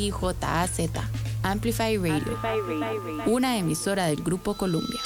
[0.00, 0.90] A-M-P-L-Y-J-A-Z.
[1.42, 2.38] Amplify Radio.
[3.26, 5.00] Una emisora del Grupo Columbia.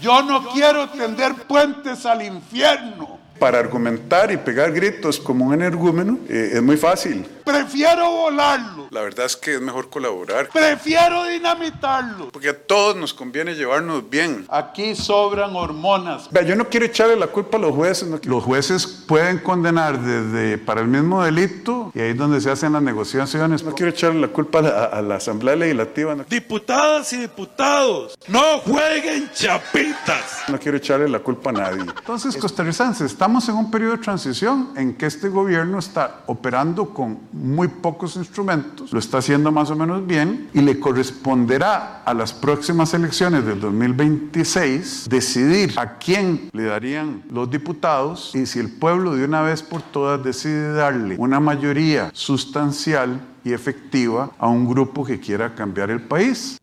[0.00, 3.18] Yo no quiero tender puentes al infierno.
[3.38, 7.26] Para argumentar y pegar gritos como un energúmeno eh, es muy fácil.
[7.44, 8.88] Prefiero volarlo.
[8.90, 10.48] La verdad es que es mejor colaborar.
[10.52, 12.28] Prefiero dinamitarlo.
[12.30, 14.44] Porque a todos nos conviene llevarnos bien.
[14.50, 16.28] Aquí sobran hormonas.
[16.30, 18.08] Vea, yo no quiero echarle la culpa a los jueces.
[18.08, 22.50] no- Los jueces pueden condenar desde para el mismo delito y ahí es donde se
[22.50, 23.62] hacen las negociaciones.
[23.62, 26.14] No quiero echarle la culpa a la, a la Asamblea Legislativa.
[26.14, 30.44] No, Diputadas y diputados, no jueguen chapitas.
[30.48, 31.82] no quiero echarle la culpa a nadie.
[31.82, 37.18] Entonces, costarricenses, estamos en un periodo de transición en que este gobierno está operando con
[37.30, 42.32] muy pocos instrumentos, lo está haciendo más o menos bien y le corresponderá a las
[42.32, 49.14] próximas elecciones del 2026 decidir a quién le darían los diputados y si el pueblo
[49.14, 55.04] de una vez por todas decide darle una mayoría sustancial y efectiva a un grupo
[55.04, 56.56] que quiera cambiar el país.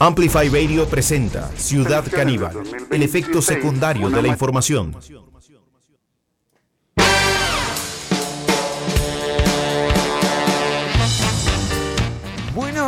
[0.00, 2.56] Amplify Radio presenta Ciudad Caníbal,
[2.90, 4.96] el efecto secundario de la información.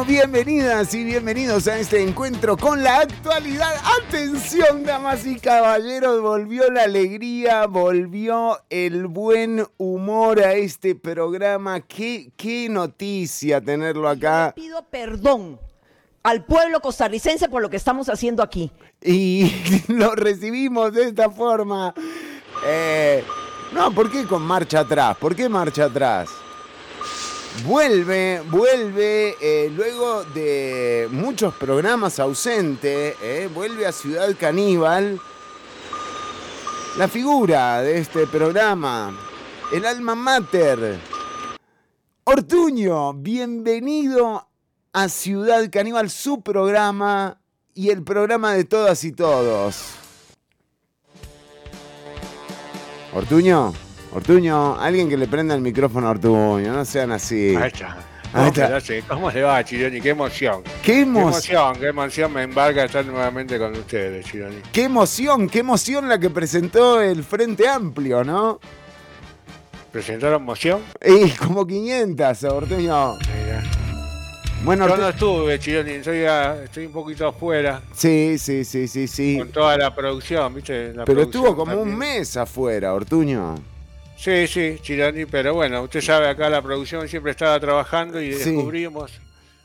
[0.06, 3.72] Bienvenidas y bienvenidos a este encuentro con la actualidad.
[4.02, 11.80] Atención, damas y caballeros, volvió la alegría, volvió el buen humor a este programa.
[11.80, 14.52] Qué, qué noticia tenerlo acá.
[14.54, 15.58] pido perdón
[16.22, 18.70] al pueblo costarricense por lo que estamos haciendo aquí.
[19.02, 19.50] Y
[19.88, 21.94] lo recibimos de esta forma.
[22.66, 23.24] Eh,
[23.72, 25.16] no, ¿por qué con marcha atrás?
[25.16, 26.28] ¿Por qué marcha atrás?
[27.62, 35.20] Vuelve, vuelve, eh, luego de muchos programas ausentes, eh, vuelve a Ciudad Caníbal.
[36.98, 39.16] La figura de este programa,
[39.72, 40.98] el alma mater.
[42.24, 44.48] Ortuño, bienvenido
[44.92, 47.40] a Ciudad Caníbal, su programa
[47.72, 49.76] y el programa de todas y todos.
[53.14, 53.72] Ortuño,
[54.14, 57.56] Ortuño, alguien que le prenda el micrófono a Ortuño, no sean así.
[57.56, 57.96] Ahí está.
[58.32, 58.78] Ahí está.
[59.08, 60.00] ¿Cómo le va, Chironi?
[60.00, 60.62] Qué emoción.
[60.82, 61.76] ¡Qué Qué emoción!
[61.80, 64.56] qué emoción me embarga estar nuevamente con ustedes, Chironi.
[64.72, 65.48] ¡Qué emoción!
[65.48, 68.60] ¡Qué emoción la que presentó el Frente Amplio, ¿no?
[69.90, 70.80] ¿Presentaron moción?
[71.04, 73.14] Y como 500, Ortuño.
[73.18, 73.62] Mira.
[74.62, 76.18] Bueno, Yo no estuve, Chironi, soy,
[76.64, 79.38] estoy un poquito afuera sí, sí, sí, sí, sí.
[79.38, 80.94] con toda la producción, ¿viste?
[80.94, 83.73] La Pero producción estuvo como un mes afuera, Ortuño.
[84.16, 89.10] Sí, sí, Chironi, pero bueno, usted sabe, acá la producción siempre estaba trabajando y descubrimos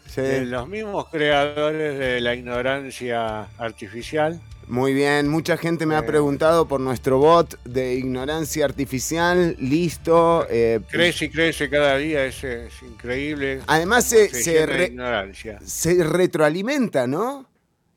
[0.07, 0.21] Sí.
[0.45, 4.41] los mismos creadores de la ignorancia artificial.
[4.67, 6.03] Muy bien, mucha gente me ha Eh.
[6.03, 10.45] preguntado por nuestro bot de ignorancia artificial, listo.
[10.49, 13.61] eh, Crece y crece cada día, es, es increíble.
[13.67, 15.59] Además se, Se se, llena de re- ignorancia.
[15.63, 17.47] se retroalimenta, ¿no?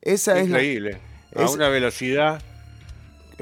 [0.01, 0.49] Esa es.
[0.49, 0.99] Increíble.
[1.35, 2.43] A es- una velocidad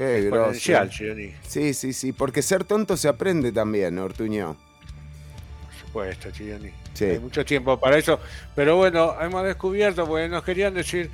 [0.01, 1.31] Qué exponencial, Chironi.
[1.47, 4.55] Sí, sí, sí, porque ser tonto se aprende también, Ortuño.
[4.55, 6.71] Por supuesto, Chironi.
[6.95, 7.05] Sí.
[7.05, 8.19] Hay mucho tiempo para eso.
[8.55, 11.11] Pero bueno, hemos descubierto, porque nos querían decir,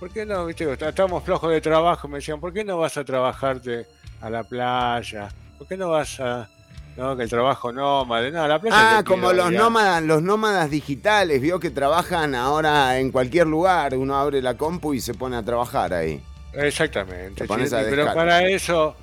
[0.00, 0.46] ¿por qué no?
[0.46, 2.08] Viste, estamos flojos de trabajo.
[2.08, 3.86] Me decían, ¿por qué no vas a trabajarte
[4.20, 5.28] a la playa?
[5.56, 6.50] ¿Por qué no vas a.?
[6.96, 8.32] No, que el trabajo nómade.
[8.32, 8.98] No, la playa.
[8.98, 13.94] Ah, como los nómadas, los nómadas digitales, vio que trabajan ahora en cualquier lugar.
[13.94, 16.20] Uno abre la compu y se pone a trabajar ahí.
[16.56, 17.46] Exactamente.
[17.46, 18.96] Pones a Pero para eso,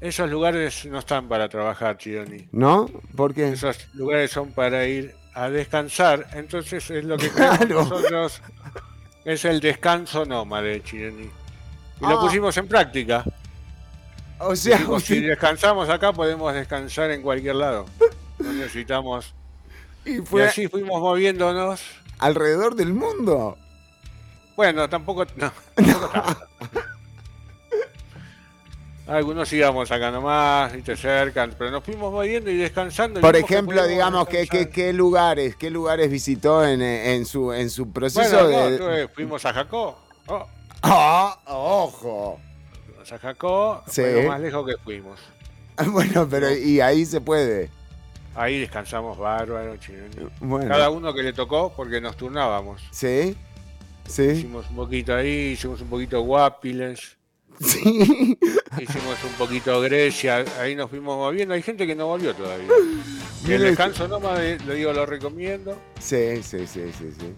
[0.00, 2.48] esos lugares no están para trabajar, Chironi.
[2.52, 2.86] ¿No?
[3.16, 3.48] ¿Por qué?
[3.50, 6.26] Esos lugares son para ir a descansar.
[6.34, 7.82] Entonces es lo que Claro.
[7.84, 8.40] nosotros.
[9.24, 11.24] Es el descanso nómade, Chironi.
[11.24, 11.30] Y
[12.04, 12.10] Ah.
[12.10, 13.24] lo pusimos en práctica.
[14.38, 17.86] O sea, Dijimos, si descansamos acá, podemos descansar en cualquier lado.
[18.38, 19.32] No necesitamos.
[20.04, 21.80] y así fuimos moviéndonos.
[22.18, 23.56] alrededor del mundo.
[24.56, 25.24] Bueno, tampoco.
[25.36, 26.36] No, tampoco.
[29.06, 33.20] Algunos íbamos acá nomás, y te cercan, pero nos fuimos moviendo y descansando.
[33.20, 37.92] Por que ejemplo, digamos, ¿qué, qué, lugares, qué lugares visitó en, en su, en su
[37.92, 38.78] proceso Bueno, no, de...
[38.78, 39.96] tuve- fuimos a Jacó.
[40.26, 40.44] Oh,
[40.82, 41.38] ¡Ah!
[41.46, 42.40] ¡Ojo!
[42.84, 44.02] fuimos a Jacó, Sí.
[44.02, 45.20] fue lo más lejos que fuimos.
[45.86, 47.70] Bueno, pero y ahí se puede.
[48.34, 49.76] Ahí descansamos bárbaro.
[50.40, 50.68] Bueno.
[50.68, 52.82] Cada uno que le tocó, porque nos turnábamos.
[52.90, 53.36] ¿Sí?
[54.08, 54.22] ¿Sí?
[54.24, 57.15] Hicimos un poquito ahí, hicimos un poquito Guapiles,
[57.66, 58.38] Sí.
[58.80, 61.54] hicimos un poquito Grecia, ahí nos fuimos moviendo.
[61.54, 62.68] Hay gente que no volvió todavía.
[63.46, 65.76] Y el descanso nomás, le digo, lo recomiendo.
[65.98, 67.34] Sí, sí, sí, sí, sí.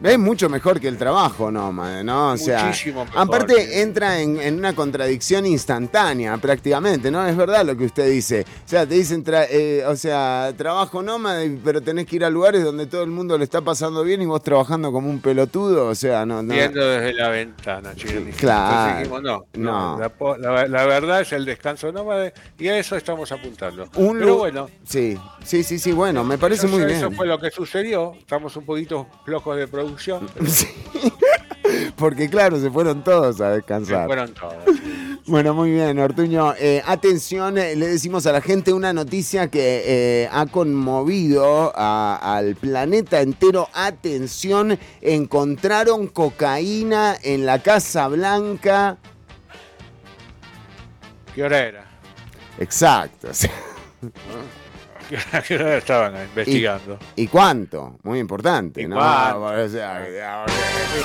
[0.00, 2.32] Es mucho mejor que el trabajo nómade, ¿no?
[2.32, 7.26] O sea, Muchísimo mejor, aparte entra en, en una contradicción instantánea prácticamente, ¿no?
[7.26, 8.46] Es verdad lo que usted dice.
[8.64, 12.30] O sea, te dicen, tra- eh, o sea, trabajo nómade, pero tenés que ir a
[12.30, 15.86] lugares donde todo el mundo le está pasando bien y vos trabajando como un pelotudo,
[15.88, 16.44] o sea, no...
[16.44, 16.54] no.
[16.54, 18.14] Viendo desde la ventana, chicos.
[18.36, 18.70] Claro.
[18.70, 19.94] Entonces dijimos, no, No.
[19.96, 20.00] no.
[20.00, 23.88] La, po- la- la verdad es el descanso nómade y a eso estamos apuntando.
[23.96, 27.16] Un Pero bueno, Sí, sí, sí, sí, bueno, me parece eso, muy eso bien.
[27.16, 28.12] fue lo que sucedió.
[28.16, 29.87] Estamos un poquito flojos de producción.
[30.46, 30.66] Sí.
[31.96, 34.06] Porque claro, se fueron todos a se descansar.
[34.06, 34.54] fueron todos.
[35.26, 36.54] Bueno, muy bien, Ortuño.
[36.58, 42.16] Eh, atención, eh, le decimos a la gente una noticia que eh, ha conmovido a-
[42.36, 43.68] al planeta entero.
[43.74, 48.96] Atención, encontraron cocaína en la Casa Blanca.
[51.34, 51.84] ¿Qué hora era?
[52.58, 53.28] Exacto.
[53.32, 53.48] sí.
[55.08, 56.98] ¿Qué hora, qué hora estaban investigando?
[57.16, 57.96] ¿Y cuánto?
[58.02, 58.96] Muy importante, ¿Y ¿no?
[58.98, 60.04] O sea,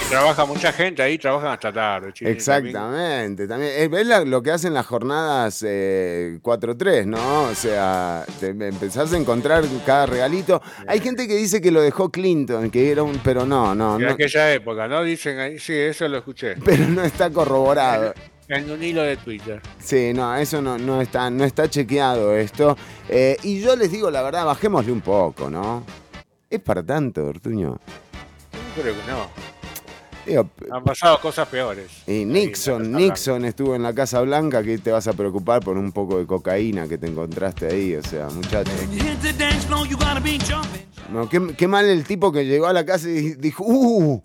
[0.10, 2.12] Trabaja mucha gente ahí, trabajan hasta tarde.
[2.20, 7.44] Exactamente, también es ¿ves la- lo que hacen las jornadas eh, 4-3, ¿no?
[7.44, 10.62] O sea, te empezás a encontrar cada regalito.
[10.88, 14.04] Hay gente que dice que lo dejó Clinton, que era un, pero no, no, En
[14.04, 15.04] no aquella época, ¿no?
[15.04, 16.56] Dicen ahí, sí, eso lo escuché.
[16.66, 18.14] pero no está corroborado.
[18.48, 19.62] En un hilo de Twitter.
[19.80, 22.78] Sí, no, eso no, no está, no está chequeado esto.
[23.10, 25.84] Eh, y yo les digo la verdad, bajémosle un poco, ¿no?
[26.50, 27.80] Es para tanto, Ortuño.
[28.76, 29.54] Creo que no.
[30.26, 31.92] Digo, Han pasado cosas peores.
[32.08, 35.92] Y Nixon, Nixon estuvo en la Casa Blanca, que te vas a preocupar por un
[35.92, 38.74] poco de cocaína que te encontraste ahí, o sea, muchachos.
[41.12, 44.24] No, qué, qué mal el tipo que llegó a la casa y dijo, ¡uh!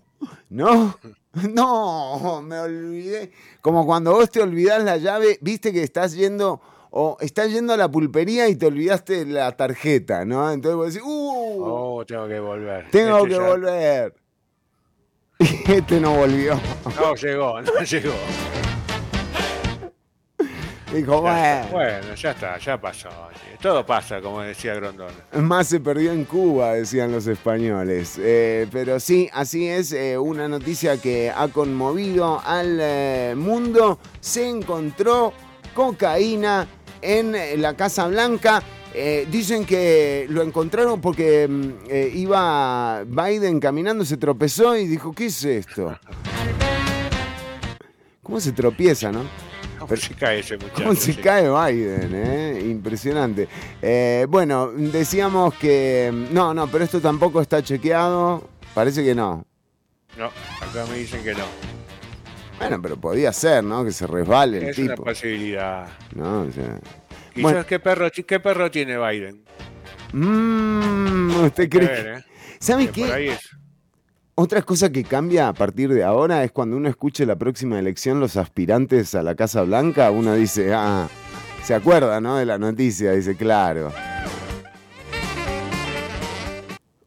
[0.49, 0.97] ¿No?
[1.53, 3.31] No, me olvidé.
[3.61, 7.77] Como cuando vos te olvidás la llave, viste que estás yendo, o estás yendo a
[7.77, 10.51] la pulpería y te olvidaste la tarjeta, ¿no?
[10.51, 11.63] Entonces vos decís, ¡uh!
[11.63, 12.89] Oh, tengo que volver.
[12.91, 14.15] tengo Este que ya- volver.
[15.39, 16.59] Y este no volvió.
[16.99, 18.13] No llegó, no llegó.
[20.93, 21.29] Dijo, Ya
[21.65, 21.67] bueno.
[21.71, 23.09] Bueno, ya está, ya pasó.
[23.61, 25.13] Todo pasa, como decía Grondona.
[25.33, 28.17] Más se perdió en Cuba, decían los españoles.
[28.19, 33.99] Eh, pero sí, así es, eh, una noticia que ha conmovido al eh, mundo.
[34.19, 35.33] Se encontró
[35.73, 36.67] cocaína
[37.01, 38.63] en la Casa Blanca.
[38.93, 45.13] Eh, dicen que lo encontraron porque mm, eh, iba Biden caminando, se tropezó y dijo,
[45.13, 45.95] ¿qué es esto?
[48.23, 49.23] ¿Cómo se tropieza, no?
[49.87, 50.83] ¿Cómo se cae ese muchacho?
[50.83, 51.21] ¿Cómo se Sí.
[51.21, 52.11] cae Biden?
[52.13, 52.61] eh?
[52.69, 53.47] Impresionante.
[53.81, 56.11] Eh, bueno, decíamos que...
[56.31, 58.49] No, no, pero esto tampoco está chequeado.
[58.73, 59.45] Parece que no.
[60.17, 61.45] No, acá me dicen que no.
[62.59, 63.85] Bueno, pero podía ser, ¿no?
[63.85, 65.03] Que se resbale el Es una tipo.
[65.05, 65.87] posibilidad.
[66.13, 66.41] ¿no?
[66.41, 66.77] O sea,
[67.33, 67.65] Quizás Bueno.
[67.65, 69.43] ¿qué, perro, ¿qué perro tiene Biden?
[70.11, 72.23] mm, ¿Usted cree ver, ¿eh?
[72.59, 73.37] ¿Sabe Que por qué?
[74.41, 78.21] Otra cosa que cambia a partir de ahora es cuando uno escuche la próxima elección
[78.21, 81.09] los aspirantes a la Casa Blanca, uno dice, ah,
[81.61, 82.37] se acuerda, ¿no?
[82.37, 83.91] De la noticia, dice, claro.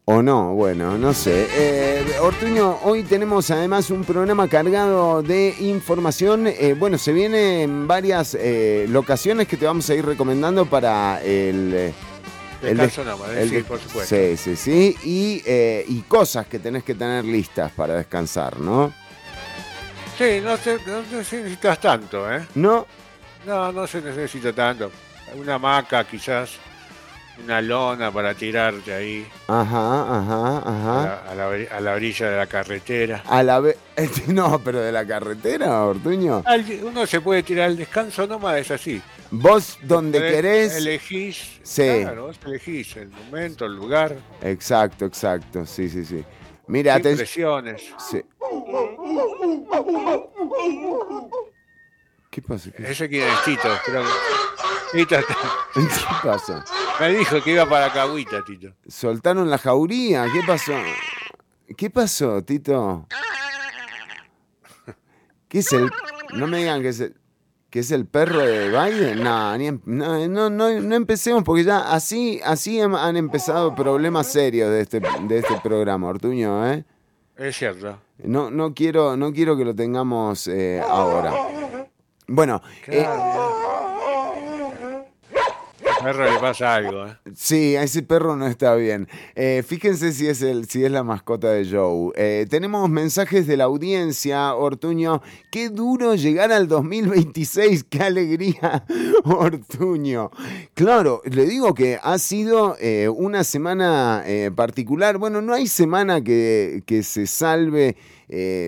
[0.04, 1.46] O no, bueno, no sé.
[1.54, 6.48] Eh, Ortuño, hoy tenemos además un programa cargado de información.
[6.48, 11.94] Eh, bueno, se vienen varias eh, locaciones que te vamos a ir recomendando para el...
[12.62, 14.14] eh, el de- Descanso nómade, el sí, por supuesto.
[14.16, 14.96] Sí, sí, sí.
[15.04, 18.92] Y, eh, y cosas que tenés que tener listas para descansar, ¿no?
[20.18, 22.46] Sí, no, se- no necesitas tanto, ¿eh?
[22.54, 22.86] ¿No?
[23.46, 24.90] No, no se necesita tanto.
[25.34, 26.50] Una hamaca, quizás.
[27.42, 31.04] Una lona para tirarte ahí Ajá, ajá, a, ajá.
[31.04, 33.22] la, a la a la orilla de la carretera.
[33.26, 33.76] A la vez...
[34.28, 36.42] No, pero de la carretera, Ortuño.
[36.44, 39.00] Al- Uno se puede tirar el descanso nómada, es así.
[39.30, 40.76] Vos donde querés...
[40.76, 41.60] Elegís.
[41.62, 42.00] Sí.
[42.02, 44.14] Claro, vos elegís el momento, el lugar.
[44.42, 45.64] Exacto, exacto.
[45.66, 46.22] Sí, sí, sí.
[46.66, 47.82] Mira, sin presiones.
[48.10, 48.22] Sí.
[52.32, 52.70] ¿Qué pasa?
[52.70, 54.02] ¿Qué, Ese quién es Tito, está-
[54.94, 55.86] ¿Qué
[56.24, 56.64] pasa?
[56.98, 58.72] me dijo que iba para Cahuita, Tito.
[58.88, 60.24] Soltaron la jauría.
[60.32, 60.72] ¿Qué pasó?
[61.76, 63.06] ¿Qué pasó, Tito?
[65.48, 65.90] ¿Qué es el.?
[66.32, 67.16] No me digan que es el.
[67.68, 69.22] ¿Que es el perro de Biden?
[69.22, 74.80] No, ni no, no, no, empecemos porque ya así, así han empezado problemas serios de
[74.80, 76.84] este, de este programa, Ortuño, ¿eh?
[77.36, 77.98] Es cierto.
[78.24, 81.32] No, no, quiero, no quiero que lo tengamos eh, ahora.
[82.34, 83.06] Bueno, eh,
[86.02, 87.06] perro le pasa algo.
[87.06, 87.16] ¿eh?
[87.34, 89.06] Sí, a ese perro no está bien.
[89.34, 92.10] Eh, fíjense si es, el, si es la mascota de Joe.
[92.16, 95.20] Eh, tenemos mensajes de la audiencia, Ortuño.
[95.50, 98.82] Qué duro llegar al 2026, qué alegría,
[99.24, 100.30] Ortuño.
[100.72, 104.24] Claro, le digo que ha sido eh, una semana
[104.56, 105.18] particular.
[105.18, 107.96] Bueno, no hay semana que, que se salve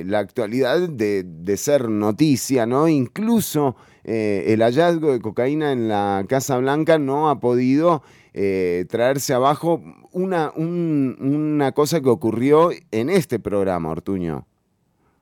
[0.06, 2.88] la actualidad de, de ser noticia, ¿no?
[2.88, 3.76] Incluso...
[4.04, 8.02] Eh, el hallazgo de cocaína en la Casa Blanca no ha podido
[8.34, 14.46] eh, traerse abajo una, una cosa que ocurrió en este programa, Ortuño.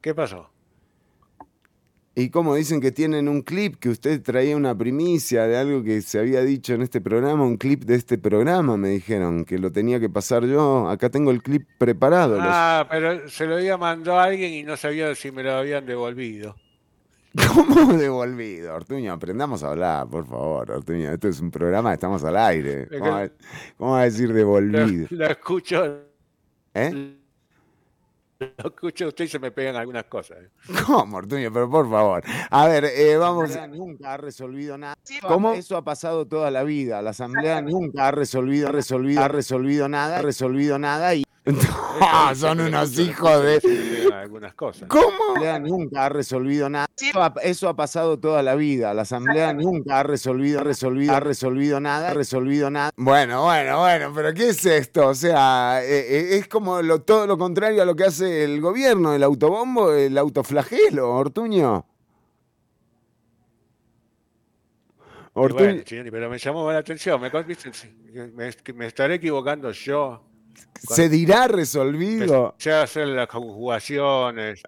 [0.00, 0.51] ¿Qué pasó?
[2.14, 6.02] Y como dicen que tienen un clip, que usted traía una primicia de algo que
[6.02, 9.72] se había dicho en este programa, un clip de este programa, me dijeron, que lo
[9.72, 10.88] tenía que pasar yo.
[10.90, 12.36] Acá tengo el clip preparado.
[12.38, 15.86] Ah, pero se lo había mandado a alguien y no sabía si me lo habían
[15.86, 16.54] devolvido.
[17.54, 18.74] ¿Cómo devolvido?
[18.74, 21.10] Ortuño, aprendamos a hablar, por favor, Ortuño.
[21.12, 22.88] Esto es un programa, estamos al aire.
[23.78, 25.06] ¿Cómo, va, a decir devolvido?
[25.08, 26.00] Lo, escucho.
[26.74, 27.16] ¿Eh?
[28.62, 30.38] Lo escucho usted y se me pegan algunas cosas.
[30.38, 30.48] ¿eh?
[30.86, 31.52] ¿Cómo, Ortuño?
[31.52, 32.22] Pero por favor.
[32.50, 33.50] A ver, eh, vamos.
[33.50, 34.96] La Asamblea nunca ha resolvido nada.
[35.26, 35.52] ¿Cómo?
[35.52, 37.02] Eso ha pasado toda la vida.
[37.02, 42.60] La Asamblea nunca ha resolvido, resolvido, ha resolvido nada, ha resolvido nada y no, son
[42.60, 44.08] unos hijos de.
[44.14, 44.88] Algunas cosas.
[44.88, 45.08] ¿Cómo?
[45.40, 46.86] La Asamblea nunca ha resolvido nada.
[47.42, 48.94] Eso ha pasado toda la vida.
[48.94, 52.92] La Asamblea nunca ha resolvido, resolvido, ha resolvido nada, ha resolvido nada.
[52.96, 55.08] Bueno, bueno, bueno, pero ¿qué es esto?
[55.08, 59.12] O sea, eh, eh, es como todo lo contrario a lo que hace el gobierno,
[59.12, 61.84] el autobombo, el autoflagelo, Ortuño.
[65.34, 65.82] Ortuño.
[65.84, 67.20] pero me llamó la atención.
[67.20, 70.31] me estaré equivocando yo
[70.74, 72.54] se dirá resolvido.
[72.58, 74.62] Se hacer las conjugaciones.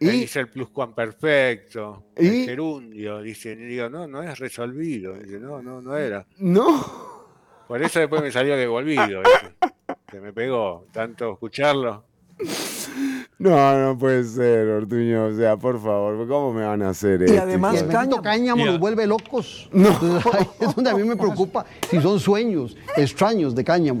[0.00, 0.08] ¿Y?
[0.08, 2.26] Dice el pluscuamperfecto, ¿Y?
[2.26, 6.26] el gerundio, dice, digo, no, no es resolvido, dice, no, no, no era.
[6.38, 7.24] No.
[7.68, 9.22] Por eso después me salió devolvido,
[10.10, 12.04] se me pegó tanto escucharlo.
[13.38, 15.26] No, no puede ser, Ortuño.
[15.26, 17.34] O sea, por favor, ¿cómo me van a hacer esto?
[17.34, 19.68] Y además, Cáñamo, cáñamo nos vuelve locos.
[19.72, 19.88] No.
[20.32, 24.00] ahí es donde a mí me preocupa si son sueños extraños de cáñamo.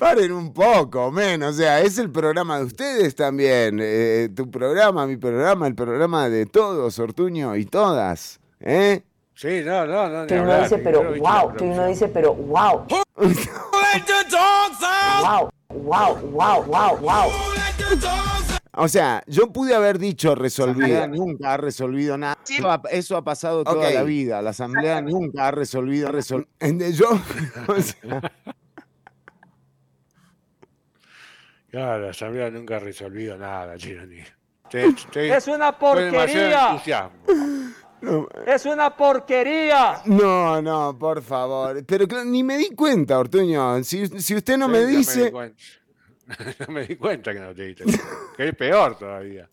[0.00, 1.42] Paren un poco, men.
[1.42, 3.78] O sea, es el programa de ustedes también.
[3.82, 8.40] Eh, tu programa, mi programa, el programa de todos, Ortuño y todas.
[8.60, 9.02] ¿Eh?
[9.34, 10.26] Sí, no, no, no.
[10.26, 11.54] Que uno dice, pero wow.
[11.54, 12.86] Que uno dice, pero wow.
[14.88, 17.30] wow, wow, wow, wow, wow.
[18.72, 21.06] O sea, yo pude haber dicho resolvido.
[21.08, 22.38] nunca ha resolvido nada.
[22.90, 24.40] Eso ha pasado toda la vida.
[24.40, 26.10] La Asamblea nunca ha resolvido.
[26.10, 26.48] Resol...
[26.94, 27.10] Yo,
[27.68, 28.22] o sea,
[31.70, 34.20] Claro, la Asamblea nunca ha resolvido nada, Chironi.
[34.72, 36.80] es una porquería.
[38.46, 40.00] Es una porquería.
[40.06, 41.84] No, no, por favor.
[41.84, 43.84] Pero ni me di cuenta, Ortuño.
[43.84, 45.30] Si, usted no me dice.
[45.32, 47.84] no me di cuenta que no te diste.
[48.36, 49.48] Que es peor todavía.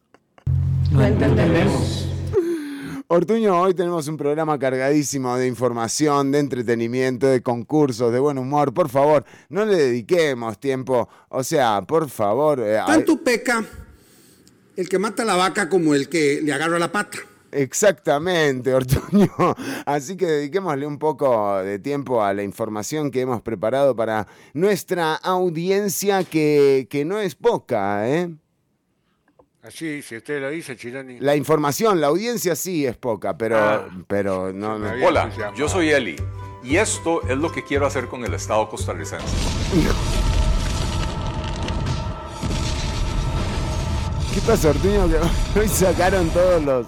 [0.92, 2.08] No entendemos.
[3.10, 8.74] Ortuño, hoy tenemos un programa cargadísimo de información, de entretenimiento, de concursos, de buen humor.
[8.74, 11.08] Por favor, no le dediquemos tiempo.
[11.30, 12.60] O sea, por favor.
[12.60, 13.64] Eh, Tanto peca
[14.76, 17.18] el que mata la vaca como el que le agarra la pata.
[17.54, 19.32] Exactamente, Ortuño.
[19.86, 25.16] Así que dediquémosle un poco de tiempo a la información que hemos preparado para nuestra
[25.16, 28.36] audiencia, que, que no es poca, ¿eh?
[29.68, 31.20] Así, si usted lo dice, Chironi.
[31.20, 34.90] La información, la audiencia sí es poca, pero, ah, pero no, no.
[35.06, 36.16] Hola, yo soy Eli
[36.64, 39.26] y esto es lo que quiero hacer con el Estado costarricense.
[44.34, 45.10] ¿Qué pasa, Ortuño?
[45.60, 46.88] hoy sacaron todos los.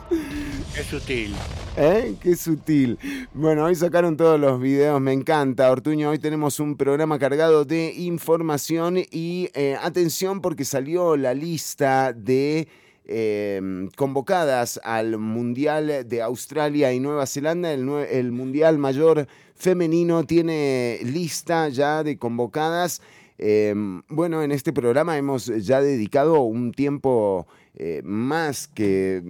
[0.78, 1.36] Es sutil.
[1.82, 2.16] ¿Eh?
[2.22, 3.00] Qué sutil.
[3.34, 5.72] Bueno, hoy sacaron todos los videos, me encanta.
[5.72, 12.12] Ortuño, hoy tenemos un programa cargado de información y eh, atención porque salió la lista
[12.12, 12.68] de
[13.06, 17.72] em, convocadas al Mundial de Australia y Nueva Zelanda.
[17.72, 23.02] El, Mundial Mayor Femenino tiene lista ya de convocadas.
[23.38, 29.24] Em, bueno, en este programa hemos ya dedicado un tiempo eh, más que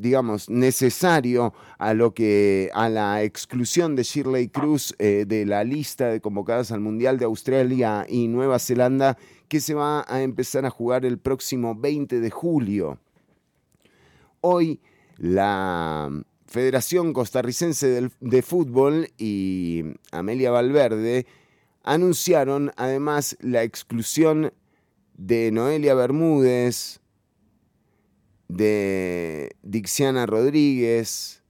[0.00, 6.08] digamos, necesario a lo que a la exclusión de Shirley Cruz eh, de la lista
[6.08, 9.16] de convocadas al Mundial de Australia y Nueva Zelanda
[9.48, 12.98] que se va a empezar a jugar el próximo 20 de julio.
[14.40, 14.80] Hoy
[15.16, 16.10] la
[16.46, 21.26] Federación Costarricense de Fútbol y Amelia Valverde
[21.82, 24.52] anunciaron además la exclusión
[25.16, 26.99] de Noelia Bermúdez,
[28.50, 31.42] de Dixiana Rodríguez.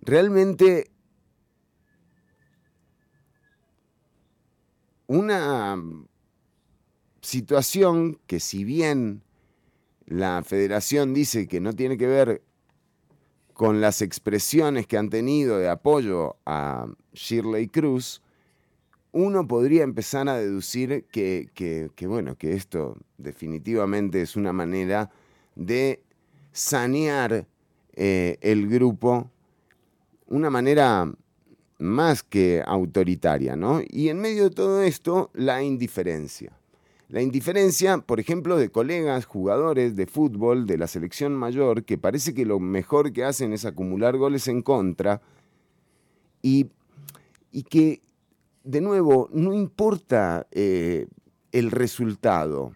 [0.00, 0.90] Realmente
[5.06, 5.82] una
[7.20, 9.22] situación que si bien
[10.06, 12.42] la federación dice que no tiene que ver
[13.52, 18.20] con las expresiones que han tenido de apoyo a Shirley Cruz,
[19.12, 25.10] uno podría empezar a deducir que, bueno, que esto definitivamente es una manera
[25.54, 26.03] de
[26.54, 27.46] sanear
[27.94, 29.30] eh, el grupo,
[30.28, 31.12] una manera
[31.78, 33.82] más que autoritaria, ¿no?
[33.86, 36.56] Y en medio de todo esto, la indiferencia.
[37.08, 42.32] La indiferencia, por ejemplo, de colegas, jugadores de fútbol de la selección mayor, que parece
[42.32, 45.20] que lo mejor que hacen es acumular goles en contra,
[46.40, 46.70] y,
[47.50, 48.00] y que
[48.62, 51.06] de nuevo, no importa eh,
[51.52, 52.72] el resultado.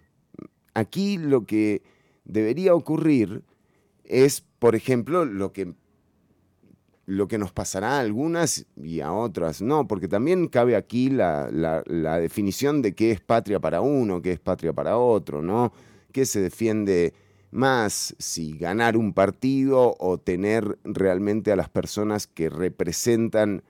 [0.75, 1.83] Aquí lo que
[2.25, 3.43] debería ocurrir
[4.09, 5.75] es, por ejemplo, lo que,
[7.07, 11.49] lo que nos pasará a algunas y a otras no, porque también cabe aquí la,
[11.51, 15.73] la definición de qué es patria para uno, qué es patria para otro, ¿no?
[16.13, 17.15] ¿Qué se defiende
[17.51, 23.63] más si ganar un partido o tener realmente a las personas que representan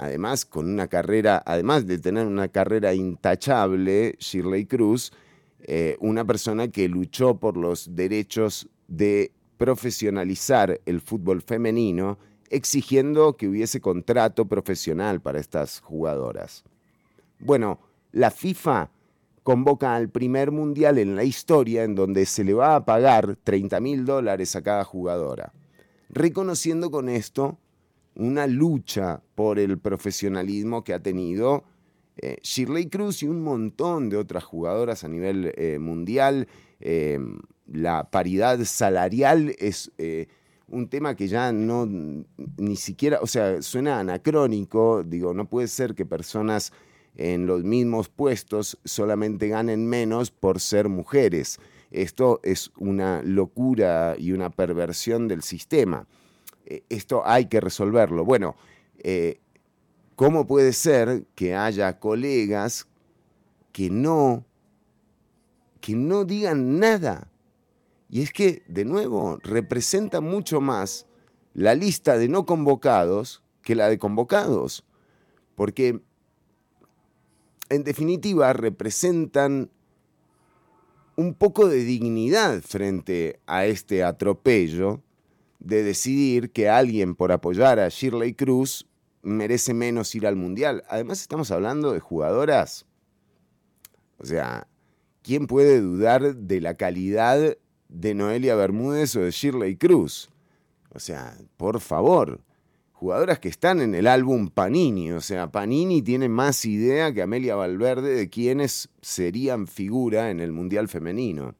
[0.00, 5.12] además con una carrera, además de tener una carrera intachable, Shirley Cruz,
[5.60, 13.46] eh, una persona que luchó por los derechos de profesionalizar el fútbol femenino, exigiendo que
[13.46, 16.64] hubiese contrato profesional para estas jugadoras.
[17.38, 17.78] Bueno,
[18.10, 18.90] la FIFA
[19.42, 23.80] convoca al primer mundial en la historia en donde se le va a pagar 30
[23.80, 25.52] mil dólares a cada jugadora,
[26.08, 27.58] reconociendo con esto
[28.14, 31.64] una lucha por el profesionalismo que ha tenido
[32.16, 36.48] eh, Shirley Cruz y un montón de otras jugadoras a nivel eh, mundial.
[36.80, 37.40] Em,
[37.72, 40.26] la paridad salarial es eh,
[40.68, 45.94] un tema que ya no, ni siquiera, o sea, suena anacrónico, digo, no puede ser
[45.94, 46.72] que personas
[47.16, 51.58] en los mismos puestos solamente ganen menos por ser mujeres.
[51.90, 56.06] Esto es una locura y una perversión del sistema.
[56.66, 58.24] Eh, esto hay que resolverlo.
[58.24, 58.54] Bueno,
[58.98, 59.40] eh,
[60.14, 62.86] ¿cómo puede ser que haya colegas
[63.72, 64.44] que no,
[65.80, 67.29] que no digan nada?
[68.10, 71.06] Y es que, de nuevo, representa mucho más
[71.54, 74.84] la lista de no convocados que la de convocados.
[75.54, 76.00] Porque,
[77.68, 79.70] en definitiva, representan
[81.14, 85.02] un poco de dignidad frente a este atropello
[85.60, 88.88] de decidir que alguien por apoyar a Shirley Cruz
[89.22, 90.82] merece menos ir al Mundial.
[90.88, 92.86] Además estamos hablando de jugadoras.
[94.18, 94.66] O sea,
[95.22, 97.56] ¿quién puede dudar de la calidad
[97.90, 100.30] de Noelia Bermúdez o de Shirley Cruz?
[100.92, 102.40] O sea, por favor,
[102.92, 105.12] jugadoras que están en el álbum Panini.
[105.12, 110.52] O sea, Panini tiene más idea que Amelia Valverde de quiénes serían figura en el
[110.52, 111.54] Mundial femenino.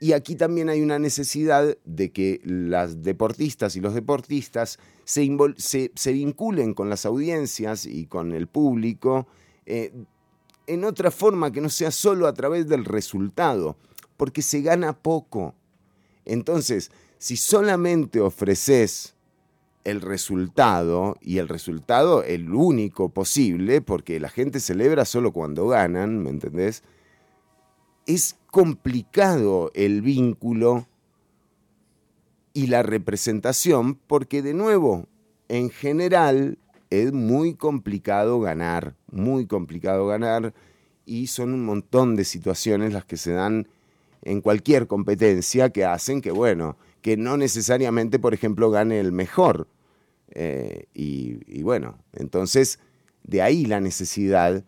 [0.00, 6.12] Y aquí también hay una necesidad de que las deportistas y los deportistas se, se,
[6.12, 9.26] vinculen con las audiencias y con el público
[9.66, 9.92] eh,
[10.68, 13.76] en otra forma que no sea solo a través del resultado,
[14.18, 15.54] porque se gana poco.
[16.26, 19.14] Entonces, si solamente ofreces
[19.84, 26.22] el resultado, y el resultado el único posible, porque la gente celebra solo cuando ganan,
[26.22, 26.82] ¿me entendés?
[28.04, 30.86] Es complicado el vínculo
[32.52, 35.06] y la representación porque de nuevo,
[35.48, 36.58] en general
[36.90, 40.52] es muy complicado ganar, muy complicado ganar
[41.06, 43.68] y son un montón de situaciones las que se dan
[44.22, 49.68] en cualquier competencia que hacen que, bueno, que no necesariamente, por ejemplo, gane el mejor.
[50.30, 52.78] Eh, y, bueno, entonces
[53.24, 54.64] de ahí la necesidad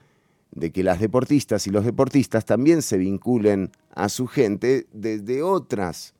[0.52, 6.14] de que las deportistas y los deportistas también se vinculen a su gente desde otras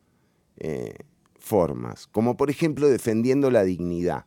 [0.58, 0.94] eh,
[1.38, 4.26] formas, como por ejemplo defendiendo la dignidad.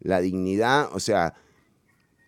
[0.00, 1.34] La dignidad, o sea,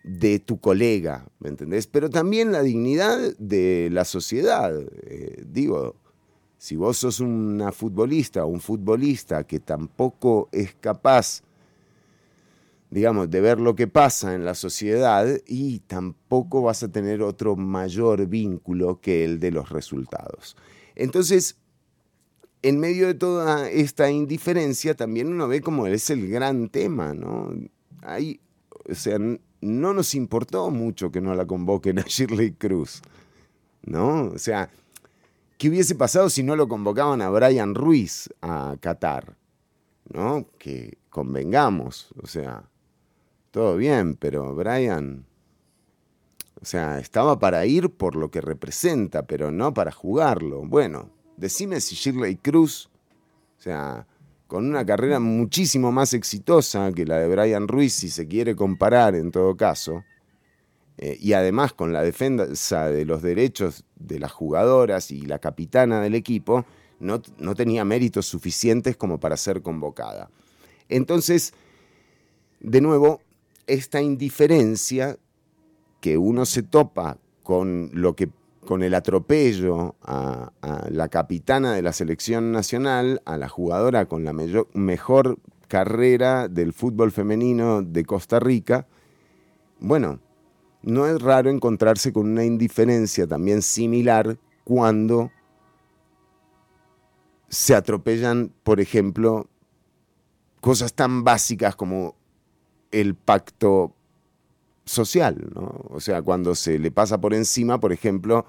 [0.05, 1.87] de tu colega, ¿me entendés?
[1.87, 4.71] Pero también la dignidad de la sociedad.
[5.03, 5.95] Eh, digo,
[6.59, 11.41] si vos sos una futbolista o un futbolista que tampoco es capaz
[12.91, 17.57] digamos, de ver lo que pasa en la sociedad y tampoco vas a tener otro
[17.57, 20.55] mayor vínculo que el de los resultados.
[20.95, 21.57] Entonces,
[22.61, 27.53] en medio de toda esta indiferencia, también uno ve como es el gran tema, ¿no?
[28.01, 28.39] Hay,
[28.87, 29.17] o sea,
[29.65, 33.01] no nos importó mucho que no la convoquen a Shirley Cruz,
[33.83, 34.27] ¿no?
[34.27, 34.69] O sea,
[35.57, 39.35] ¿qué hubiese pasado si no lo convocaban a Brian Ruiz a Qatar?
[40.13, 40.45] ¿No?
[40.59, 42.69] Que convengamos, o sea,
[43.49, 45.25] todo bien, pero Brian,
[46.61, 50.63] o sea, estaba para ir por lo que representa, pero no para jugarlo.
[50.63, 52.89] Bueno, decime si Shirley Cruz,
[53.57, 54.05] o sea,
[54.47, 59.15] con una carrera muchísimo más exitosa que la de Brian Ruiz, si se quiere comparar
[59.15, 60.03] en todo caso,
[60.97, 66.01] eh, y además con la defensa de los derechos de las jugadoras y la capitana
[66.01, 66.65] del equipo,
[66.99, 70.29] no, no tenía méritos suficientes como para ser convocada.
[70.87, 71.53] Entonces,
[72.59, 73.21] de nuevo,
[73.67, 75.17] esta indiferencia
[75.99, 78.29] que uno se topa con lo que
[78.65, 80.51] con el atropello a,
[80.89, 84.33] la capitana de la selección nacional, a la jugadora con la
[84.73, 88.87] mejor carrera del fútbol femenino de Costa Rica,
[89.79, 90.19] bueno,
[90.81, 95.31] no es raro encontrarse con una indiferencia también similar cuando
[97.49, 99.47] se atropellan, por ejemplo,
[100.61, 102.15] cosas tan básicas como
[102.91, 103.95] el pacto
[104.85, 105.81] social, ¿no?
[105.89, 108.45] O sea, cuando se le pasa por encima, por ejemplo,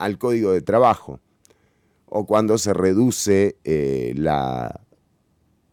[0.00, 1.20] al código de trabajo,
[2.06, 4.80] o cuando se reduce eh, la,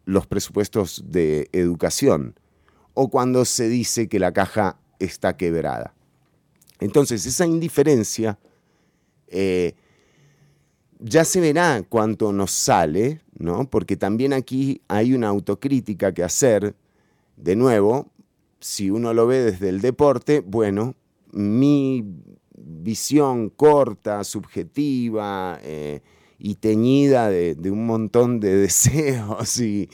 [0.05, 2.37] los presupuestos de educación,
[2.93, 5.93] o cuando se dice que la caja está quebrada.
[6.79, 8.37] Entonces, esa indiferencia
[9.27, 9.73] eh,
[10.99, 13.69] ya se verá cuánto nos sale, ¿no?
[13.69, 16.75] Porque también aquí hay una autocrítica que hacer,
[17.37, 18.11] de nuevo,
[18.59, 20.95] si uno lo ve desde el deporte, bueno,
[21.31, 22.03] mi
[22.57, 26.01] visión corta, subjetiva eh,
[26.39, 29.89] y teñida de, un montón de deseos y,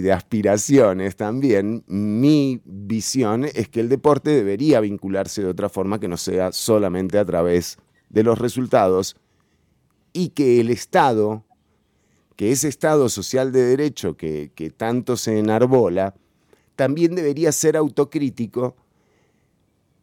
[0.00, 6.08] de aspiraciones también, mi visión es que el deporte debería vincularse de otra forma que
[6.08, 7.78] no sea solamente a través
[8.10, 9.16] de los resultados
[10.12, 11.44] y que el Estado,
[12.36, 16.14] que ese Estado social de derecho que, que tanto se enarbola,
[16.76, 18.76] también debería ser autocrítico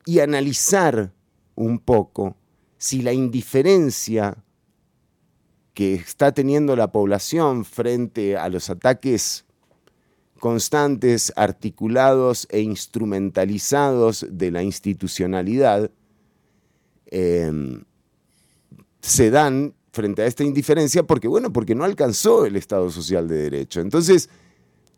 [0.06, 1.14] y analizar
[1.56, 2.36] un poco
[2.78, 4.44] si la indiferencia
[5.74, 9.46] que está teniendo la población frente a los ataques
[10.40, 15.92] constantes, articulados e instrumentalizados de la institucionalidad,
[17.06, 17.84] em,
[19.02, 23.38] se dan frente a esta indiferencia porque, bueno, porque no alcanzó el Estado Social de
[23.38, 23.82] Derecho.
[23.82, 24.30] Entonces,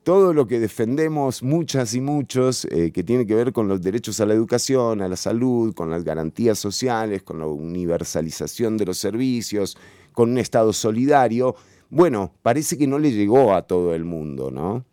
[0.03, 4.19] todo lo que defendemos muchas y muchos, eh, que tiene que ver con los derechos
[4.19, 8.97] a la educación, a la salud, con las garantías sociales, con la universalización de los
[8.97, 9.77] servicios,
[10.11, 11.55] con un Estado solidario,
[11.89, 14.83] bueno, parece que no le llegó a todo el mundo, ¿no?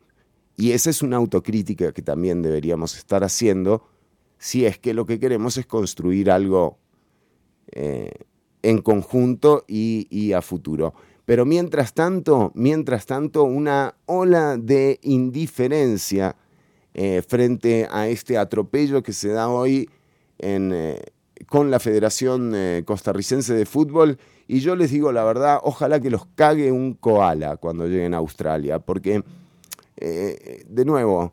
[0.57, 3.89] Y esa es una autocrítica que también deberíamos estar haciendo
[4.37, 6.79] si es que lo que queremos es construir algo
[7.73, 8.13] eh,
[8.63, 10.95] en conjunto y a futuro.
[11.31, 16.35] Pero mientras tanto, mientras tanto, una ola de indiferencia
[16.93, 19.89] eh, frente a este atropello que se da hoy
[20.41, 21.01] eh,
[21.47, 24.19] con la Federación eh, Costarricense de Fútbol.
[24.49, 28.17] Y yo les digo la verdad, ojalá que los cague un koala cuando lleguen a
[28.17, 29.23] Australia, porque,
[29.97, 31.33] de nuevo,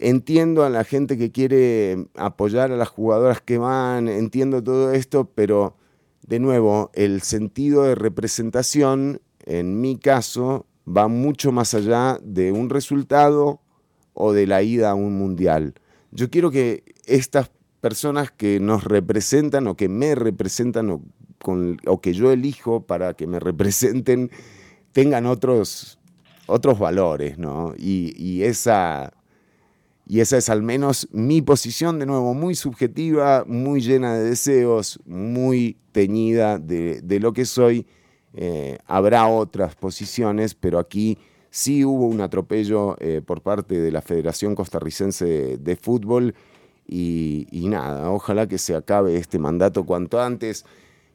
[0.00, 5.30] entiendo a la gente que quiere apoyar a las jugadoras que van, entiendo todo esto,
[5.32, 5.76] pero
[6.26, 12.70] de nuevo, el sentido de representación, en mi caso, va mucho más allá de un
[12.70, 13.60] resultado
[14.14, 15.74] o de la ida a un mundial.
[16.10, 22.30] Yo quiero que estas personas que nos representan o que me representan o, que yo
[22.30, 24.30] elijo para que me representen
[24.92, 25.98] tengan otros,
[26.46, 27.74] otros valores, ¿no?
[27.76, 29.12] y esa
[30.06, 34.98] y esa es al menos mi posición, de nuevo, muy subjetiva, muy llena de deseos,
[35.06, 37.86] muy teñida de, lo que soy.
[38.34, 41.18] Eh, habrá otras posiciones, pero aquí
[41.50, 46.34] sí hubo un atropello eh, por parte de la Federación Costarricense de, Fútbol
[46.86, 50.64] y, nada, ojalá que se acabe este mandato cuanto antes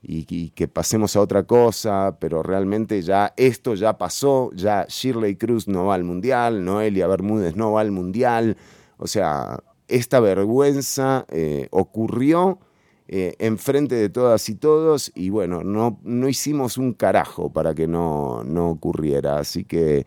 [0.01, 5.35] y, y, que pasemos a otra cosa, pero realmente ya esto ya pasó, ya Shirley
[5.35, 8.57] Cruz no va al Mundial, Noelia Bermúdez no va al Mundial,
[8.97, 12.59] o sea, esta vergüenza eh, ocurrió
[13.07, 17.87] eh, enfrente de todas y todos y bueno, no, no hicimos un carajo para que
[17.87, 19.39] no, no ocurriera.
[19.39, 20.05] Así que,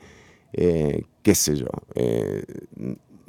[0.53, 1.69] eh, qué sé yo,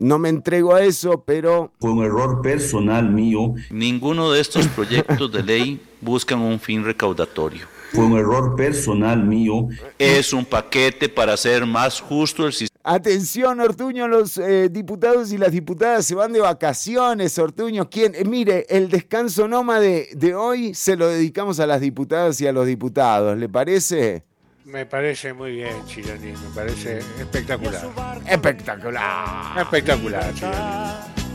[0.02, 1.72] no me entrego a eso, pero...
[1.80, 3.54] Fue un error personal mío.
[3.70, 7.68] Ninguno de estos proyectos de ley buscan un fin recaudatorio.
[7.94, 9.68] Fue un error personal mío.
[10.00, 15.38] Es un paquete para hacer más justo el sistema Atención, Ortuño, los eh, diputados y
[15.38, 17.88] las diputadas se van de vacaciones, Ortuño.
[17.88, 18.16] ¿Quién?
[18.16, 22.52] Eh, mire, el descanso nómade de hoy se lo dedicamos a las diputadas y a
[22.52, 24.24] los diputados, ¿le parece?
[24.66, 27.88] Me parece muy bien, Chironi, me parece espectacular.
[28.28, 29.60] Espectacular.
[29.60, 30.56] Espectacular, Chironi.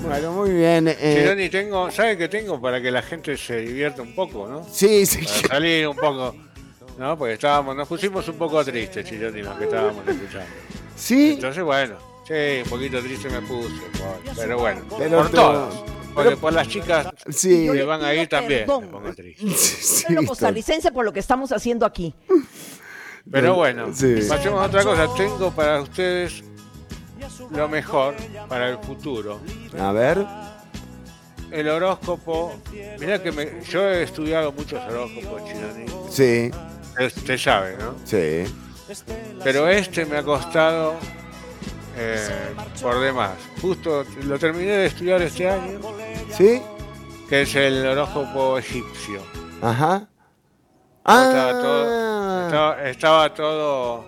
[0.03, 0.89] Bueno, muy bien.
[0.89, 1.49] Eh.
[1.51, 2.61] tengo, ¿sabe qué tengo?
[2.61, 4.67] Para que la gente se divierta un poco, ¿no?
[4.69, 5.25] Sí, sí.
[5.25, 6.35] Para salir un poco.
[6.99, 7.17] ¿No?
[7.17, 10.51] Porque estábamos, nos pusimos un poco tristes, Chironi, los que estábamos escuchando.
[10.97, 11.35] ¿Sí?
[11.35, 13.75] Entonces, bueno, sí, un poquito triste me puse.
[14.37, 15.85] Pero bueno, por todos.
[16.15, 17.69] Porque por las chicas sí.
[17.71, 19.47] que van a ir también me pongo triste.
[19.55, 22.15] Sí, los costarricenses por lo que estamos haciendo aquí.
[23.31, 23.89] Pero bueno,
[24.29, 25.09] pasemos a otra cosa.
[25.15, 26.43] Tengo para ustedes
[27.51, 28.15] lo mejor
[28.49, 29.41] para el futuro.
[29.79, 30.25] A ver.
[31.51, 32.57] El horóscopo.
[32.99, 35.87] Mira que me, yo he estudiado muchos horóscopos, Chinoni.
[36.11, 36.51] Sí.
[36.99, 37.95] Usted sabe, ¿no?
[38.05, 38.45] Sí.
[39.43, 40.95] Pero este me ha costado
[41.97, 42.29] eh,
[42.81, 43.33] por demás.
[43.61, 45.81] Justo lo terminé de estudiar este año.
[46.37, 46.61] ¿Sí?
[47.29, 49.21] Que es el horóscopo egipcio.
[49.63, 50.09] Ajá.
[51.05, 52.77] Ah.
[52.85, 54.05] Estaba, todo,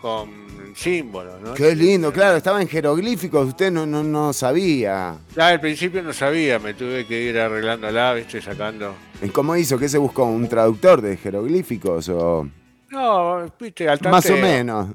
[0.00, 1.54] con símbolos, ¿no?
[1.54, 5.16] Qué lindo, claro, estaba en jeroglíficos, usted no, no, no sabía.
[5.34, 8.94] Ya, al principio no sabía, me tuve que ir arreglándola, viste, sacando.
[9.32, 9.78] ¿Cómo hizo?
[9.78, 10.24] ¿Qué se buscó?
[10.24, 12.46] ¿Un traductor de jeroglíficos o...?
[12.92, 14.12] No, viste, al tanteo.
[14.12, 14.88] Más o menos.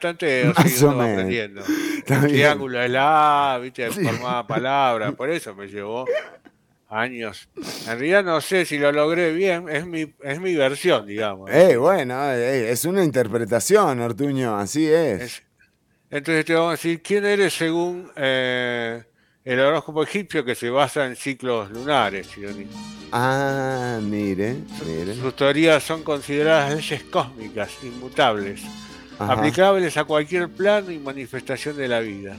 [0.00, 1.12] Tanteo, Más o menos.
[1.12, 1.62] aprendiendo.
[2.06, 6.06] El triángulo de la viste, formaba palabras, por eso me llevó
[6.88, 7.48] años.
[7.56, 11.50] En realidad no sé si lo logré bien, es mi, es mi versión, digamos.
[11.50, 15.42] Eh, bueno, eh, es una interpretación, Ortuño, así es.
[16.10, 19.02] Entonces te vamos a decir, ¿quién eres según eh,
[19.44, 22.28] el horóscopo egipcio que se basa en ciclos lunares,
[23.12, 25.14] Ah, mire, mire.
[25.14, 28.62] Sus teorías son consideradas leyes cósmicas, inmutables
[29.18, 32.36] aplicables a cualquier plano y manifestación de la vida.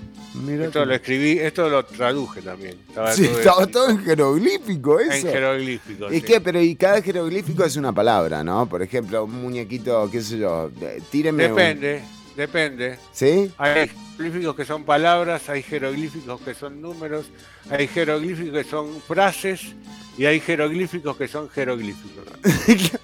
[0.62, 2.78] esto lo escribí, esto lo traduje también.
[2.88, 5.28] Estaba sí, todo estaba todo en jeroglífico eso.
[5.28, 6.14] En jeroglífico.
[6.14, 6.42] ¿Y qué?
[6.42, 8.68] Pero y cada jeroglífico es una palabra, ¿no?
[8.68, 10.72] Por ejemplo, un muñequito, qué sé yo,
[11.12, 12.02] tíreme Depende,
[12.36, 12.98] depende.
[13.12, 13.52] ¿Sí?
[13.58, 17.26] Hay jeroglíficos que son palabras, hay jeroglíficos que son números,
[17.70, 19.74] hay jeroglíficos que son frases
[20.18, 22.26] y hay jeroglíficos que son jeroglíficos.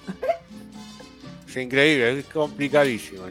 [1.52, 3.24] Es increíble, es complicadísimo.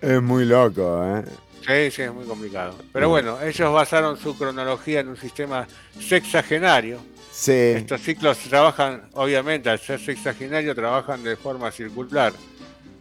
[0.00, 1.22] Es muy loco, ¿eh?
[1.64, 2.74] Sí, sí, es muy complicado.
[2.92, 5.64] Pero bueno, ellos basaron su cronología en un sistema
[6.00, 6.98] sexagenario.
[7.30, 7.52] Sí.
[7.52, 12.32] Estos ciclos trabajan, obviamente, al ser sexagenario, trabajan de forma circular.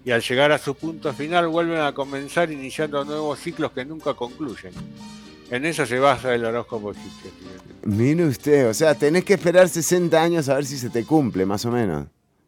[0.06, 4.14] Y al llegar a su punto final vuelven a comenzar iniciando nuevos ciclos que nunca
[4.14, 4.74] concluyen.
[5.50, 7.32] En eso se basa el horóscopo egipcio.
[7.84, 11.46] Mire usted, o sea, tenés que esperar 60 años a ver si se te cumple,
[11.46, 12.08] más o menos.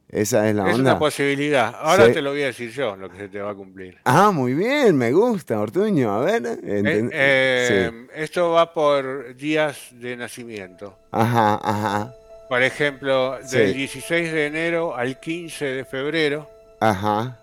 [0.10, 1.76] Esa es la es una posibilidad.
[1.78, 3.98] Ahora te lo voy a decir yo, lo que se te va a cumplir.
[4.06, 6.12] Ah, muy bien, me gusta, Ortuño.
[6.14, 6.46] A ver.
[6.64, 10.98] Eh, eh, esto va por días de nacimiento.
[11.12, 12.14] Ajá, ajá.
[12.48, 16.50] Por ejemplo, del 16 de enero al 15 de febrero.
[16.80, 17.40] Ajá.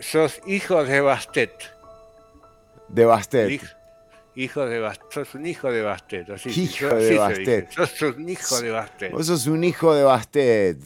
[0.00, 1.70] Sos hijo de Bastet.
[2.88, 3.60] De Bastet.
[4.36, 5.12] Hijo, de Bastet.
[5.12, 6.28] Sos un hijo de Bastet.
[6.56, 7.70] hijo de Bastet.
[7.70, 9.12] Sos un hijo de Bastet.
[9.12, 10.78] Vos sos un hijo de Bastet.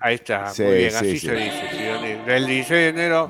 [0.00, 2.26] Ahí está, muy bien, así se dice.
[2.26, 3.28] El 16 de enero,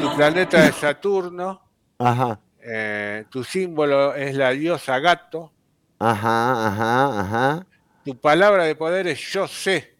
[0.00, 1.60] tu planeta es Saturno.
[1.98, 2.40] Ajá.
[2.60, 5.52] Eh, tu símbolo es la diosa gato.
[5.98, 7.66] Ajá, ajá, ajá.
[8.04, 9.93] Tu palabra de poder es yo sé.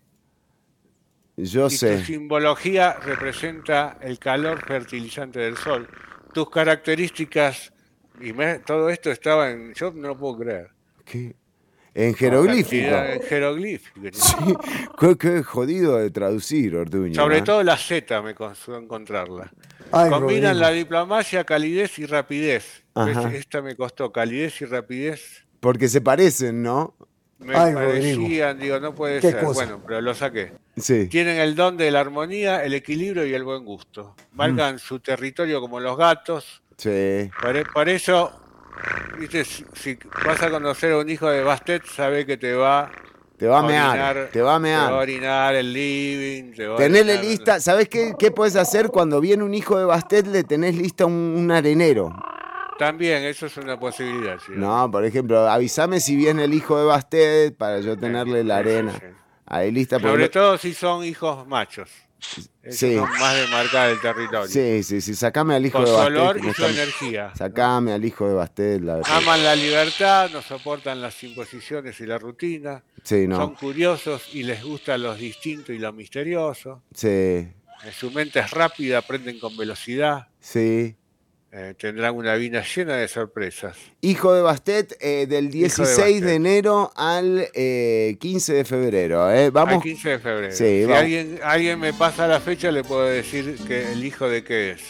[1.37, 1.99] Yo y sé.
[1.99, 5.89] Tu simbología representa el calor fertilizante del sol.
[6.33, 7.73] Tus características,
[8.21, 8.33] y
[8.65, 9.75] todo esto estaba en.
[9.75, 10.71] Yo no lo puedo creer.
[11.05, 11.35] ¿Qué?
[11.95, 12.89] En jeroglífico.
[12.89, 14.01] En jeroglífico.
[14.13, 14.35] Sí,
[15.19, 17.15] qué, jodido de traducir, Ortuño.
[17.15, 19.53] Sobre todo la Z me costó encontrarla.
[19.91, 22.83] Combinan la diplomacia, calidez y rapidez.
[23.33, 25.45] Esta me costó calidez y rapidez.
[25.61, 26.95] Porque se parecen, ¿no?
[27.45, 29.45] Me parecían, digo, no puede ser.
[29.45, 30.53] Bueno, pero lo saqué.
[30.77, 31.09] Sí.
[31.09, 34.15] Tienen el don de la armonía, el equilibrio y el buen gusto.
[34.33, 36.63] Marcan su territorio como los gatos.
[36.77, 37.31] Sí.
[37.73, 38.33] por eso
[39.19, 42.91] viste, si, vas a conocer a un hijo de Bastet, sabe que te va
[43.37, 44.87] te va a mear, te va a mear.
[44.87, 46.53] Te va a orinar el living.
[46.53, 50.27] Te Tenele lista, ¿sabes qué, qué puedes hacer cuando viene un hijo de Bastet?
[50.29, 52.15] Le tenés lista un, arenero.
[52.79, 54.39] También, eso es una posibilidad.
[54.49, 58.93] No, por ejemplo, avísame si viene el hijo de Bastet para yo tenerle la arena.
[59.47, 60.01] Ahí lista.
[60.01, 61.91] Sobre todo si son hijos machos
[62.71, 62.97] sí.
[63.19, 64.49] más de marcar el territorio.
[64.49, 65.15] Sí, sí, sí.
[65.15, 66.15] Sacame al hijo de Bastet.
[66.15, 67.33] Su olor y su energía.
[67.35, 68.83] Sacame al hijo de Bastet.
[69.05, 72.83] Aman la libertad, no soportan las imposiciones y la rutina.
[73.03, 73.37] Sí, no.
[73.37, 76.83] Son curiosos y les gusta lo distinto y lo misterioso.
[76.95, 77.49] Sí.
[77.93, 80.29] Su mente es rápida, aprenden con velocidad.
[80.41, 80.97] Sí.
[81.57, 83.77] Eh, tendrán una vida llena de sorpresas.
[84.01, 89.29] Hijo de Bastet, eh, del 16 de, enero al 15 eh, de febrero.
[89.53, 89.75] Vamos.
[89.75, 90.53] Al 15 de febrero.
[90.53, 94.73] si alguien, alguien me pasa la fecha, le puedo decir que el hijo de qué
[94.73, 94.83] es.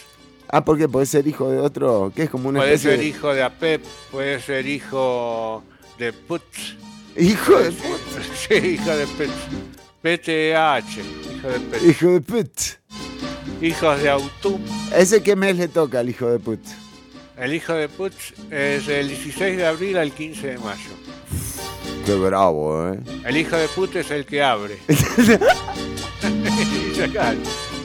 [0.47, 3.43] Ah, porque puede ser hijo de otro, que es como una puede ser hijo de
[3.43, 5.63] APEP, puede ser hijo
[5.99, 6.77] de Putz.
[7.15, 8.47] ¿Hijo de Putz?
[8.47, 9.29] Sí, hijo de Putz.
[10.01, 10.97] PTH,
[11.35, 11.83] hijo de Putz.
[11.83, 12.79] Hijo de Putz.
[13.61, 14.63] Hijos de Autumn.
[14.95, 16.71] ¿Ese qué mes le toca al hijo de Putz?
[17.37, 20.91] El hijo de Putz es del 16 de abril al 15 de mayo.
[22.05, 22.99] Qué bravo, ¿eh?
[23.25, 24.77] El hijo de Putz es el que abre.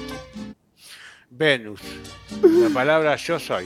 [1.30, 1.80] Venus.
[2.42, 3.64] La palabra yo soy.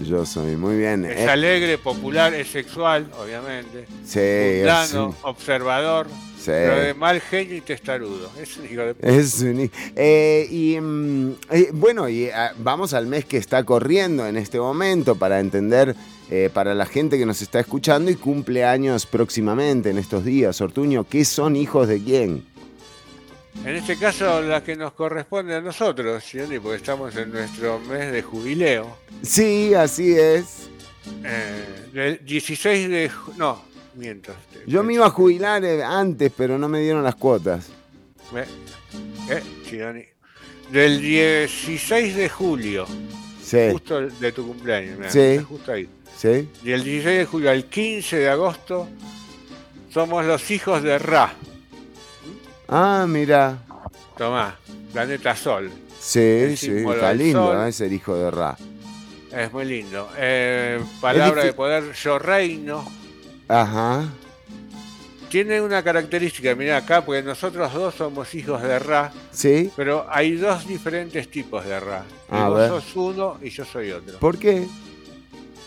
[0.00, 1.04] Yo soy, muy bien.
[1.04, 3.86] Es Eh, alegre, popular, es sexual, obviamente.
[4.04, 4.20] Sí,
[4.58, 6.06] Mundano, observador,
[6.38, 6.44] Sí.
[6.46, 8.30] pero de mal genio y testarudo.
[8.40, 9.08] Es un hijo de puta.
[9.08, 14.24] Es un- eh, y mm, eh, bueno, y ah, vamos al mes que está corriendo
[14.26, 15.96] en este momento para entender
[16.30, 20.60] eh, para la gente que nos está escuchando y cumple años próximamente en estos días.
[20.60, 22.44] Ortuño, ¿qué son hijos de quién?
[23.64, 28.10] En este caso, la que nos corresponde a nosotros, Gianni, porque estamos en nuestro mes
[28.12, 28.96] de jubileo.
[29.22, 30.68] Sí, así es.
[31.24, 33.10] eh, del 16 de...
[33.36, 33.62] No,
[33.94, 34.32] miento.
[34.66, 37.68] Yo me iba a jubilar eh, antes, pero no me dieron las cuotas.
[39.28, 40.04] Eh, Gianni.
[40.70, 42.86] Del 16 de julio.
[43.42, 43.68] Sí.
[43.72, 44.98] Justo de tu cumpleaños.
[44.98, 45.38] mirá, Sí.
[45.46, 45.88] Justo ahí.
[46.16, 46.48] ¿Sí?
[46.64, 48.88] Y el 16 de julio al 15 de agosto
[49.92, 51.34] somos los hijos de Ra.
[52.68, 53.58] Ah, mira.
[54.16, 54.56] Tomá,
[54.92, 55.70] planeta Sol.
[55.98, 57.68] Sí, El sí, está lindo, sol.
[57.68, 57.72] ¿eh?
[57.72, 58.56] ser hijo de Ra.
[59.32, 60.08] Es muy lindo.
[60.16, 62.84] Eh, palabra de poder, yo reino.
[63.48, 64.04] Ajá.
[65.28, 69.70] Tiene una característica, mirá acá, porque nosotros dos somos hijos de Ra, ¿Sí?
[69.76, 72.04] pero hay dos diferentes tipos de Ra.
[72.30, 72.68] A vos ver.
[72.68, 74.18] sos uno y yo soy otro.
[74.18, 74.66] ¿Por qué?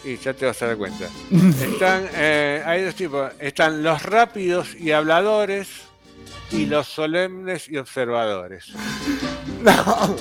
[0.03, 1.05] Y ya te vas a dar cuenta.
[1.61, 3.31] Están, eh, hay dos tipos.
[3.39, 5.67] Están los rápidos y habladores
[6.51, 8.67] y los solemnes y observadores.
[9.63, 10.15] No.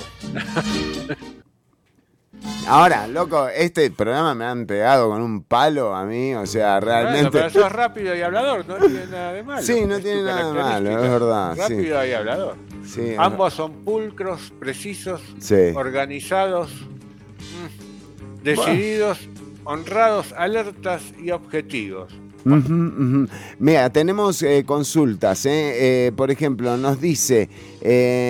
[2.69, 6.87] Ahora, loco, este programa me han pegado con un palo a mí, o sea, Bueno,
[6.87, 7.31] realmente.
[7.33, 9.63] pero sos rápido y hablador, no tiene nada de malo.
[9.63, 11.61] Sí, no Es tiene nada de malo, es verdad, sí.
[11.75, 12.57] Rápido y hablador.
[12.87, 15.73] Sí, Ambos son pulcros, precisos, Sí.
[15.75, 19.19] organizados, mm, decididos,
[19.65, 22.13] honrados, alertas y objetivos.
[22.45, 25.45] Mira, tenemos eh, consultas.
[25.47, 26.07] ¿eh?
[26.07, 27.49] Eh, por ejemplo, nos dice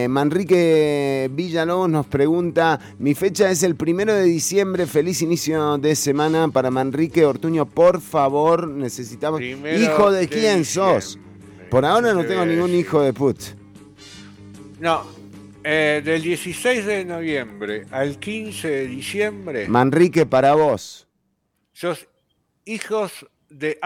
[0.08, 4.86] Manrique Villalobos nos pregunta: Mi fecha es el primero de diciembre.
[4.86, 7.66] Feliz inicio de semana para Manrique Ortuño.
[7.66, 9.38] Por favor, necesitamos.
[9.38, 11.18] Primero ¿Hijo de de quién sos?
[11.70, 13.38] Por ahora no Te tengo ningún hijo de put.
[14.80, 15.04] No,
[15.62, 21.06] del 16 de noviembre al 15 de diciembre, Manrique, para vos.
[21.72, 22.08] sos
[22.64, 23.78] hijos de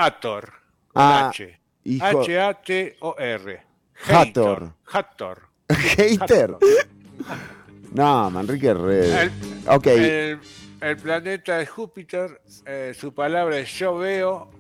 [0.93, 1.59] con Ah, H.
[2.01, 3.63] H-A-T-O-R.
[4.09, 4.73] Hathor.
[4.93, 5.43] Hathor.
[5.97, 6.57] ¿Hater?
[7.93, 9.23] No, Manrique es re.
[9.23, 9.33] El,
[9.67, 9.87] ok.
[9.87, 10.39] el-
[10.81, 14.51] el planeta es Júpiter, eh, su palabra es yo veo,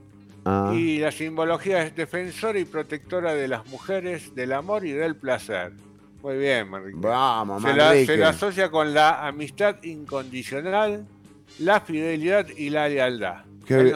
[0.46, 0.72] Ah.
[0.74, 5.72] y la simbología es defensora y protectora de las mujeres, del amor y del placer.
[6.22, 6.98] Muy bien, Manrique.
[7.00, 11.06] Vamos, se, la, se la asocia con la amistad incondicional,
[11.58, 13.44] la fidelidad y la lealtad.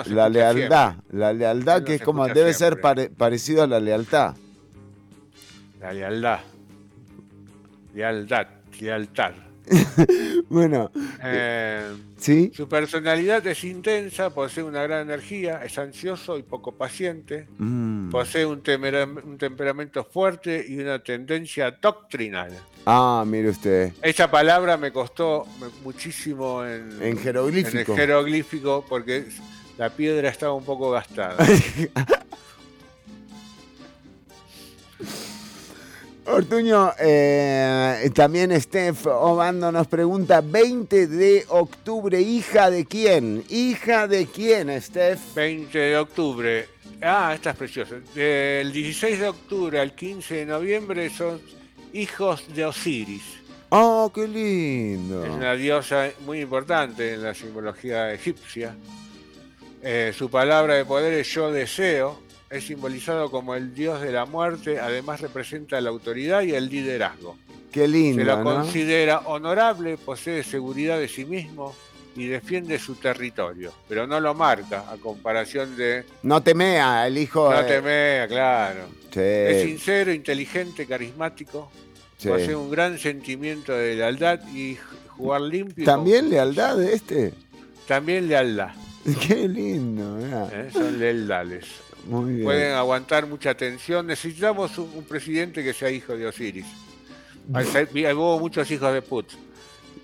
[0.07, 4.35] La lealtad, la lealtad que es como debe ser pare- parecido a la lealtad.
[5.81, 6.41] La lealtad.
[7.95, 8.47] Lealtad,
[8.81, 9.33] lealtad.
[10.51, 10.91] Bueno,
[11.23, 11.83] Eh,
[12.17, 12.51] ¿sí?
[12.55, 18.09] Su personalidad es intensa, posee una gran energía, es ansioso y poco paciente, Mm.
[18.09, 22.51] posee un, temperamento fuerte y una tendencia doctrinal.
[22.87, 23.93] Ah, mire usted.
[24.01, 25.47] Esa palabra me costó
[25.85, 27.71] muchísimo en, En jeroglífico.
[27.73, 29.27] en el jeroglífico porque
[29.79, 31.37] la piedra estaba un poco gastada.
[36.27, 43.43] Ortuño, eh, también Steph Obando nos pregunta, 20 de octubre, ¿hija de quién?
[43.49, 45.35] ¿Hija de quién, Steph?
[45.35, 46.69] 20 de octubre.
[47.01, 47.95] Ah, esta es preciosa.
[48.15, 51.41] Del 16 de octubre al 15 de noviembre son
[51.95, 53.23] hijos de Osiris.
[53.71, 55.25] Oh, qué lindo.
[55.25, 58.75] Es una diosa muy importante en la simbología egipcia.
[59.83, 62.21] Eh, su palabra de poder es yo deseo.
[62.51, 64.81] Es simbolizado como el dios de la muerte.
[64.81, 67.37] Además representa la autoridad y el liderazgo.
[67.71, 68.45] Qué lindo, Se lo ¿no?
[68.45, 71.75] considera honorable, posee seguridad de sí mismo
[72.17, 73.73] y defiende su territorio.
[73.89, 76.05] Pero no lo marca a comparación de...
[76.23, 77.53] No temea, el hijo...
[77.53, 78.87] No temea, claro.
[79.13, 79.21] Sí.
[79.21, 81.71] Es sincero, inteligente, carismático.
[82.17, 82.29] Sí.
[82.29, 85.85] Posee un gran sentimiento de lealtad y jugar limpio.
[85.85, 87.35] ¿También lealtad de este?
[87.87, 88.71] También lealtad.
[89.27, 90.19] Qué lindo.
[90.21, 90.71] ¿eh?
[90.73, 91.67] Son lealdades.
[92.07, 92.45] Muy bien.
[92.45, 94.07] Pueden aguantar mucha tensión.
[94.07, 96.67] Necesitamos un, un presidente que sea hijo de Osiris.
[97.49, 99.27] Hubo muchos hijos de Put.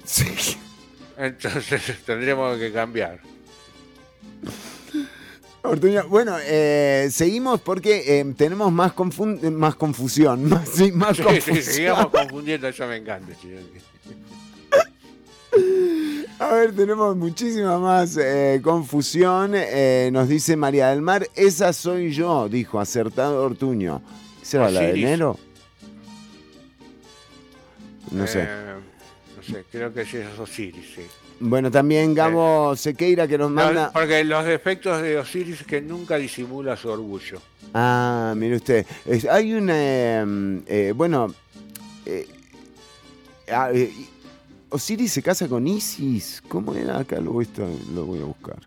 [0.04, 0.56] Sí.
[1.16, 3.20] Entonces tendremos que cambiar.
[6.08, 8.92] Bueno, eh, seguimos porque eh, tenemos más,
[9.52, 10.44] más confusión.
[10.48, 11.56] Más, sí, más sí, confusión.
[11.56, 13.32] Sí, sigamos confundiendo, eso me encanta.
[16.44, 19.52] A ver, tenemos muchísima más eh, confusión.
[19.54, 24.02] Eh, nos dice María del Mar, esa soy yo, dijo, acertado Ortuño.
[24.42, 25.38] ¿Será la de enero?
[28.10, 28.42] No sé.
[28.42, 28.74] Eh,
[29.38, 31.02] no sé, creo que sí es Osiris, sí.
[31.40, 33.90] Bueno, también Gabo Sequeira que nos manda...
[33.90, 37.40] porque los defectos de Osiris es que nunca disimula su orgullo.
[37.72, 38.84] Ah, mire usted.
[39.06, 40.20] Es- hay una...
[40.20, 41.34] em, eh, bueno...
[43.50, 43.90] ah, eh,
[44.74, 46.42] Osiris se casa con Isis.
[46.48, 47.20] ¿Cómo era acá?
[47.20, 48.58] Lo voy, a- lo voy a buscar.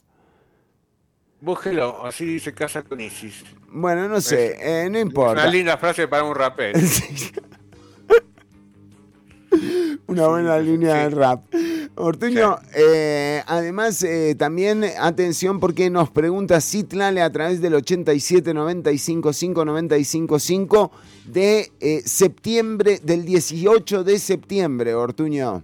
[1.41, 3.43] Búsquelo, Osiris se casa con Isis.
[3.69, 5.47] Bueno, no sé, eh, no Una importa.
[5.47, 6.79] linda frase para un rapero.
[10.07, 11.43] Una buena línea de rap.
[11.95, 19.33] Ortuño, eh, además, eh, también atención porque nos pregunta Citlale a través del 87 95
[19.33, 20.91] 5 95 5
[21.25, 25.63] de eh, septiembre, del 18 de septiembre, Ortuño.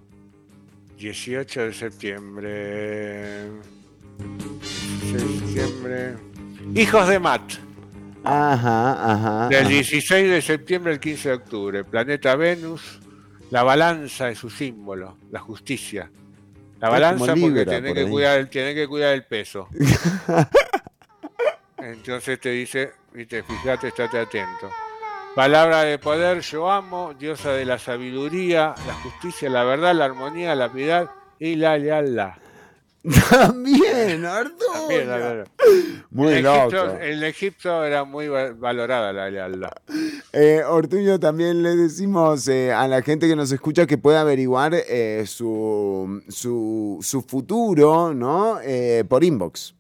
[1.04, 3.49] 18 de septiembre.
[5.01, 6.16] 16 de septiembre.
[6.76, 7.54] Hijos de Matt.
[8.24, 9.49] Ajá, ajá.
[9.49, 9.70] Del ajá.
[9.70, 11.84] 16 de septiembre al 15 de octubre.
[11.84, 13.01] Planeta Venus.
[13.49, 15.18] La balanza es su símbolo.
[15.30, 16.10] La justicia.
[16.80, 19.68] La balanza porque tiene por que, cuidar, el- tiene que cuidar el peso.
[21.80, 24.70] Entonces te dice, viste, fíjate, estate atento.
[25.36, 30.54] Palabra de poder, yo amo, diosa de la sabiduría, la justicia, la verdad, la armonía,
[30.54, 31.10] la piedad
[31.40, 32.34] y la lealtad.
[33.32, 34.72] También, Ortuño.
[34.74, 35.48] También, verdad.
[36.12, 36.58] Muy en, loco.
[36.68, 39.72] Egipto, en Egipto era muy va- valorada la lealtad.
[40.34, 44.74] Eh, Ortuño, también le decimos eh, a la gente que nos escucha que puede averiguar
[44.76, 48.60] eh, su, su, su futuro, ¿no?
[48.64, 49.74] Eh, por inbox.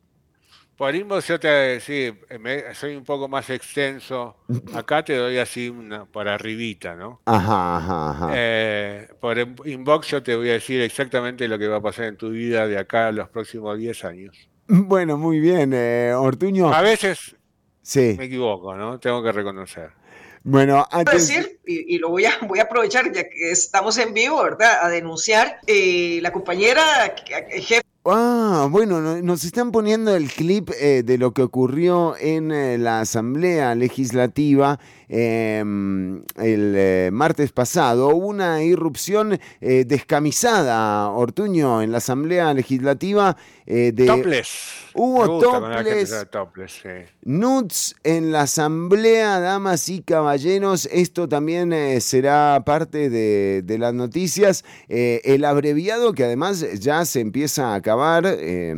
[0.77, 4.37] Por inbox yo te sí, me- soy un poco más extenso.
[4.73, 7.21] Acá te doy así una, por arribita, ¿no?
[7.25, 8.31] Ajá, ajá, ajá.
[8.35, 12.05] Eh, por in- inbox yo te voy a decir exactamente lo que va a pasar
[12.05, 14.35] en tu vida de acá a los próximos 10 años.
[14.67, 16.73] Bueno, muy bien, eh, Ortuño.
[16.73, 17.35] A veces
[17.81, 18.15] Sí.
[18.17, 18.99] me equivoco, ¿no?
[18.99, 19.91] Tengo que reconocer.
[20.45, 24.13] Bueno, aten- decir, y, y lo voy a, voy a aprovechar ya que estamos en
[24.13, 24.79] vivo, ¿verdad?
[24.81, 27.81] A denunciar eh, la compañera eh, jefe.
[28.05, 32.77] Ah, bueno, no- nos están poniendo el clip eh, de lo que ocurrió en eh,
[32.77, 34.77] la Asamblea Legislativa
[35.15, 38.07] eh, el eh, martes pasado.
[38.09, 43.37] Hubo una irrupción eh, descamisada, Ortuño, en la Asamblea Legislativa.
[43.67, 44.47] eh, de, Topless.
[44.95, 46.09] Hubo topless.
[46.09, 46.89] sea topless, sí.
[47.23, 50.87] Nuts en la asamblea, damas y caballeros.
[50.91, 54.63] Esto también será parte de, de las noticias.
[54.87, 58.23] El abreviado que además ya se empieza a acabar.
[58.27, 58.75] eh,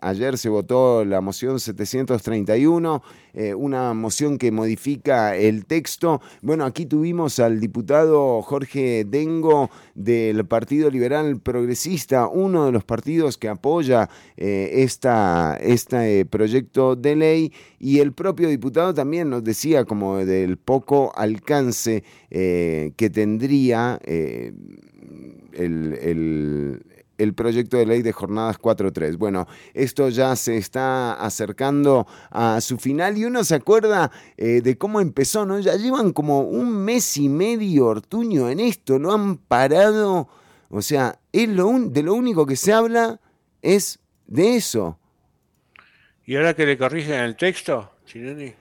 [0.00, 3.02] ayer se votó la moción 731,
[3.34, 6.20] eh, una moción que modifica el texto.
[6.42, 13.38] Bueno, aquí tuvimos al diputado Jorge Dengo del Partido Liberal Progresista, uno de los partidos
[13.38, 19.84] que apoya eh, esta, este proyecto de ley y el propio diputado también nos decía
[19.84, 26.82] como del poco alcance eh, que tendría el, el-
[27.22, 29.16] el proyecto de ley de jornadas 4.3.
[29.16, 34.76] Bueno, esto ya se está acercando a su final y uno se acuerda eh, de
[34.78, 35.58] cómo empezó, ¿no?
[35.60, 40.28] Ya llevan como un mes y medio Ortuño en esto, no han parado,
[40.70, 43.20] o sea, es lo un- de lo único que se habla
[43.62, 44.98] es de eso.
[46.24, 48.52] ¿Y ahora que le corrigen el texto, Chinoni?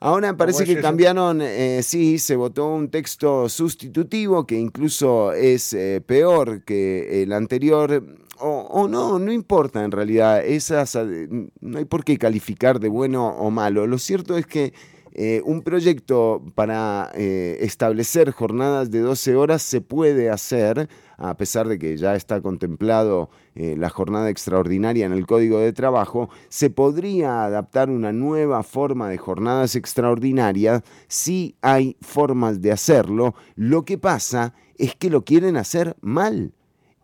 [0.00, 0.82] Ahora parece ¿Cómo es que eso?
[0.82, 7.32] cambiaron, eh, sí, se votó un texto sustitutivo que incluso es eh, peor que el
[7.32, 8.04] anterior,
[8.38, 11.26] o, o no, no importa en realidad, esas, eh,
[11.60, 13.88] no hay por qué calificar de bueno o malo.
[13.88, 14.72] Lo cierto es que
[15.20, 21.66] eh, un proyecto para eh, establecer jornadas de 12 horas se puede hacer, a pesar
[21.66, 26.70] de que ya está contemplado eh, la jornada extraordinaria en el Código de Trabajo, se
[26.70, 33.34] podría adaptar una nueva forma de jornadas extraordinarias si hay formas de hacerlo.
[33.56, 36.52] Lo que pasa es que lo quieren hacer mal.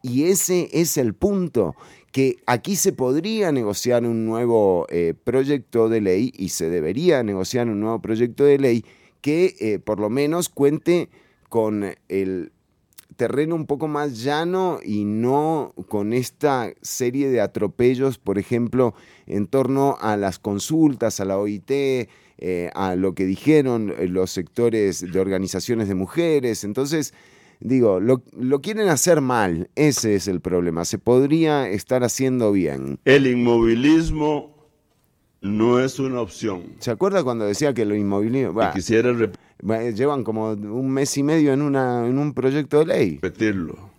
[0.03, 1.75] Y ese es el punto,
[2.15, 7.67] que aquí se podría negociar un nuevo eh, proyecto de ley y se debería negociar
[7.69, 8.85] un nuevo proyecto de ley
[9.21, 11.09] que eh, por lo menos cuente
[11.49, 12.53] con el
[13.17, 18.95] terreno un poco más llano y no con esta serie de atropellos, por ejemplo,
[19.27, 25.01] en torno a las consultas, a la OIT, eh, a lo que dijeron los sectores
[25.01, 26.63] de organizaciones de mujeres.
[26.63, 27.13] Entonces,
[27.61, 30.85] digo, lo, lo quieren hacer mal, ese es el problema.
[30.85, 32.99] Se podría estar haciendo bien.
[33.05, 34.55] El inmovilismo
[35.41, 36.63] no es una opción.
[36.79, 38.61] ¿Se acuerda cuando decía que lo inmovilismo...
[38.73, 39.13] Quisiera
[39.95, 43.11] llevan como un mes y medio en, una, en un proyecto de ley.
[43.23, 43.91] Repetirlo.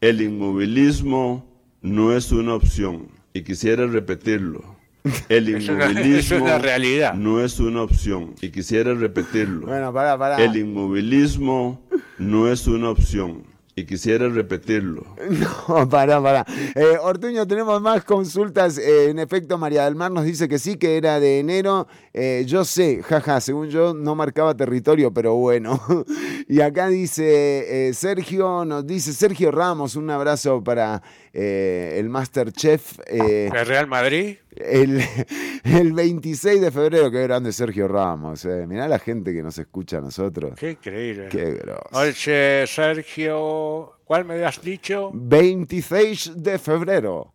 [0.00, 1.44] El inmovilismo
[1.80, 3.08] no es una opción.
[3.34, 4.81] Y quisiera repetirlo.
[5.28, 7.14] El inmovilismo realidad.
[7.14, 8.34] no es una opción.
[8.40, 9.66] Y quisiera repetirlo.
[9.66, 10.36] Bueno, para, para.
[10.42, 11.80] El inmovilismo
[12.18, 13.44] no es una opción.
[13.74, 15.04] Y quisiera repetirlo.
[15.68, 16.44] No, para, para.
[16.74, 18.76] Eh, Ortuño, tenemos más consultas.
[18.76, 21.88] Eh, en efecto, María del Mar nos dice que sí, que era de enero.
[22.14, 25.80] Eh, yo sé, jaja, según yo no marcaba territorio, pero bueno.
[26.48, 31.02] y acá dice Sergio, nos dice Sergio Ramos, un abrazo para
[31.32, 32.98] el Masterchef.
[33.06, 34.36] ¿El Real Madrid?
[34.56, 35.02] El,
[35.64, 38.44] el, 26 de febrero, qué grande Sergio Ramos.
[38.44, 38.66] Eh.
[38.66, 40.58] Mirá la gente que nos escucha a nosotros.
[40.58, 41.28] Qué increíble.
[41.30, 41.88] Qué grosso.
[41.92, 45.10] Oye, Sergio, ¿cuál me has dicho?
[45.14, 47.32] 26 de febrero.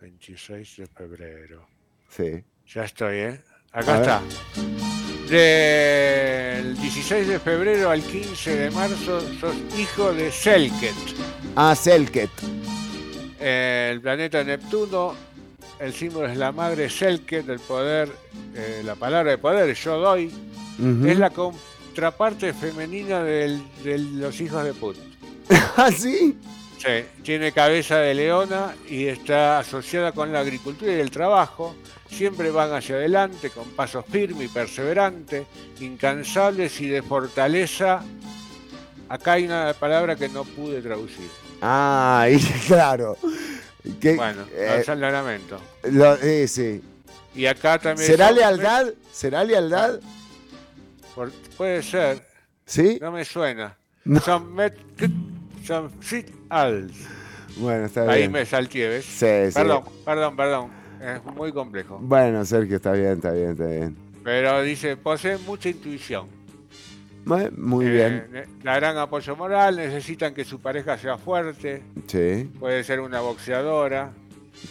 [0.00, 1.66] 26 de febrero.
[2.08, 2.44] Sí.
[2.66, 3.40] Ya estoy, ¿eh?
[3.78, 4.20] Acá está.
[5.28, 10.94] Del 16 de febrero al 15 de marzo sos hijo de Selket.
[11.54, 12.30] Ah, Selket.
[13.38, 15.14] El planeta Neptuno
[15.78, 18.10] el símbolo es la madre Selke del poder,
[18.52, 20.32] eh, la palabra de poder, yo doy,
[21.06, 24.96] es la contraparte femenina de los hijos de Put.
[25.76, 26.36] ¿Ah, sí?
[26.78, 31.74] Sí, tiene cabeza de leona y está asociada con la agricultura y el trabajo.
[32.08, 35.46] Siempre van hacia adelante con pasos firmes y perseverantes,
[35.80, 38.02] incansables y de fortaleza.
[39.08, 41.28] Acá hay una palabra que no pude traducir.
[41.60, 42.26] Ah,
[42.66, 43.16] claro
[44.02, 45.60] bueno, eh, lamento.
[45.84, 46.82] Lo, eh, sí.
[47.34, 48.06] Y acá también.
[48.06, 48.86] ¿Será lealtad?
[49.12, 50.00] ¿Será lealtad?
[51.56, 52.24] puede ser.
[52.64, 52.98] ¿Sí?
[53.00, 53.76] No me suena.
[54.24, 54.56] Son,
[55.64, 55.90] son
[56.50, 58.14] Bueno, está bien.
[58.14, 59.04] Ahí me salté, ¿ves?
[59.04, 60.70] Sí, perdón, perdón, perdón.
[61.00, 61.98] Es muy complejo.
[62.00, 63.96] Bueno, Sergio, está bien, está bien, está bien.
[64.24, 66.26] Pero dice, posee mucha intuición.
[67.56, 68.46] Muy eh, bien.
[68.62, 71.82] La gran apoyo moral, necesitan que su pareja sea fuerte.
[72.06, 72.50] Sí.
[72.58, 74.12] Puede ser una boxeadora.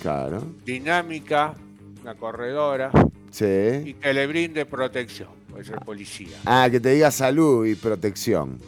[0.01, 0.43] Claro.
[0.65, 1.53] Dinámica,
[2.01, 2.91] una corredora.
[3.29, 3.45] Sí.
[3.85, 5.29] Y que le brinde protección.
[5.49, 6.37] Puede ser policía.
[6.45, 8.59] Ah, que te diga salud y protección.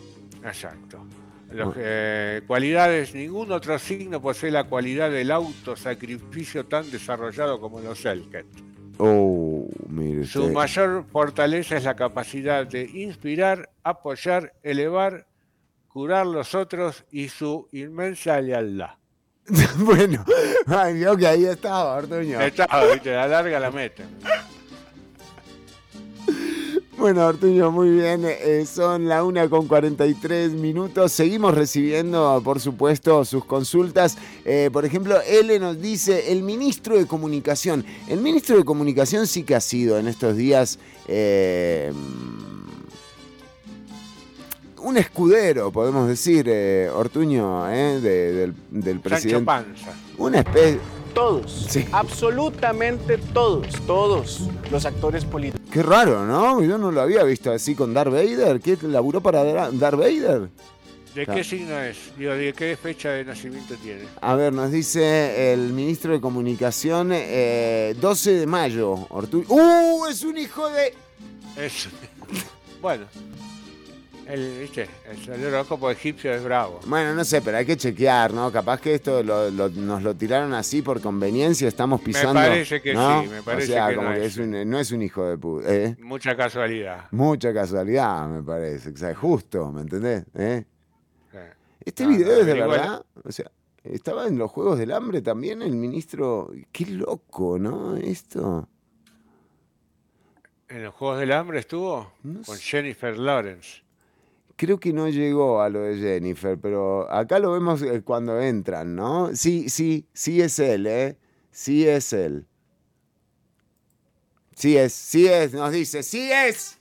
[0.43, 1.05] Exacto.
[1.51, 8.05] Los, eh, cualidades, ningún otro signo posee la cualidad del autosacrificio tan desarrollado como los
[8.05, 8.45] Elket.
[8.97, 15.25] Oh, mire Su mayor fortaleza es la capacidad de inspirar, apoyar, elevar,
[15.87, 18.99] curar los otros y su inmensa lealtad.
[19.77, 20.23] bueno,
[20.67, 22.39] ay, que ahí estaba, Artuño.
[22.41, 24.03] Estaba, viste, la larga la meta.
[26.99, 28.25] Bueno, Artuño, muy bien.
[28.25, 31.13] Eh, son la una con 43 minutos.
[31.13, 34.17] Seguimos recibiendo, por supuesto, sus consultas.
[34.43, 37.85] Eh, por ejemplo, L nos dice, el ministro de Comunicación.
[38.09, 40.77] El ministro de Comunicación sí que ha sido en estos días...
[41.07, 41.93] Eh,
[44.81, 46.49] un escudero, podemos decir,
[46.95, 49.45] Ortuño, del, del presidente.
[49.45, 49.93] Panza.
[50.17, 50.79] Una especie
[51.13, 54.41] todos, absolutamente todos, todos
[54.71, 55.61] los actores políticos.
[55.71, 56.63] Qué raro, ¿no?
[56.63, 58.59] Yo no lo había visto así con Darth Vader.
[58.59, 60.49] ¿Qué laburó para Darth Vader?
[61.13, 61.97] ¿De qué signo es?
[62.17, 64.03] Digo, ¿de qué fecha de nacimiento tiene?
[64.21, 67.95] A ver, nos dice el ministro de Comunicación, 12 eh,
[68.39, 69.07] de mayo.
[69.47, 70.05] ¡Uh!
[70.09, 70.93] Es un hijo de...
[71.57, 71.89] Es...
[72.81, 73.05] bueno.
[74.29, 74.87] El, ¿viste?
[75.27, 76.81] el horóscopo egipcio es bravo.
[76.85, 78.51] Bueno, no sé, pero hay que chequear, ¿no?
[78.51, 82.39] Capaz que esto nos lo tiraron así por conveniencia, estamos pisando.
[82.39, 84.37] Me parece que sí, me parece o sea, que como no que es.
[84.37, 85.73] un, no es un hijo de puta.
[85.73, 85.97] ¿eh?
[85.99, 87.05] Mucha casualidad.
[87.09, 88.91] Mucha casualidad, me parece.
[88.91, 90.23] O sea, justo, ¿me entendés?
[90.35, 90.63] ¿Eh?
[91.83, 93.03] Este video es de verdad.
[93.23, 93.49] O sea,
[93.83, 96.51] estaba en los Juegos del Hambre también el ministro.
[96.71, 97.97] Qué loco, ¿no?
[97.97, 98.69] Esto.
[100.67, 102.11] ¿En los Juegos del Hambre estuvo?
[102.45, 103.88] Con Jennifer Lawrence.
[104.59, 108.93] Creo que no llegó a lo de Jennifer, pero acá lo vemos eh, cuando entran,
[108.93, 109.33] ¿no?
[109.33, 111.17] Sí, sí, sí es él, ¿eh?
[111.49, 112.45] Sí es él.
[114.57, 116.77] Sí es, sí es, nos dice, sí es.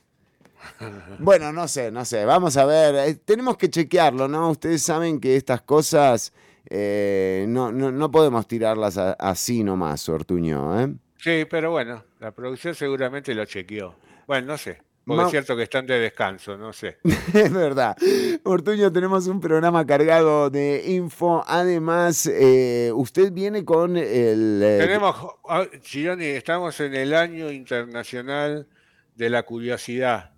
[1.19, 4.49] Bueno, no sé, no sé, vamos a ver, eh, tenemos que chequearlo, ¿no?
[4.49, 6.33] Ustedes saben que estas cosas
[6.69, 10.93] eh, no, no, podemos tirarlas así nomás, Ortuño, ¿eh?
[11.17, 13.95] Sí, pero bueno, la producción seguramente lo chequeó.
[14.27, 14.81] Bueno, no sé.
[15.09, 16.97] Porque es cierto que están de descanso, no sé.
[17.33, 17.97] es verdad.
[18.43, 21.43] Ortuño, tenemos un programa cargado de info.
[21.47, 24.61] Además, eh, usted viene con el...
[24.63, 25.15] Eh, tenemos,
[25.47, 28.67] ah, Chironi, estamos en el año internacional
[29.15, 30.31] de la curiosidad.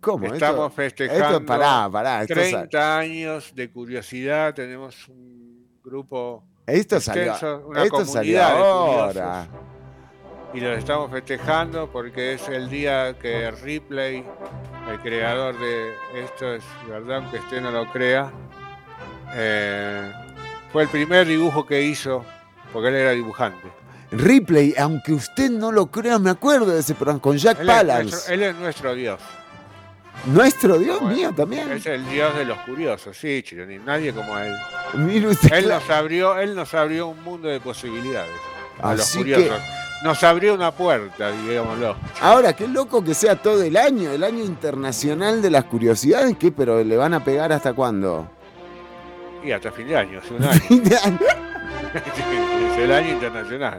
[0.00, 0.26] ¿Cómo?
[0.26, 4.52] Estamos festejando esto, pará, pará, 30 años de curiosidad.
[4.52, 7.34] Tenemos un grupo esto salió,
[7.76, 9.48] esto salió ahora.
[10.54, 14.24] Y los estamos festejando porque es el día que Ripley,
[14.90, 18.30] el creador de esto, es verdad, aunque usted no lo crea,
[19.34, 20.12] eh,
[20.72, 22.24] fue el primer dibujo que hizo,
[22.72, 23.68] porque él era dibujante.
[24.10, 27.74] Ripley, aunque usted no lo crea, me acuerdo de ese programa con Jack Él es,
[27.76, 28.10] Palance.
[28.10, 29.20] nuestro, él es nuestro dios.
[30.26, 31.72] Nuestro Dios mío también.
[31.72, 34.54] Es el dios de los curiosos, sí, Chironi, nadie como él.
[35.26, 35.80] Usted, Él claro.
[35.80, 38.30] nos abrió, él nos abrió un mundo de posibilidades
[38.80, 39.58] a los Así curiosos.
[39.58, 41.94] que- Nos abrió una puerta, digámoslo.
[42.20, 46.50] Ahora, qué loco que sea todo el año, el año internacional de las curiosidades, ¿qué?
[46.50, 48.28] Pero le van a pegar hasta cuándo?
[49.44, 50.60] Y hasta fin de año, hace un año.
[52.72, 53.78] es el año internacional.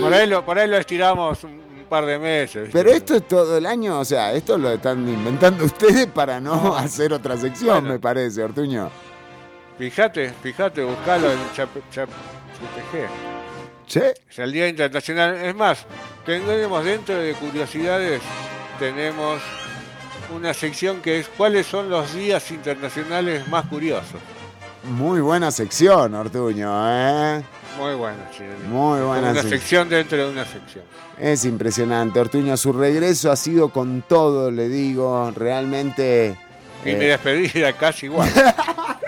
[0.00, 2.70] Por ahí lo, por ahí lo estiramos un, un par de meses.
[2.72, 6.76] Pero esto es todo el año, o sea, esto lo están inventando ustedes para no
[6.76, 7.94] hacer otra sección, Bueno.
[7.94, 8.90] me parece, Ortuño.
[9.78, 12.08] Fíjate, fíjate, buscalo en Chap, Chap-.
[13.86, 14.00] ¿Sí?
[14.30, 15.36] Es el Día Internacional.
[15.36, 15.84] Es más,
[16.24, 18.20] tenemos dentro de curiosidades,
[18.78, 19.40] tenemos
[20.34, 24.20] una sección que es cuáles son los días internacionales más curiosos.
[24.84, 27.42] Muy buena sección, Ortuño, ¿eh?
[27.78, 28.64] Muy bueno, Chironi.
[28.68, 29.50] Muy buena Una sección.
[29.60, 30.84] sección dentro de una sección.
[31.18, 32.56] Es impresionante, Ortuño.
[32.56, 36.36] Su regreso ha sido con todo, le digo, realmente.
[36.84, 38.30] Y eh, mi despedida casi igual.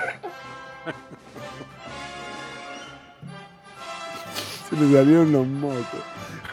[4.69, 6.01] Se le salieron los mocos.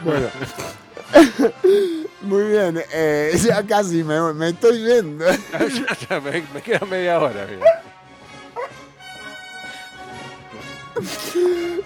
[0.02, 0.28] Bueno.
[2.22, 5.26] Muy bien, eh, ya casi me, me estoy yendo.
[6.24, 7.46] me, me queda media hora.
[7.48, 7.82] mira.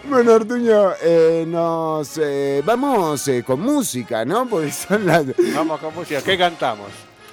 [0.08, 4.48] Bueno, Ortuño, eh, nos eh, vamos eh, con música, ¿no?
[4.48, 5.24] Porque son las.
[5.54, 6.22] Vamos con música.
[6.22, 6.88] ¿Qué cantamos?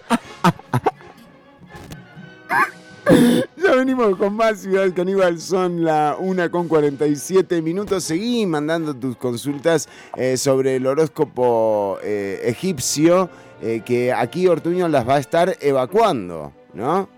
[3.58, 8.04] Ya venimos con más Ciudad Caníbal, son la 1 con 47 minutos.
[8.04, 13.30] Seguí mandando tus consultas eh, sobre el horóscopo eh, egipcio,
[13.62, 17.10] eh, que aquí Ortuño las va a estar evacuando, ¿no?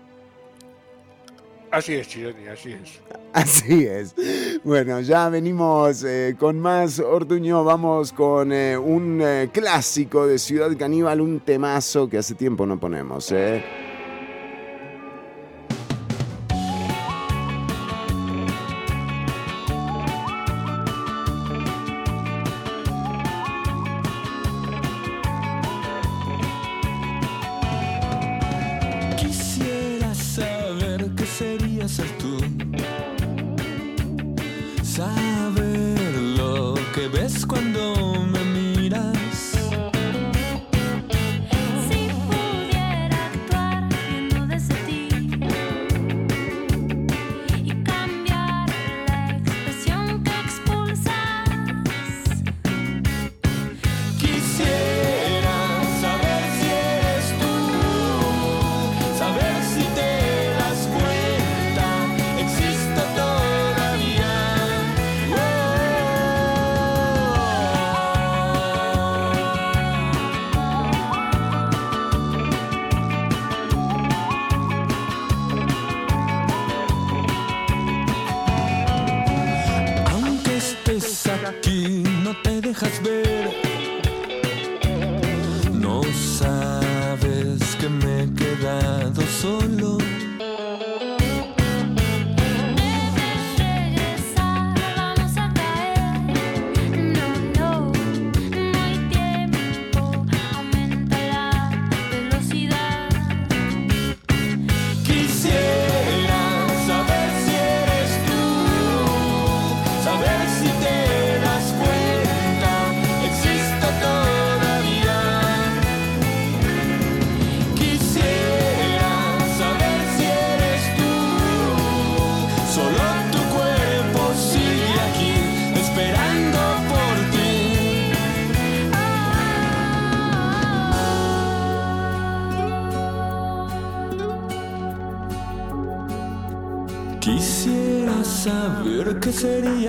[1.72, 3.00] Así es, Chironi, así es.
[3.32, 4.14] Así es.
[4.62, 7.64] Bueno, ya venimos eh, con más Ortuño.
[7.64, 12.78] Vamos con eh, un eh, clásico de Ciudad Caníbal, un temazo que hace tiempo no
[12.78, 13.64] ponemos, ¿eh?
[37.32, 38.01] Que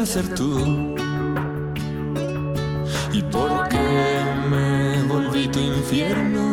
[0.05, 0.95] ser tú
[3.13, 6.52] y por qué me volví tu infierno.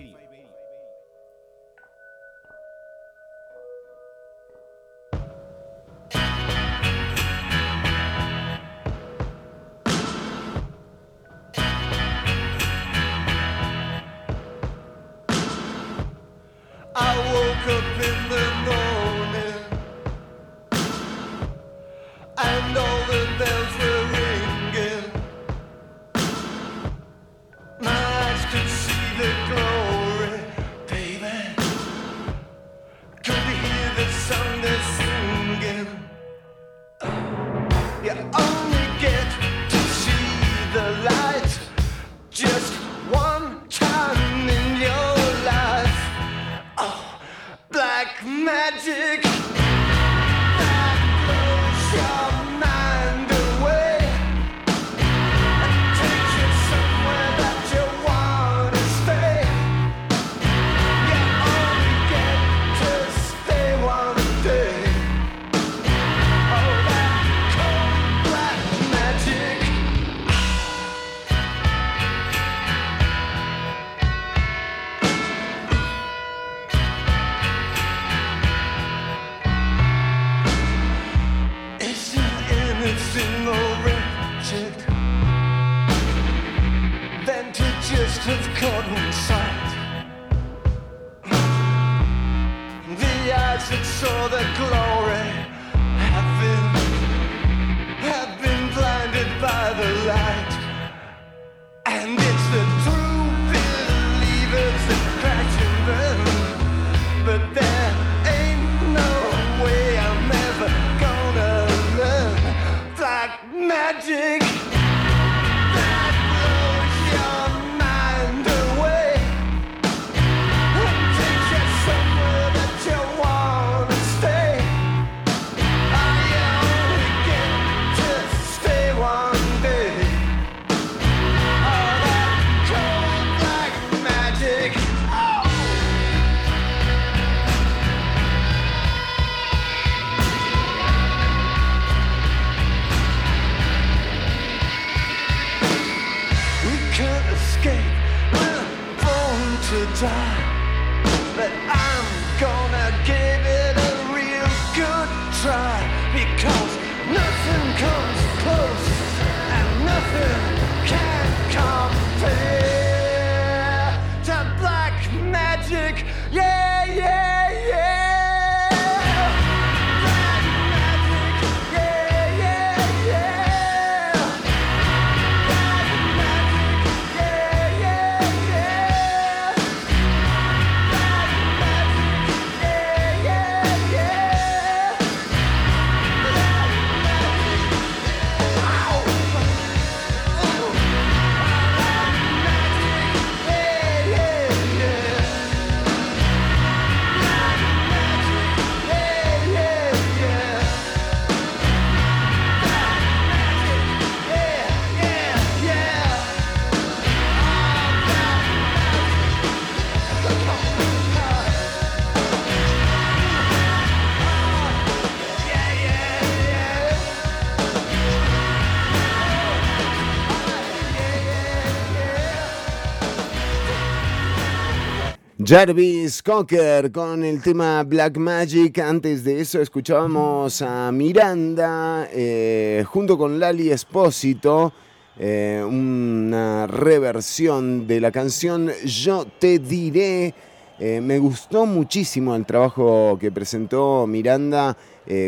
[225.51, 228.79] Jarvis Cocker con el tema Black Magic.
[228.79, 234.71] Antes de eso escuchábamos a Miranda eh, junto con Lali Espósito.
[235.19, 240.33] eh, una reversión de la canción Yo te diré.
[240.79, 244.77] Eh, me gustó muchísimo el trabajo que presentó Miranda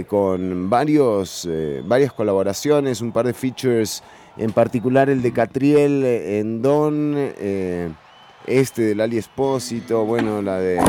[0.07, 1.49] con varios,
[1.83, 4.01] varias colaboraciones, un par de features,
[4.37, 7.13] en particular el de Catriel en Don,
[8.45, 10.79] este del Ali Espósito, bueno, la de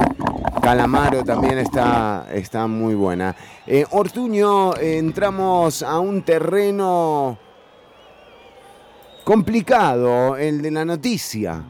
[0.62, 3.34] Calamaro también está, está muy buena.
[3.66, 7.38] Eh, Ortuño, eh, entramos a un terreno
[9.24, 11.62] complicado, el de la noticia.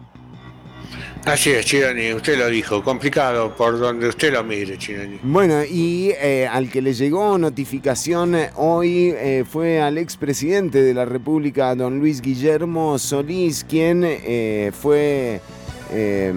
[1.24, 5.20] Así es, Chironi, usted lo dijo, complicado por donde usted lo mire, Chironi.
[5.22, 10.92] Bueno, y eh, al que le llegó notificación eh, hoy eh, fue al expresidente de
[10.92, 15.40] la República, don Luis Guillermo Solís, quien eh, fue
[15.96, 16.32] eh,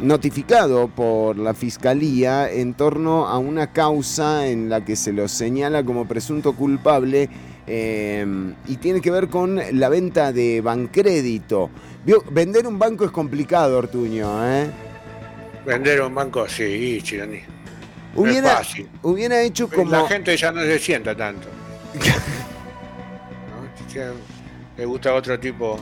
[0.00, 5.84] notificado por la Fiscalía en torno a una causa en la que se lo señala
[5.84, 7.28] como presunto culpable
[7.66, 8.26] eh,
[8.66, 11.68] y tiene que ver con la venta de bancrédito.
[12.30, 14.70] Vender un banco es complicado, Ortuño, ¿eh?
[15.66, 17.32] Vender un banco, sí, Chironi.
[17.36, 18.88] No es Hubiera, fácil.
[19.02, 19.90] hubiera hecho como...
[19.90, 21.48] La gente ya no se sienta tanto.
[23.94, 24.14] ¿No?
[24.76, 25.78] Le gusta otro tipo.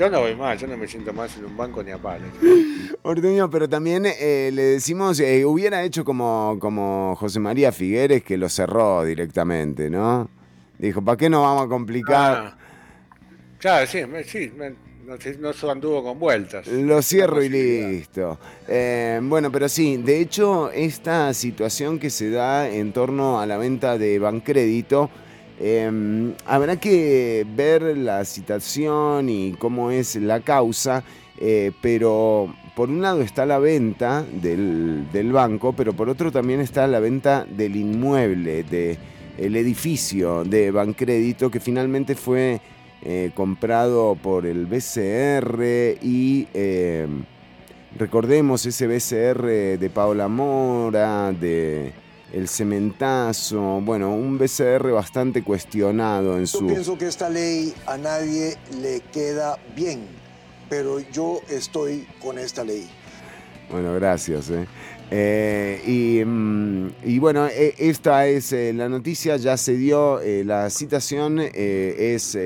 [0.00, 2.24] Yo no voy más, yo no me siento más en un banco ni a palo.
[3.02, 8.38] Ortuño, pero también eh, le decimos, eh, hubiera hecho como, como José María Figueres que
[8.38, 10.30] lo cerró directamente, ¿no?
[10.78, 12.36] Dijo, ¿para qué nos vamos a complicar?
[12.38, 12.56] Ah,
[13.58, 14.70] claro, sí, me- sí, me-
[15.04, 16.66] no, se- no anduvo con vueltas.
[16.66, 18.38] Lo cierro y listo.
[18.68, 23.58] Eh, bueno, pero sí, de hecho, esta situación que se da en torno a la
[23.58, 25.10] venta de Bancrédito,
[25.60, 31.04] eh, habrá que ver la situación y cómo es la causa,
[31.38, 36.60] eh, pero por un lado está la venta del, del banco, pero por otro también
[36.60, 38.98] está la venta del inmueble, de
[39.38, 42.60] el edificio de Bancrédito que finalmente fue
[43.02, 47.06] eh, comprado por el BCR y eh,
[47.96, 51.92] recordemos ese BCR de Paola Mora, de
[52.32, 56.66] El Cementazo, bueno, un BCR bastante cuestionado en Yo su...
[56.66, 60.00] pienso que esta ley a nadie le queda bien,
[60.68, 62.88] pero yo estoy con esta ley.
[63.70, 64.50] Bueno, gracias.
[64.50, 64.66] eh.
[65.12, 70.44] Eh, y, mm, y bueno, eh, esta es eh, la noticia, ya se dio, eh,
[70.44, 72.38] la citación es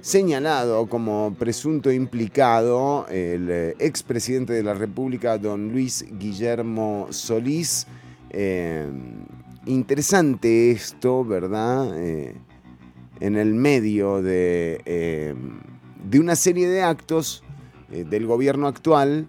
[0.00, 7.86] señalado como presunto implicado el expresidente de la República, don Luis Guillermo Solís.
[8.32, 8.90] Eh,
[9.66, 11.92] interesante esto, ¿verdad?
[12.02, 12.34] Eh,
[13.20, 15.34] en el medio de, eh,
[16.02, 17.44] de una serie de actos
[17.90, 19.28] del gobierno actual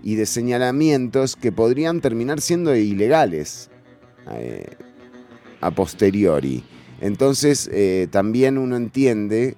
[0.00, 3.68] y de señalamientos que podrían terminar siendo ilegales
[5.60, 6.62] a posteriori.
[7.00, 7.68] Entonces
[8.12, 9.56] también uno entiende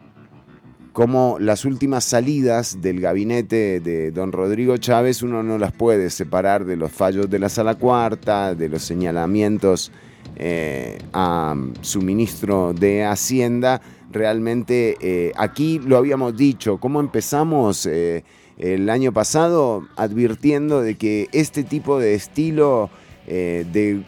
[0.99, 6.64] cómo las últimas salidas del gabinete de don Rodrigo Chávez uno no las puede separar
[6.64, 9.92] de los fallos de la sala cuarta, de los señalamientos
[10.34, 13.80] eh, a su ministro de Hacienda.
[14.11, 18.24] Realmente eh, aquí lo habíamos dicho, cómo empezamos eh,
[18.57, 22.90] el año pasado advirtiendo de que este tipo de estilo
[23.24, 24.03] de,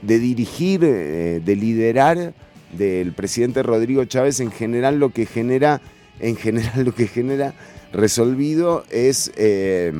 [0.00, 2.32] dirigir, de liderar
[2.72, 5.80] del presidente Rodrigo Chávez en general lo que genera,
[6.20, 7.54] en general lo que genera
[7.92, 9.92] resolvido es, eh,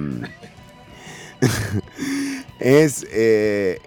[2.60, 3.78] es eh,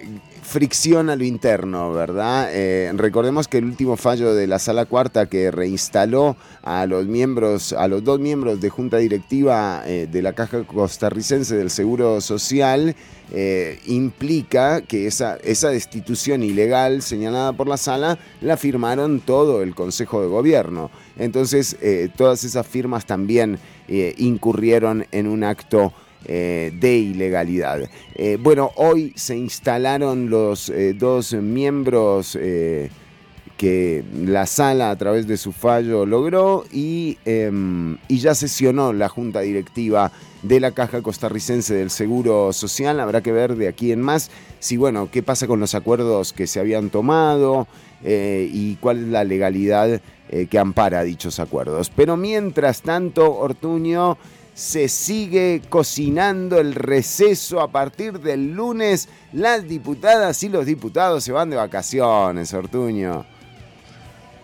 [0.42, 2.50] fricción a lo interno, ¿verdad?
[2.52, 7.74] Eh, recordemos que el último fallo de la sala cuarta que reinstaló a los miembros,
[7.74, 12.96] a los dos miembros de junta directiva de la Caja Costarricense del Seguro Social,
[13.36, 19.74] eh, implica que esa, esa destitución ilegal señalada por la sala la firmaron todo el
[19.74, 20.92] Consejo de Gobierno.
[21.18, 23.58] Entonces, eh, todas esas firmas también
[23.88, 25.94] eh, incurrieron en un acto
[26.26, 27.90] de ilegalidad.
[28.40, 32.38] Bueno, hoy se instalaron los dos miembros
[33.58, 39.10] que la sala a través de su fallo logró y, em, y ya sesionó la
[39.10, 43.00] junta directiva de la Caja Costarricense del Seguro Social.
[43.00, 46.48] Habrá que ver de aquí en más si, bueno, qué pasa con los acuerdos que
[46.48, 47.68] se habían tomado
[48.04, 51.92] eh, y cuál es la legalidad eh, que ampara dichos acuerdos.
[51.96, 54.18] Pero mientras tanto, Ortuño
[54.54, 59.10] se sigue cocinando el receso a partir del lunes.
[59.32, 63.26] Las diputadas y los diputados se van de vacaciones, Ortuño.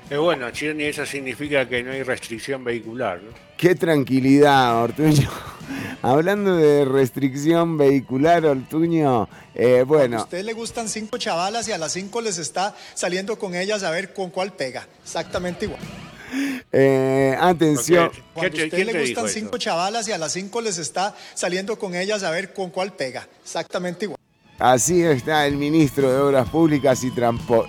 [0.09, 3.31] Eh, bueno, Chirni, eso significa que no hay restricción vehicular, ¿no?
[3.57, 5.29] Qué tranquilidad, Ortuño.
[6.01, 11.77] Hablando de restricción vehicular, Ortuño, eh, A bueno, usted le gustan cinco chavalas y a
[11.77, 14.87] las cinco les está saliendo con ellas a ver con cuál pega.
[15.03, 15.81] Exactamente igual.
[16.71, 18.11] eh, atención.
[18.33, 19.33] Cuando a te- usted le gustan eso?
[19.33, 22.93] cinco chavalas y a las cinco les está saliendo con ellas a ver con cuál
[22.93, 23.27] pega.
[23.43, 24.18] Exactamente igual.
[24.59, 27.13] Así está el ministro de Obras Públicas y,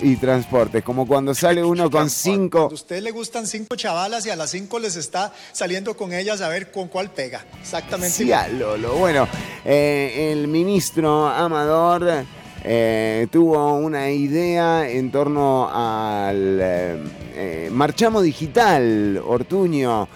[0.00, 2.68] y Transportes, como cuando sale uno con cinco...
[2.70, 6.40] A usted le gustan cinco chavalas y a las cinco les está saliendo con ellas
[6.40, 7.46] a ver con cuál pega.
[7.60, 8.94] Exactamente Sí, a Lolo.
[8.96, 9.28] Bueno,
[9.64, 12.24] eh, el ministro Amador
[12.64, 16.96] eh, tuvo una idea en torno al eh,
[17.34, 20.08] eh, marchamo digital, Ortuño.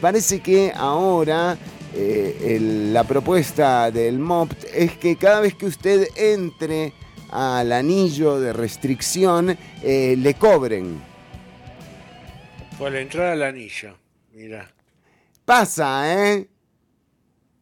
[0.00, 1.56] Parece que ahora
[1.94, 6.92] eh, el- la propuesta del MOPT es que cada vez que usted entre
[7.30, 11.00] al anillo de restricción, eh, le cobren.
[12.78, 13.96] Por la entrada al anillo,
[14.32, 14.70] mira.
[15.44, 16.48] Pasa, ¿eh?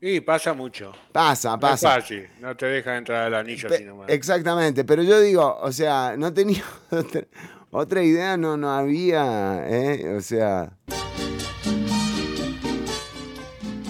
[0.01, 0.93] Y pasa mucho.
[1.13, 1.97] Pasa, No pasa.
[1.97, 4.09] es fácil, no te dejan entrar al anillo Pe- nomás.
[4.11, 7.23] Exactamente, pero yo digo, o sea, no tenía otra,
[7.71, 10.15] otra idea, no, no había, ¿eh?
[10.17, 10.71] O sea...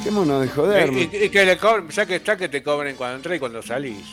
[0.09, 0.93] Dejémonos de joder.
[0.93, 3.39] Y, y- y que le cobren, ya que está que te cobren cuando entras y
[3.39, 4.05] cuando salís.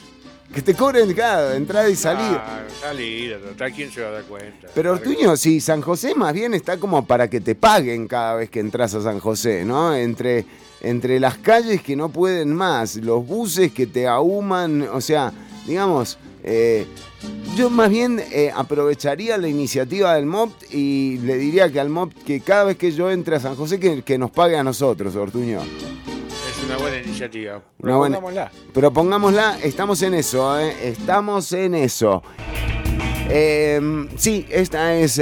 [0.53, 2.43] Que te cobren cada entrada y salida.
[2.45, 4.67] Ah, salida, total, ¿quién se va a dar cuenta?
[4.75, 8.49] Pero Ortuño, sí, San José más bien está como para que te paguen cada vez
[8.49, 9.95] que entras a San José, ¿no?
[9.95, 10.45] Entre,
[10.81, 15.31] entre las calles que no pueden más, los buses que te ahuman, o sea,
[15.65, 16.17] digamos,
[16.47, 16.85] eh,
[17.57, 22.23] yo más bien eh, aprovecharía la iniciativa del MOPT y le diría que al MOPT
[22.23, 25.15] que cada vez que yo entre a San José que, que nos pague a nosotros,
[25.15, 25.61] Ortuño.
[25.61, 27.61] Es una buena iniciativa.
[27.79, 28.51] Una buena- Propongámosla.
[28.73, 30.73] Propongámosla, estamos en eso, ¿eh?
[30.83, 32.21] estamos en eso.
[33.29, 35.17] Eh, sí, esta es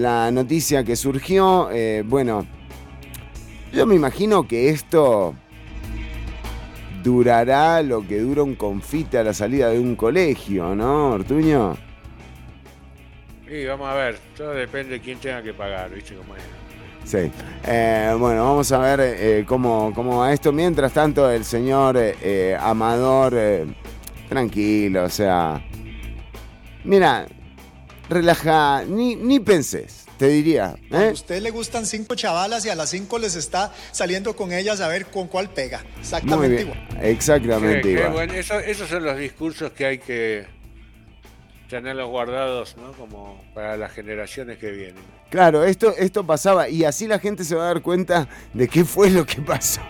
[0.00, 1.68] la noticia que surgió.
[2.06, 2.46] bueno,
[3.72, 5.34] yo me imagino que esto
[7.02, 11.76] durará lo que dura un confite a la salida de un colegio, ¿no, Ortuño?
[13.48, 14.18] Sí, vamos a ver.
[14.36, 16.42] Todo depende de quién tenga que pagar, ¿viste cómo es?
[17.04, 17.30] Sí.
[17.66, 20.52] Eh, bueno, vamos a ver eh, cómo, cómo va esto.
[20.52, 23.66] Mientras tanto, el señor eh, Amador, eh,
[24.28, 25.62] tranquilo, o sea.
[26.84, 27.26] Mira,
[28.08, 30.76] relaja, ni, ni pensés, te diría.
[30.92, 31.10] A ¿eh?
[31.10, 34.86] usted le gustan cinco chavalas y a las cinco les está saliendo con ellas a
[34.86, 35.84] ver con cuál pega.
[35.98, 36.88] Exactamente igual.
[37.02, 38.12] Exactamente qué igual.
[38.12, 38.32] bueno.
[38.34, 40.46] Eso- esos son los discursos que hay que
[41.68, 42.92] tenerlos guardados, ¿no?
[42.92, 45.02] Como para las generaciones que vienen.
[45.28, 48.84] Claro, esto, esto pasaba y así la gente se va a dar cuenta de qué
[48.84, 49.80] fue lo que pasó.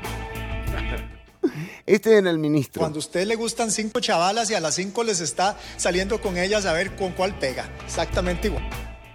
[1.84, 2.80] Este era el ministro.
[2.80, 6.38] Cuando a usted le gustan cinco chavalas y a las cinco les está saliendo con
[6.38, 7.68] ellas a ver con cuál pega.
[7.84, 8.62] Exactamente igual.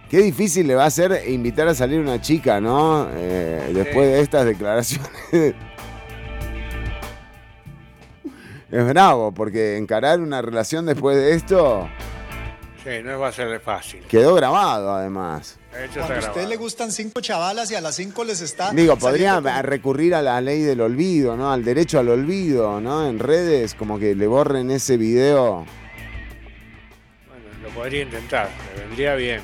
[0.10, 3.10] Qué difícil le va a ser invitar a salir una chica, ¿no?
[3.14, 5.10] Eh, después de estas declaraciones.
[8.72, 11.90] es bravo, porque encarar una relación después de esto
[12.84, 14.00] Sí, no va a ser fácil.
[14.08, 15.58] quedó grabado, además.
[15.74, 16.50] Está Cuando a usted grabado.
[16.50, 20.22] le gustan cinco chavalas y a las cinco les está Digo, podría con- recurrir a
[20.22, 21.52] la ley del olvido, ¿no?
[21.52, 23.06] Al derecho al olvido, ¿no?
[23.10, 25.66] En redes, como que le borren ese video.
[27.28, 29.42] Bueno, lo podría intentar, me vendría bien.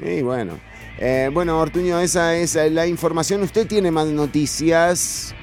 [0.00, 0.58] Y bueno.
[0.98, 3.42] Eh, bueno, Ortuño, esa es la información.
[3.42, 5.34] ¿Usted tiene más noticias?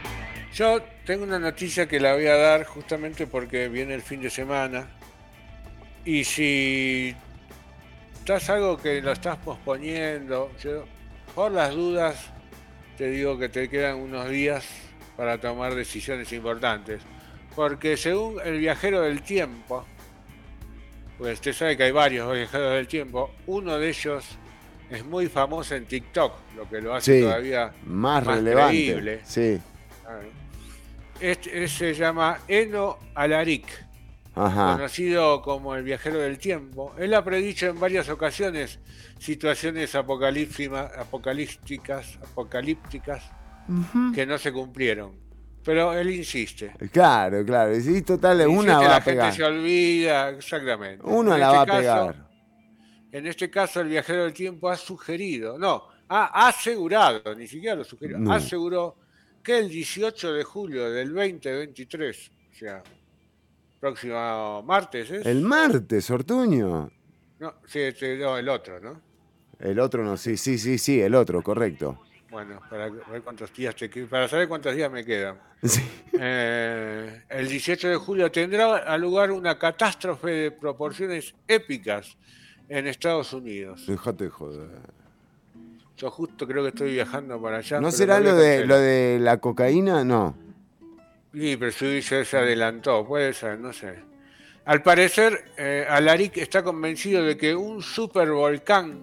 [0.54, 4.30] Yo tengo una noticia que la voy a dar justamente porque viene el fin de
[4.30, 4.90] semana.
[6.06, 7.16] Y si
[8.14, 10.86] estás algo que lo estás posponiendo, yo
[11.36, 12.32] por las dudas
[12.98, 14.66] te digo que te quedan unos días
[15.18, 17.02] para tomar decisiones importantes.
[17.56, 19.86] Porque según el viajero del tiempo,
[21.18, 24.26] pues usted sabe que hay varios viajeros del tiempo, uno de ellos
[24.92, 28.76] es muy famoso en TikTok, lo que lo hace Sí, todavía más, relevante.
[28.76, 29.22] creíble.
[29.24, 29.60] Sí.
[30.04, 30.28] Claro.
[31.20, 33.66] Este, se llama Eno Alaric,
[34.36, 34.74] Ajá.
[34.78, 36.94] conocido como el viajero del tiempo.
[36.98, 38.80] Él ha predicho en varias ocasiones
[39.20, 40.92] situaciones apocalípticas,
[42.22, 43.24] apocalípticas
[44.16, 45.12] que no se cumplieron.
[45.64, 46.72] Pero él insiste.
[46.92, 47.78] Claro, claro.
[47.78, 49.26] Y total, Insiste, una va la a pegar.
[49.32, 51.04] gente se olvida, exactamente.
[51.06, 52.31] Una En la este va a caso- pegar.
[53.12, 57.84] En este caso, el viajero del tiempo ha sugerido, no, ha asegurado, ni siquiera lo
[57.84, 58.34] sugirió, No.
[58.34, 58.96] aseguró
[59.44, 62.84] que el 18 de julio del 2023, o sea,
[63.80, 65.26] próximo martes, ¿es?
[65.26, 66.90] El martes, Ortuño.
[67.40, 69.02] No, sí, este, no, el otro, ¿no?
[69.60, 72.04] El otro no, sí, sí, sí, sí, el otro, correcto.
[72.30, 75.40] Bueno, para ver cuántos días te para saber cuántos días me quedan.
[75.64, 75.82] Sí.
[76.20, 82.18] Eh, el 18 de julio tendrá a lugar una catástrofe de proporciones épicas
[82.72, 83.86] en Estados Unidos.
[83.86, 84.70] Déjate joder.
[85.98, 87.80] Yo justo creo que estoy viajando para allá.
[87.82, 90.04] ¿No será lo de, lo de la cocaína?
[90.06, 90.36] No.
[91.34, 94.00] Sí, pero su ya se adelantó, puede ser, no sé.
[94.66, 99.02] Al parecer, eh, Alaric está convencido de que un supervolcán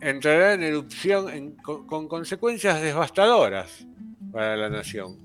[0.00, 3.84] entrará en erupción en- con, con consecuencias devastadoras
[4.32, 5.16] para la nación.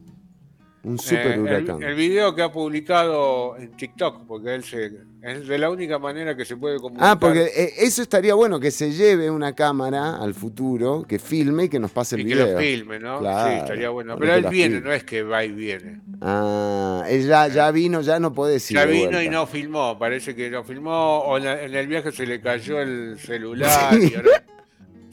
[0.85, 1.81] Un Eh, super el- huracán.
[1.81, 6.35] el, video que ha publicado en TikTok, porque él se, es de la única manera
[6.35, 7.11] que se puede comunicar.
[7.11, 11.63] Ah, porque eh, eso estaría bueno, que se lleve una cámara al futuro, que filme
[11.65, 12.51] y que nos pase el y que video.
[12.53, 13.19] lo filme, ¿no?
[13.19, 14.17] Claro, sí, estaría bueno.
[14.19, 14.89] Pero él viene, filme.
[14.89, 16.01] no es que va y viene.
[16.19, 18.75] Ah, él ya, ya vino, ya no puede decir.
[18.75, 22.41] Ya vino y no filmó, parece que no filmó, o en, el viaje se le
[22.41, 24.11] cayó el celular Sí.
[24.11, 24.43] y ahora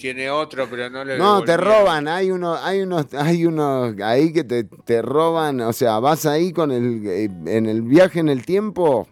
[0.00, 4.32] tiene otro, pero no le No, te roban, hay unos, hay unos, hay unos ahí
[4.32, 8.28] que te, te roban, o sea, vas ahí con el, eh, en el viaje en
[8.28, 9.06] el tiempo,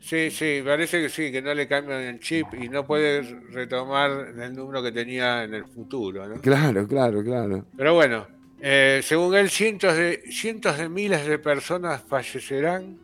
[0.00, 4.34] Sí, sí, parece que sí, que no le cambian el chip y no puede retomar
[4.40, 6.40] el número que tenía en el futuro, ¿no?
[6.40, 7.66] claro, claro, claro.
[7.76, 8.26] Pero bueno,
[8.60, 12.98] eh, según él, cientos de, cientos de miles de personas fallecerán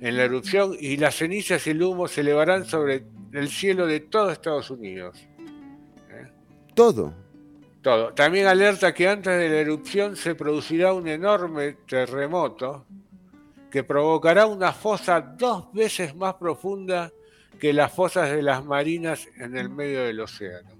[0.00, 4.00] en la erupción y las cenizas y el humo se elevarán sobre el cielo de
[4.00, 5.22] todo Estados Unidos.
[6.80, 7.12] Todo.
[7.82, 8.12] Todo.
[8.14, 12.86] También alerta que antes de la erupción se producirá un enorme terremoto
[13.70, 17.12] que provocará una fosa dos veces más profunda
[17.58, 20.70] que las fosas de las marinas en el medio del océano.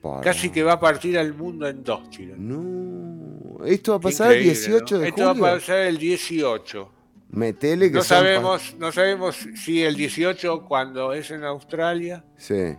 [0.00, 0.20] Para.
[0.20, 2.38] Casi que va a partir al mundo en dos, chicos.
[2.38, 3.64] No.
[3.66, 5.00] Esto va a pasar el Increíble, 18 ¿no?
[5.02, 5.42] de Esto julio.
[5.42, 6.92] va a pasar el 18.
[7.30, 12.24] Metele que No son pa- sabemos, no sabemos si el 18 cuando es en Australia.
[12.36, 12.76] Sí.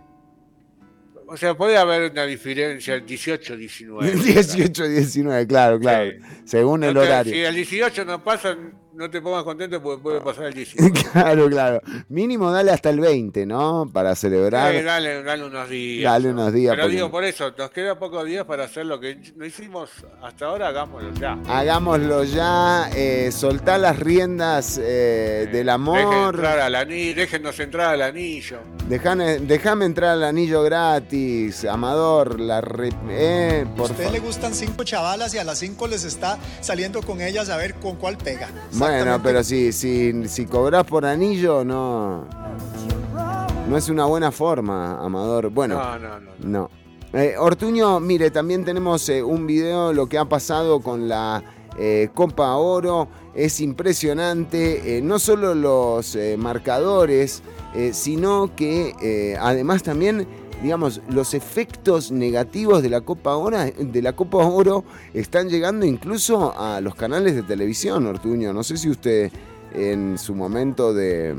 [1.32, 4.14] O sea, puede haber una diferencia el 18-19.
[4.14, 6.10] 18, 19, claro, claro.
[6.44, 7.32] Según el horario.
[7.32, 8.58] Si el 18 no pasa,
[9.00, 10.92] no te pongas contento porque puede pasar el 19.
[11.12, 11.80] claro, claro.
[12.10, 13.88] Mínimo dale hasta el 20, ¿no?
[13.92, 14.74] Para celebrar.
[14.74, 16.12] Eh, dale, dale unos días.
[16.12, 16.72] Dale unos días.
[16.72, 19.88] Pero porque- digo, por eso, nos queda pocos días para hacer lo que no hicimos
[20.22, 21.38] hasta ahora, hagámoslo ya.
[21.48, 26.34] Hagámoslo ya, eh, soltá las riendas eh, del Dejen amor.
[26.34, 28.58] entrar al anillo, déjennos entrar al anillo.
[28.88, 34.52] Dejame, déjame entrar al anillo gratis, Amador, la re- eh, A usted fa- le gustan
[34.54, 38.16] cinco chavalas y a las cinco les está saliendo con ellas a ver con cuál
[38.18, 38.48] pega.
[38.72, 39.28] Bueno, Exactamente.
[39.28, 40.46] pero si, si,
[40.84, 42.26] por anillo, no.
[43.68, 45.50] No es una buena forma, Amador.
[45.50, 46.30] Bueno, No, no, no.
[46.40, 46.70] no.
[47.12, 51.42] Eh, Ortuño, mire, también tenemos eh, un video, lo que ha pasado con la
[51.76, 53.08] eh, Copa Oro.
[53.34, 57.44] Es impresionante, no solo los marcadores,
[57.92, 60.26] sino que además también,
[60.62, 64.84] digamos, los efectos negativos de la Copa Oro, de la Copa Oro
[65.14, 68.52] están llegando incluso a los canales de televisión, Ortuño.
[68.52, 69.30] No sé si usted
[69.74, 71.34] en su momento de...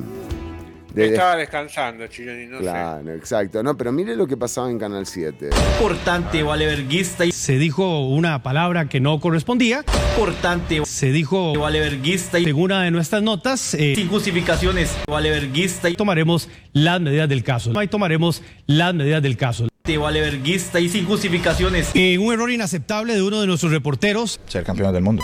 [0.94, 2.64] de- Estaba descansando, Chironi, no sé.
[2.64, 3.64] Claro, exacto.
[3.64, 5.50] No, pero mire lo que pasaba en Canal 7.
[5.74, 7.26] Importante, valeverguista.
[7.26, 9.84] y Se dijo una palabra que no correspondía.
[10.18, 10.82] Importante.
[10.86, 12.40] Se dijo valeverguista.
[12.40, 15.90] y Según una de nuestras notas, eh, sin justificaciones, valeverguista.
[15.90, 17.72] Y tomaremos las medidas del caso.
[17.78, 19.68] Ahí tomaremos las medidas del caso.
[20.00, 21.90] Valeverguista y sin justificaciones.
[21.96, 24.40] Eh, un error inaceptable de uno de nuestros reporteros.
[24.48, 25.24] Ser campeones del mundo.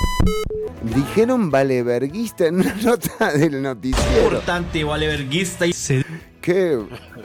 [0.84, 4.26] Dijeron valeverguista en una nota del noticiero.
[4.26, 5.66] Importante, valeverguista.
[5.66, 6.06] y Se
[6.41, 6.80] ¿Qué?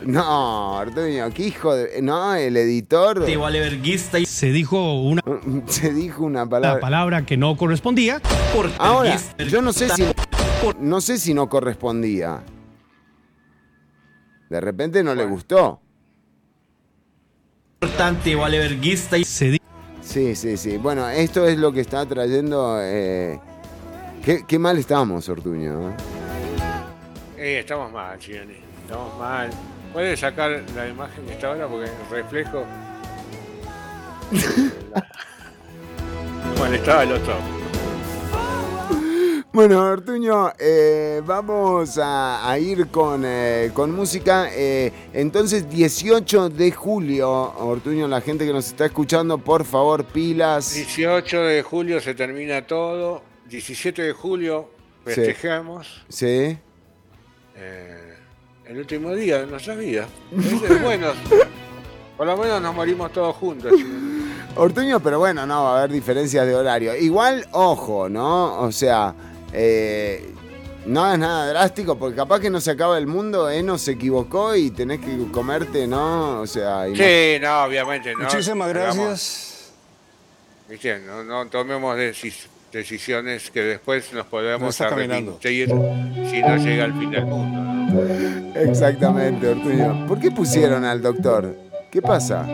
[0.05, 2.03] No, Ortuño, qué hijo de.
[2.03, 3.20] No, el editor.
[3.39, 4.19] valeverguista.
[4.19, 5.23] y Se dijo una
[5.66, 6.81] Se dijo una palabra.
[6.81, 8.20] palabra que no correspondía.
[8.79, 9.16] Ahora,
[9.49, 10.05] yo no sé si.
[10.81, 12.43] No sé si no correspondía.
[14.49, 15.81] De repente no le gustó.
[17.81, 19.19] Importante, valeverguista.
[19.19, 19.59] y Se
[20.03, 20.79] Sí, sí, sí.
[20.79, 22.79] Bueno, esto es lo que está trayendo.
[22.81, 23.39] eh,
[24.24, 25.91] Qué, qué mal estamos, Ortuño.
[27.37, 27.59] ¿eh?
[27.59, 28.55] Estamos mal, Chironi.
[28.85, 29.51] Estamos mal.
[29.93, 31.66] ¿Puedes sacar la imagen que está ahora?
[31.66, 32.65] Porque el reflejo.
[36.59, 37.35] bueno, estaba el otro.
[39.53, 44.49] Bueno, Ortuño, eh, vamos a, a ir con, eh, con música.
[44.51, 50.73] Eh, entonces, 18 de julio, Ortuño, la gente que nos está escuchando, por favor, pilas.
[50.74, 53.23] 18 de julio se termina todo.
[53.49, 54.70] 17 de julio
[55.05, 55.15] Sí.
[55.15, 56.57] festejamos Sí.
[57.57, 58.15] eh,
[58.66, 60.07] el último día de nuestra vida.
[60.33, 61.15] Es de buenos.
[62.16, 63.73] Por lo menos nos morimos todos juntos.
[64.57, 66.95] Ortuño, pero bueno, no, va a haber diferencias de horario.
[66.97, 68.61] Igual, ojo, ¿no?
[68.61, 69.15] O sea,
[69.53, 70.31] eh,
[70.87, 74.57] no es nada drástico, porque capaz que no se acaba el mundo, Eno se equivocó
[74.57, 76.41] y tenés que comerte, ¿no?
[76.41, 78.20] O sea, no- Sí, no, obviamente no.
[78.24, 79.73] Muchísimas gracias.
[80.69, 81.01] ¿Viste?
[81.01, 85.39] No, no tomemos decis- decisiones que después nos No podemos caminando.
[85.43, 85.69] arrepentir
[86.31, 87.61] si no llega al fin del mundo.
[87.61, 88.61] ¿no?
[88.61, 90.07] Exactamente, Ortuño.
[90.09, 91.55] ¿Por qué pusieron al doctor?
[91.91, 92.47] ¿Qué pasa?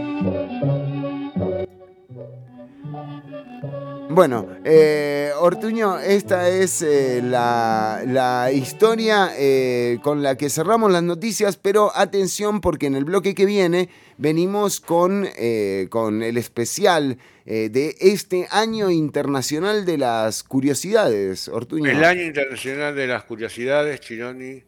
[4.10, 11.56] Bueno, eh, Ortuño, esta es eh, la, historia eh, con la que cerramos las noticias,
[11.56, 17.68] pero atención porque en el bloque que viene venimos con, eh, con el especial eh,
[17.70, 21.90] de este año internacional de las curiosidades, Ortuño.
[21.90, 24.62] El año internacional de las curiosidades, Chironi,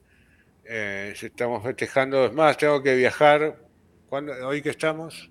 [0.64, 2.26] eh, estamos festejando.
[2.26, 3.58] Es más, tengo que viajar.
[4.08, 4.32] ¿Cuándo?
[4.46, 5.30] ¿Hoy que estamos?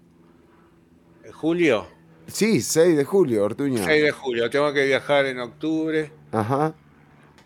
[1.23, 1.98] ¿En julio?
[2.31, 3.83] Sí, 6 de julio, Ortuño.
[3.83, 4.49] 6 de julio.
[4.49, 6.73] Tengo que viajar en octubre Ajá.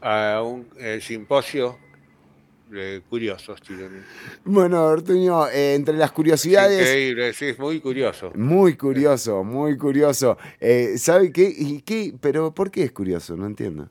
[0.02, 1.78] a un eh, simposio
[2.70, 3.60] de curiosos.
[4.44, 6.80] Bueno, Ortuño, eh, entre las curiosidades...
[6.80, 8.32] Increíble, sí, es muy curioso.
[8.36, 10.38] Muy curioso, muy curioso.
[10.60, 11.54] Eh, ¿Sabe qué?
[11.56, 12.14] ¿Y qué?
[12.20, 13.38] ¿Pero por qué es curioso?
[13.38, 13.90] No entiendo.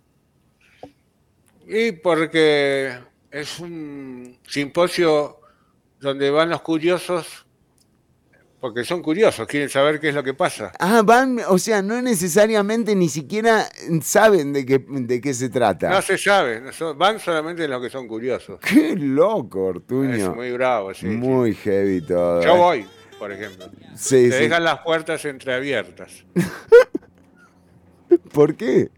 [1.66, 2.98] Y porque
[3.30, 5.38] es un simposio
[6.00, 7.46] donde van los curiosos,
[8.62, 10.70] porque son curiosos, quieren saber qué es lo que pasa.
[10.78, 13.68] Ah, van, o sea, no necesariamente ni siquiera
[14.02, 15.90] saben de qué, de qué se trata.
[15.90, 16.62] No se sabe,
[16.94, 18.60] van solamente los que son curiosos.
[18.72, 20.14] Qué loco, Ortuño.
[20.14, 21.06] Es muy bravo, sí.
[21.06, 22.40] Muy heavy todo.
[22.40, 22.58] Yo eh.
[22.58, 22.86] voy,
[23.18, 23.68] por ejemplo.
[23.96, 24.44] Sí, Te sí.
[24.44, 26.24] dejan las puertas entreabiertas.
[28.32, 28.90] ¿Por qué?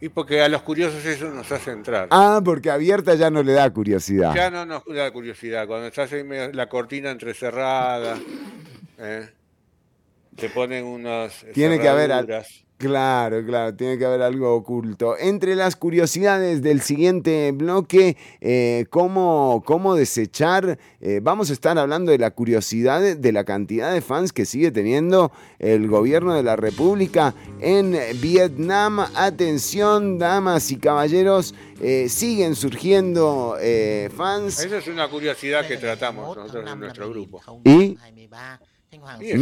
[0.00, 2.06] Y porque a los curiosos eso nos hace entrar.
[2.12, 4.32] Ah, porque abierta ya no le da curiosidad.
[4.32, 5.66] Ya no nos da curiosidad.
[5.66, 8.16] Cuando estás ahí medio- la cortina entrecerrada,
[9.02, 9.28] ¿eh?
[10.36, 12.10] te ponen unas Tiene que haber.
[12.82, 15.16] Claro, claro, tiene que haber algo oculto.
[15.16, 22.10] Entre las curiosidades del siguiente bloque, eh, cómo, cómo desechar, eh, vamos a estar hablando
[22.10, 25.30] de la curiosidad de, la cantidad de fans que sigue teniendo
[25.60, 28.98] el gobierno de la República en Vietnam.
[29.14, 33.58] Atención, damas y caballeros, eh, siguen surgiendo
[34.16, 34.58] fans.
[34.58, 37.40] Esa es una curiosidad que tratamos nosotros en nuestro grupo.
[37.64, 37.96] Y
[38.92, 39.32] Sí,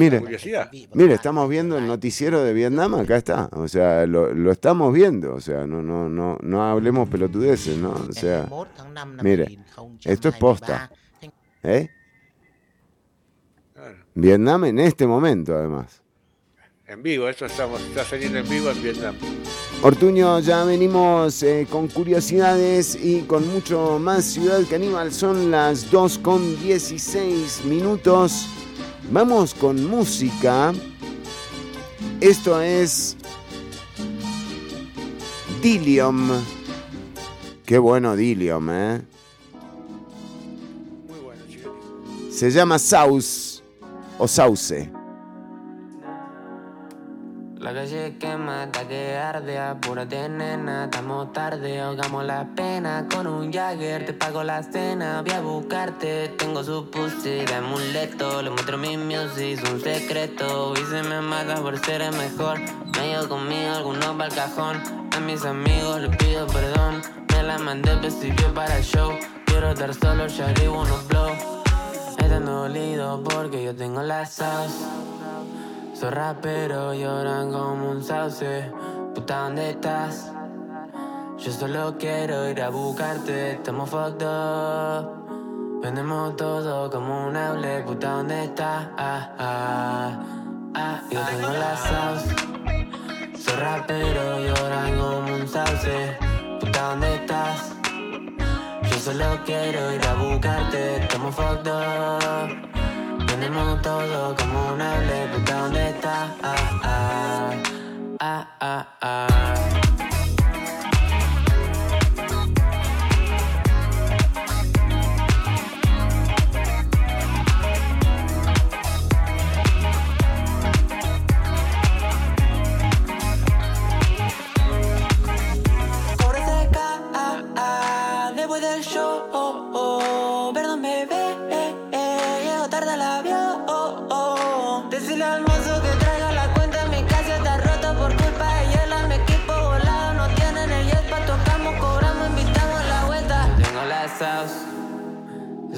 [0.95, 3.49] Mire, estamos viendo el noticiero de Vietnam, acá está.
[3.53, 5.35] O sea, lo, lo estamos viendo.
[5.35, 7.91] O sea, no, no, no, no hablemos pelotudeces, ¿no?
[7.91, 8.49] O sea,
[9.25, 9.59] mire,
[10.05, 10.89] esto es posta.
[11.65, 11.89] ¿Eh?
[14.15, 16.01] Vietnam en este momento, además.
[16.87, 19.17] En vivo, esto estamos, está saliendo en vivo en Vietnam.
[19.83, 25.13] Ortuño, ya venimos eh, con curiosidades y con mucho más Ciudad Caníbal.
[25.13, 28.49] Son las 2 con 16 minutos.
[29.13, 30.73] Vamos con música.
[32.21, 33.17] Esto es
[35.61, 36.31] Dilium.
[37.67, 39.03] Qué bueno Dilium, ¿eh?
[42.31, 43.65] Se llama Saus
[44.17, 45.00] o Sauce.
[47.61, 53.07] La calle quema, hasta que arde, apúrate nena, estamos tarde, ahogamos la pena.
[53.15, 58.41] Con un Jagger, te pago la cena, voy a buscarte, tengo su pussy de amuleto,
[58.41, 62.59] le muestro mi music, un secreto, y se me mata por ser el mejor,
[62.97, 64.83] me llevo conmigo algunos para el cajón,
[65.15, 69.13] a mis amigos les pido perdón, me la mandé principio para el show,
[69.45, 71.29] quiero estar solo, ya unos blow,
[72.17, 75.20] están dolido porque yo tengo la sauce.
[76.01, 78.73] Soy rapero, lloran como un sauce.
[79.15, 80.33] Puta, ¿dónde estás?
[81.37, 85.83] Yo solo quiero ir a buscarte, estamos fucked up.
[85.83, 88.89] Vendemos todo como un hable, puta, ¿dónde estás?
[88.97, 90.25] Ah, ah,
[90.75, 91.03] ah.
[91.11, 92.35] Yo tengo la sauce.
[93.39, 96.17] Soy rapero, lloran como un sauce.
[96.61, 97.75] Puta, ¿dónde estás?
[98.91, 102.80] Yo solo quiero ir a buscarte, estamos fucked up.
[103.41, 106.37] Tenemos todo como un hable, puta, ¿dónde está?
[106.43, 107.53] Ah, ah,
[108.21, 109.90] ah, ah, ah.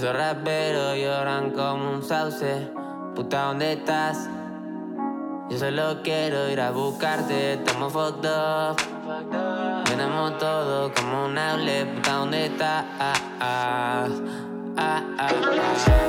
[0.02, 2.68] Soy rapero, lloran como un sauce,
[3.14, 4.28] puta, ¿dónde estás?
[5.48, 8.76] Yo solo quiero ir a buscarte, estamos fucked up.
[9.84, 12.84] Tenemos todo como un hable, puta, ¿dónde está?
[12.98, 14.08] Ah, ah,
[14.76, 15.30] ah, ah,
[15.86, 16.02] ah.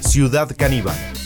[0.00, 1.23] Ciudad Caníbal.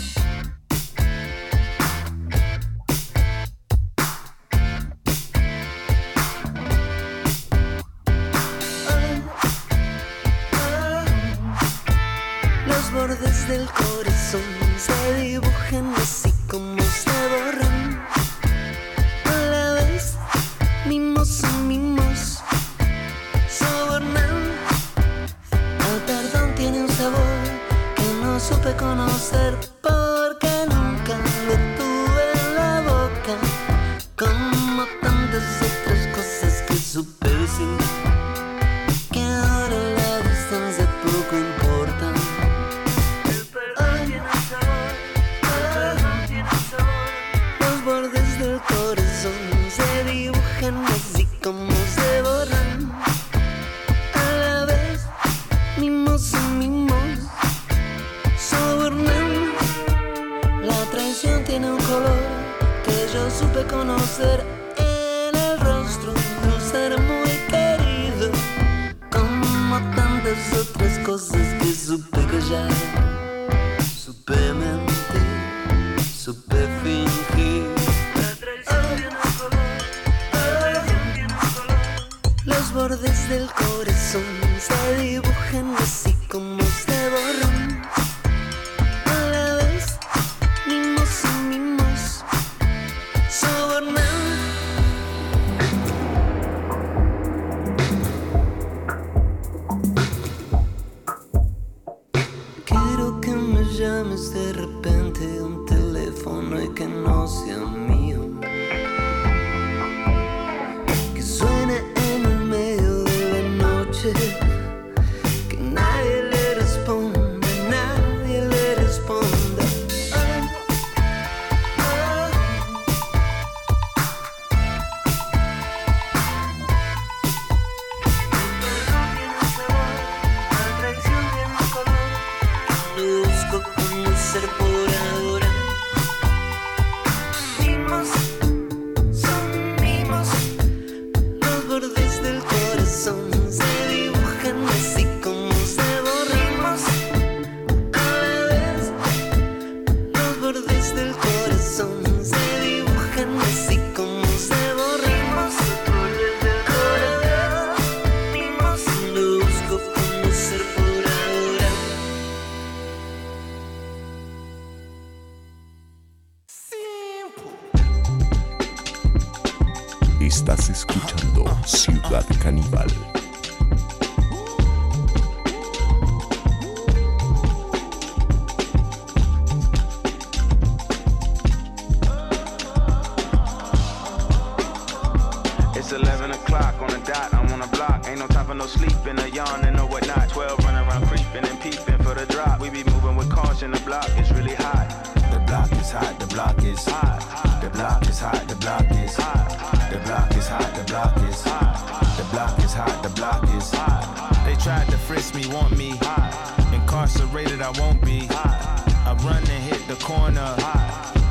[207.48, 208.26] Incarcerated, I won't be.
[208.30, 210.54] I run and hit the corner.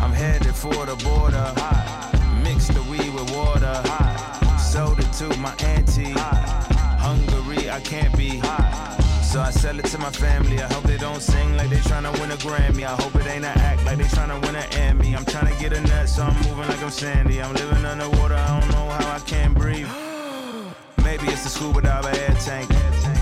[0.02, 1.53] I'm headed for the border.
[2.44, 3.81] Mix the weed with water.
[4.57, 6.14] Sold it to my auntie.
[6.98, 8.41] Hungary, I can't be.
[9.22, 10.60] So I sell it to my family.
[10.60, 12.84] I hope they don't sing like they tryna win a Grammy.
[12.84, 15.15] I hope it ain't an act like they tryna win an Emmy.
[15.15, 17.41] I'm tryna get a nut, so I'm moving like I'm Sandy.
[17.41, 19.89] I'm living underwater, I don't know how I can't breathe.
[21.03, 22.69] Maybe it's the scuba dive air tank.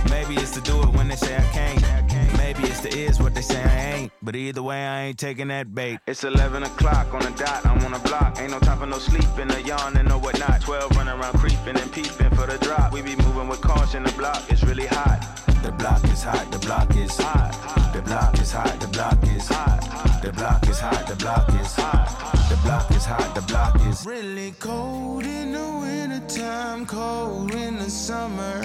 [0.10, 1.95] Maybe it's to do it when they say I can't.
[2.38, 4.12] Maybe it's the is what they say I ain't.
[4.22, 6.00] But either way, I ain't taking that bait.
[6.08, 8.40] It's 11 o'clock on the dot, I'm on the block.
[8.40, 10.62] Ain't no time for no sleeping, or yawning, or whatnot.
[10.62, 12.94] 12 running around creeping and peeping for the drop.
[12.94, 15.20] We be moving with caution, the block is really hot.
[15.64, 17.94] The block is hot, the block is hot.
[17.94, 20.22] The block is hot, the block is hot.
[20.22, 22.26] The block is hot, the block is hot.
[22.50, 27.90] The block is hot, the block is Really cold in the wintertime, cold in the
[27.90, 28.62] summer,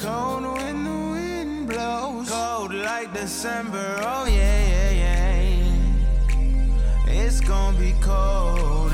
[0.00, 1.03] cold when the wind
[1.74, 3.98] blows, cold like December.
[4.02, 5.62] Oh yeah, yeah, yeah.
[7.06, 8.92] It's gonna be cold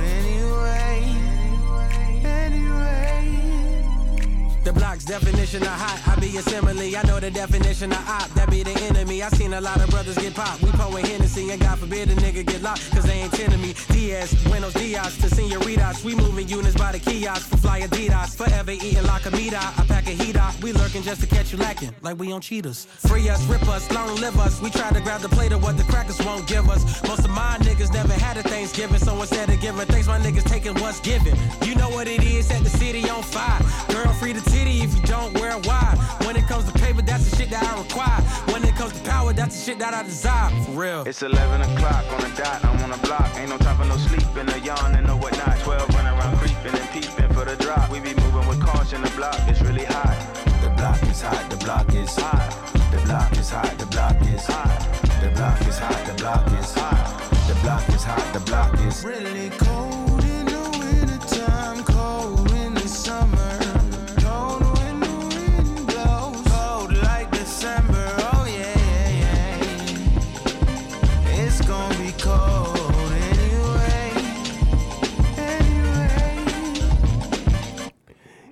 [4.62, 6.96] The block's definition of hot, I be a simile.
[6.96, 9.22] I know the definition of op, that be the enemy.
[9.22, 10.62] I seen a lot of brothers get popped.
[10.62, 13.62] We pouring Hennessy, and God forbid a nigga get locked, cause they ain't ten tending
[13.62, 13.74] me.
[13.88, 16.04] Diaz, Buenos Dias to senoritas.
[16.04, 18.36] We moving units by the kiosk for fly Adidas.
[18.36, 19.58] Forever eating la comida.
[19.58, 20.54] I pack a heat out.
[20.62, 22.84] We lurking just to catch you lacking, like we on cheaters.
[22.84, 24.60] Free us, rip us, long live us.
[24.60, 26.84] We try to grab the plate of what the crackers won't give us.
[27.08, 30.44] Most of my niggas never had a Thanksgiving, so instead of giving thanks, my niggas
[30.44, 31.34] taking what's given.
[31.62, 33.60] You know what it is, set the city on fire.
[33.88, 35.97] Girl, free the titty if you don't wear it wide.
[36.27, 38.20] When it comes to paper, that's the shit that I require.
[38.52, 40.51] When it comes to power, that's the shit that I desire.
[40.64, 41.02] For real.
[41.06, 43.31] It's 11 o'clock on the dot, I'm on the block.
[43.36, 45.59] Ain't no time for no sleeping, or yawning, or whatnot.
[45.60, 47.90] 12 running around creeping and peeping for the drop.
[47.90, 50.16] We be moving with caution, the block is really hot.
[50.62, 52.70] The block is hot, the block is hot.
[52.90, 54.90] The block is hot, the block is hot.
[55.22, 57.20] The block is hot, the block is hot.
[57.48, 59.89] The block is hot, the block is Really cold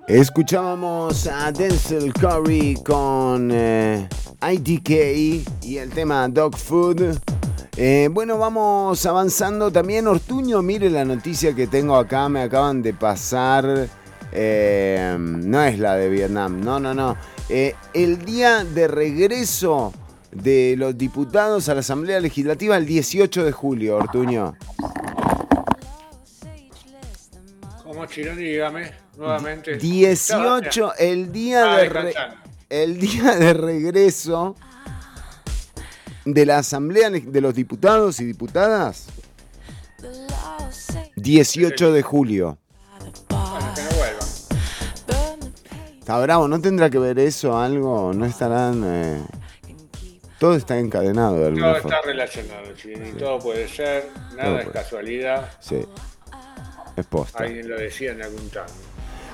[0.08, 4.08] Escuchábamos a Denzel Curry con eh,
[4.40, 4.90] IDK
[5.62, 7.18] y el tema Dog Food.
[7.76, 10.06] Eh, bueno, vamos avanzando también.
[10.06, 13.86] Ortuño, mire la noticia que tengo acá, me acaban de pasar.
[14.32, 17.14] eh, no es la de Vietnam, no, no, no.
[17.50, 19.92] Eh, el día de regreso
[20.32, 24.56] de los diputados a la Asamblea Legislativa el 18 de julio, Ortuño.
[27.84, 29.76] Como Chironi, dígame nuevamente.
[29.76, 32.14] 18, el día Ah, de re-
[32.70, 34.56] el día de regreso
[36.24, 39.06] de la Asamblea de los Diputados y Diputadas.
[41.16, 42.58] 18 de julio.
[43.28, 44.28] Bueno, que no vuelvan.
[45.98, 48.12] Está bravo, ¿no tendrá que ver eso algo?
[48.14, 48.82] ¿No estarán...?
[48.86, 49.22] eh,
[50.38, 51.78] Todo está encadenado de Todo forma.
[51.78, 53.12] está relacionado, Chironi.
[53.12, 54.72] Todo puede ser, nada Todo es puede.
[54.78, 55.50] casualidad.
[55.60, 55.80] Sí,
[56.96, 57.42] es posta.
[57.44, 58.72] Alguien lo decía en algún tanto.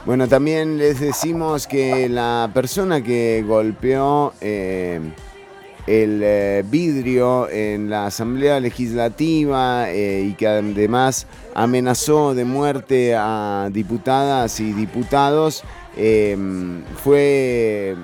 [0.06, 5.00] Bueno, también les decimos que la persona que golpeó eh,
[5.86, 13.70] el eh, vidrio en la Asamblea Legislativa eh, y que además amenazó de muerte a
[13.72, 15.62] diputadas y diputados
[17.02, 17.96] fue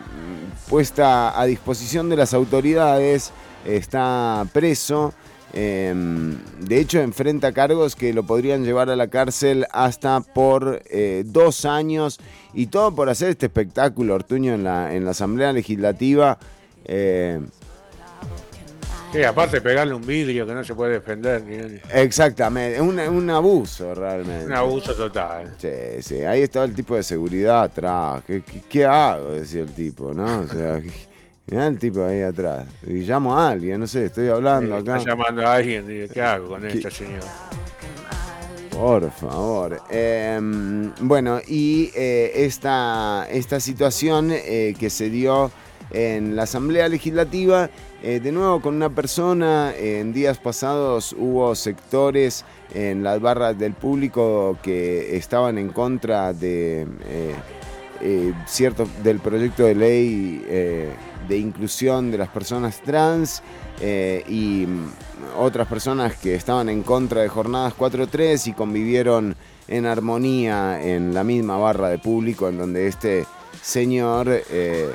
[0.70, 3.30] puesta a disposición de las autoridades,
[3.66, 5.12] está preso.
[5.52, 5.92] Eh,
[6.60, 11.64] de hecho, enfrenta cargos que lo podrían llevar a la cárcel hasta por eh, dos
[11.64, 12.18] años
[12.54, 16.38] y todo por hacer este espectáculo, Ortuño, en la, en la Asamblea Legislativa.
[16.84, 17.40] eh,
[19.12, 21.44] Sí, aparte pegarle un vidrio que no se puede defender.
[21.44, 21.80] Chironi.
[21.92, 24.46] exactamente, un, un abuso realmente.
[24.46, 25.52] Un abuso total.
[25.58, 25.68] Sí,
[26.00, 28.22] sí, ahí estaba el tipo de seguridad atrás.
[28.24, 29.32] ¿Qué, qué, qué hago?
[29.32, 30.42] Decía el tipo, ¿no?
[30.42, 30.80] O sea,
[31.46, 32.66] mirá el tipo ahí atrás.
[32.86, 34.98] Y llamo a alguien, no sé, estoy hablando acá.
[34.98, 37.26] Está llamando a alguien dice, ¿qué hago con esta señora?
[38.70, 39.82] Por favor.
[39.90, 40.40] Eh,
[41.00, 45.50] bueno, y eh, esta, esta situación eh, que se dio
[45.90, 47.68] en la Asamblea Legislativa,
[48.02, 53.74] eh, de nuevo con una persona, en días pasados hubo sectores en las barras del
[53.74, 57.34] público que estaban en contra de eh,
[58.00, 60.42] eh, cierto del proyecto de ley
[61.30, 63.40] de inclusión de las personas trans
[63.80, 64.90] eh, y mm,
[65.38, 69.36] otras personas que estaban en contra de jornadas 4-3 y convivieron
[69.68, 73.26] en armonía en la misma barra de público en donde este
[73.62, 74.90] señor, eh,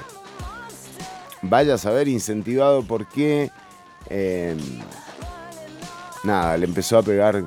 [1.42, 3.50] vaya a saber incentivado por qué,
[4.10, 4.58] eh,
[6.26, 7.46] nada, le empezó a pegar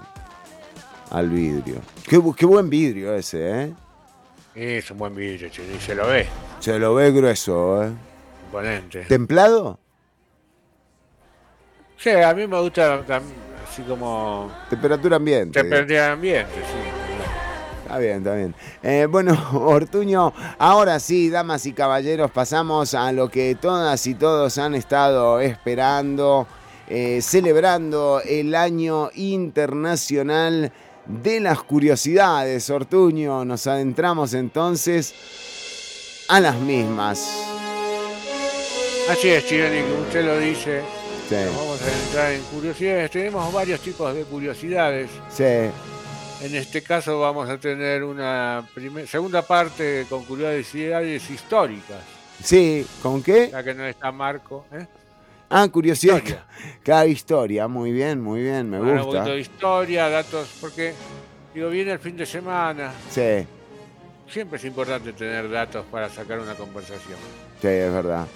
[1.11, 1.77] al vidrio.
[2.09, 3.75] Qué, qué buen vidrio ese, ¿eh?
[4.55, 6.27] Es un buen vidrio, Chironi, se lo ve.
[6.61, 8.08] Se lo ve grueso, ¿eh?
[8.49, 9.05] Imponente.
[9.05, 9.79] ¿Templado?
[11.99, 13.05] Sí, a mí me gusta
[13.67, 15.61] así como Temperatura ambiente.
[15.61, 16.89] temperatura ambiente, sí.
[17.83, 18.55] Está bien, está bien.
[18.83, 24.59] Eh, bueno, Ortuño, ahora sí, damas y caballeros, pasamos a lo que todas y todos
[24.59, 26.47] han estado esperando,
[26.89, 30.73] eh, celebrando el año internacional
[31.07, 32.69] de las curiosidades.
[32.71, 35.15] Ortuño, nos adentramos entonces
[36.29, 37.58] a las mismas.
[39.11, 40.83] Así es, Chironi, como usted lo dice.
[41.29, 41.35] Sí.
[41.35, 43.11] Nos vamos a entrar en curiosidades.
[43.11, 45.11] Tenemos varios tipos de curiosidades.
[45.31, 48.67] Sí, En este caso vamos a tener una
[49.07, 51.99] segunda parte con curiosidades históricas.
[52.43, 53.49] sí, ¿con qué?
[53.51, 54.67] Ya que no está Marco.
[54.73, 54.87] ¿eh?
[55.51, 56.23] Ah, curiosidad.
[56.85, 59.19] Cada historia, muy bien, muy bien, me Bueno, un gusta.
[59.21, 60.93] poquito de historia, datos, porque
[61.55, 62.93] digo, viene el fin de semana.
[63.11, 63.47] Sí,
[64.31, 67.19] Siempre es importante tener datos para sacar una conversación.
[67.63, 68.27] sí, es verdad.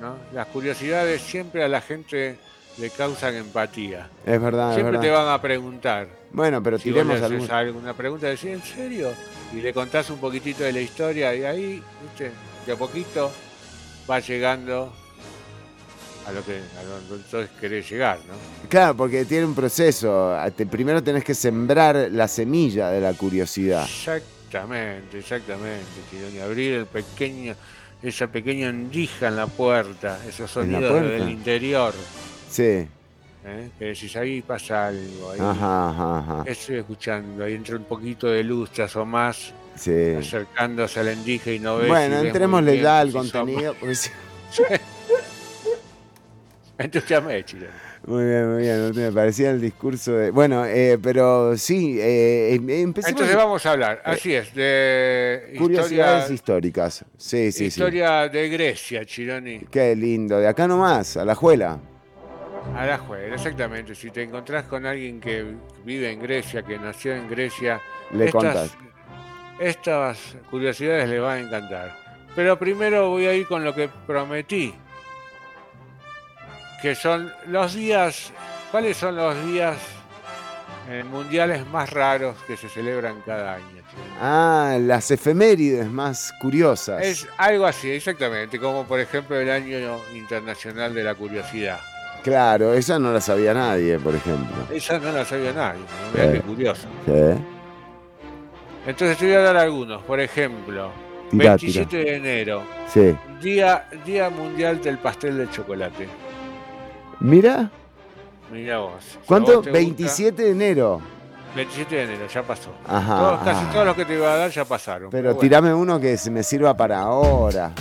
[0.00, 0.16] ¿No?
[0.32, 2.38] Las curiosidades siempre a la gente
[2.78, 4.08] le causan empatía.
[4.24, 5.02] Es verdad, es Siempre verdad.
[5.02, 6.06] te van a preguntar.
[6.30, 7.50] Bueno, pero Si vos tiremos le haces algún...
[7.50, 9.10] alguna pregunta, decís, ¿en serio?
[9.52, 12.30] Y le contás un poquitito de la historia y ahí, ¿viste?
[12.66, 13.32] de a poquito
[14.08, 14.92] va llegando
[16.26, 18.34] a lo que a donde entonces querés llegar, ¿no?
[18.68, 20.36] Claro, porque tiene un proceso.
[20.70, 23.84] Primero tenés que sembrar la semilla de la curiosidad.
[23.84, 26.38] Exactamente, exactamente, Chironi.
[26.40, 27.54] Abrir el pequeño,
[28.02, 31.08] esa pequeña endija en la puerta, esos ¿En la sonidos puerta?
[31.10, 31.94] del interior.
[32.50, 32.62] Sí.
[33.44, 33.70] ¿eh?
[33.78, 35.30] Que decís, ahí pasa algo.
[35.32, 36.42] Ahí Ajá, ajá, ajá.
[36.46, 39.92] Estoy escuchando, ahí entra un poquito de luz, te asomás, Sí.
[40.18, 41.88] acercándose a la endija y no ves.
[41.88, 43.74] Bueno, entrémosle ya al contenido.
[43.94, 44.10] si-
[46.78, 47.72] Entusiasmé, Chironi.
[48.08, 48.92] Muy bien, muy bien.
[48.94, 50.30] Me parecía el discurso de.
[50.30, 53.10] Bueno, eh, pero sí, eh, em- empecemos.
[53.10, 57.04] Entonces vamos a hablar, así es, de Curiosidades historia, históricas.
[57.18, 59.58] Sí, sí, historia de Grecia, Chironi.
[59.60, 59.66] sí.
[59.70, 60.38] Qué lindo.
[60.38, 61.78] De acá nomás, a la juela.
[62.74, 63.94] A la juega, exactamente.
[63.94, 65.44] Si te encontrás con alguien que
[65.84, 67.80] vive en Grecia, que nació en Grecia,
[68.12, 68.76] Le estas- contás.
[69.60, 70.18] estas
[70.50, 71.96] curiosidades les van a encantar.
[72.34, 74.72] Pero primero voy a ir con lo que prometí,
[76.80, 78.32] que son los días,
[78.70, 79.76] ¿cuáles son los días
[80.88, 83.64] eh, mundiales más raros que se celebran cada año?
[84.20, 87.02] Ah, las efemérides más curiosas.
[87.02, 91.80] Es algo así, exactamente, como por ejemplo el Año Internacional de la Curiosidad.
[92.22, 94.56] Claro, esa no la sabía nadie, por ejemplo.
[94.70, 96.22] Esa no la sabía nadie, ¿no?
[96.22, 96.32] Sí.
[96.32, 96.88] qué curioso.
[97.06, 97.42] Sí.
[98.86, 100.90] Entonces te voy a dar algunos, por ejemplo,
[101.30, 103.14] Tirá, 27 de enero, Sí.
[103.40, 106.08] día, día Mundial del Pastel de Chocolate.
[107.20, 107.70] Mira,
[108.52, 109.02] Mira vos.
[109.04, 109.56] si ¿cuánto?
[109.56, 111.00] vos te gusta- 27 de enero.
[111.56, 112.70] 27 de enero, ya pasó.
[112.86, 115.10] Ajá, Todos- casi todos los que te iba a dar ya pasaron.
[115.10, 117.72] Pero bueno, tirame uno que se me sirva para ahora.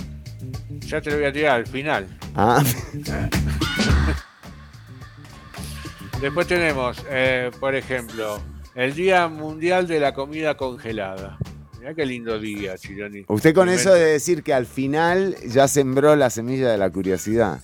[0.79, 2.07] ya te lo voy a tirar al final.
[2.35, 2.63] Ah,
[6.21, 8.39] Después tenemos, eh, por ejemplo,
[8.73, 11.37] el Día Mundial de la Comida Congelada.
[11.79, 13.25] Mirá qué lindo día, Chironi.
[13.27, 17.59] usted con eso de decir que al final ya sembró la semilla de la curiosidad.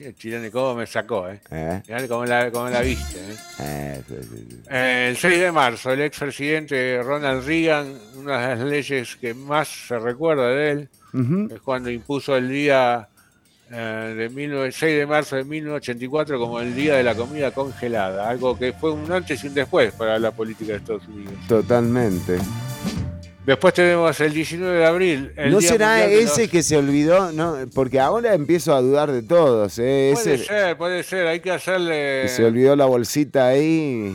[0.00, 1.38] Che, Chironi, cómo me sacó, ¿eh?
[1.50, 1.82] ¿eh?
[1.86, 3.36] Mirá cómo la, cómo la viste, ¿eh?
[3.58, 4.62] Eh, sí, sí, sí.
[4.70, 9.68] Eh, El 6 de marzo, el expresidente Ronald Reagan, una de las leyes que más
[9.68, 10.88] se recuerda de él,
[11.52, 13.08] es cuando impuso el día
[13.70, 18.26] eh, de 19 6 de marzo de 1984 como el día de la comida congelada,
[18.26, 21.34] algo que fue un antes y un después para la política de Estados Unidos.
[21.46, 22.38] Totalmente.
[23.46, 25.32] Después tenemos el 19 de abril.
[25.36, 27.32] El ¿No será ese los- que se olvidó?
[27.32, 29.78] No, porque ahora empiezo a dudar de todos.
[29.78, 30.10] ¿eh?
[30.14, 32.28] Puede Ese ser, puede ser, hay que hacerle...
[32.28, 34.14] se olvidó la bolsita ahí.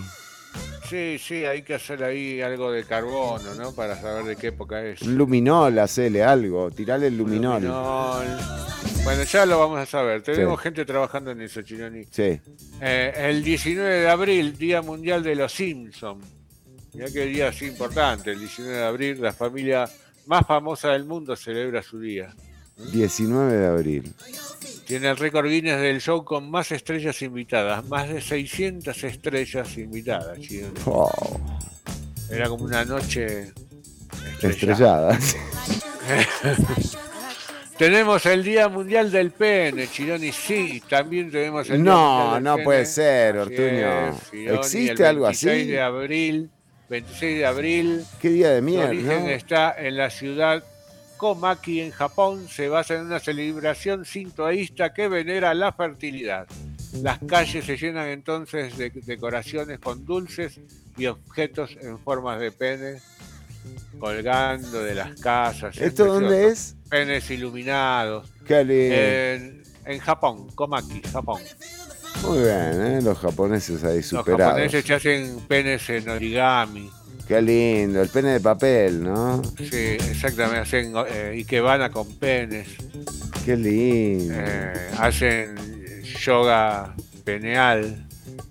[0.89, 3.73] Sí, sí, hay que hacer ahí algo de carbono, ¿no?
[3.73, 5.01] Para saber de qué época es.
[5.01, 6.69] Un luminol, hacele algo.
[6.69, 7.63] Tirale el luminol.
[7.63, 8.25] Luminol.
[9.03, 10.21] Bueno, ya lo vamos a saber.
[10.21, 12.03] Tenemos gente trabajando en eso, Chironi.
[12.11, 12.39] Sí.
[12.81, 16.23] Eh, el 19 de abril, Día Mundial de los Simpsons.
[16.95, 18.31] Mirá qué día así importante.
[18.31, 19.89] El 19 de abril, la familia
[20.25, 22.33] más famosa del mundo celebra su día.
[22.91, 24.13] 19 de abril.
[24.85, 27.85] Tiene el récord Guinness del show con más estrellas invitadas.
[27.87, 30.79] Más de 600 estrellas invitadas, Chironi.
[30.85, 31.11] Oh,
[32.29, 33.51] Era como una noche
[34.41, 35.17] estrellada.
[37.77, 40.31] tenemos el Día Mundial del Pene, Chironi.
[40.31, 42.63] Sí, también tenemos el Día No, Mundial del no Pene.
[42.63, 44.07] puede ser, Ortuño.
[44.09, 45.45] es, Chironi, ¿Existe el algo así?
[45.47, 46.49] 26 de abril,
[46.89, 48.05] 26 de abril.
[48.21, 48.89] Qué día de Su mierda.
[48.89, 49.29] origen ¿no?
[49.29, 50.63] está en la ciudad
[51.17, 52.47] Komaki, en Japón.
[52.49, 56.47] Se basa en una celebración sintoísta que venera la fertilidad.
[57.01, 60.59] Las calles se llenan entonces de decoraciones con dulces
[60.97, 62.99] y objetos en formas de pene
[63.99, 65.77] colgando de las casas.
[65.77, 66.75] ¿Esto dónde es?
[66.89, 68.29] Penes iluminados.
[68.45, 69.33] Qué.
[69.35, 71.41] En, en Japón, Komaki, Japón.
[72.23, 72.99] Muy bien, ¿eh?
[73.03, 74.45] los japoneses ahí Los superados.
[74.53, 76.89] japoneses se hacen penes en origami.
[77.27, 79.41] Qué lindo, el pene de papel, ¿no?
[79.57, 80.59] Sí, exactamente.
[80.59, 82.67] Hacen eh, ikebana con penes.
[83.43, 84.33] Qué lindo.
[84.37, 85.55] Eh, hacen
[86.23, 86.93] yoga
[87.23, 88.01] peneal.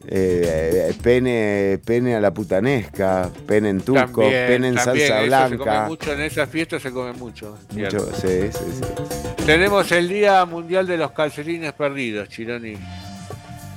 [0.06, 5.22] Eh, eh, pene, pene a la putanesca, pene en turco, También, pene en también, salsa
[5.22, 5.86] eso Se come blanca.
[5.88, 7.56] mucho, en esas fiestas se come mucho.
[7.72, 9.44] Mucho- sí, sí, sí.
[9.46, 12.76] Tenemos el Día Mundial de los Calcetines Perdidos, Chironi.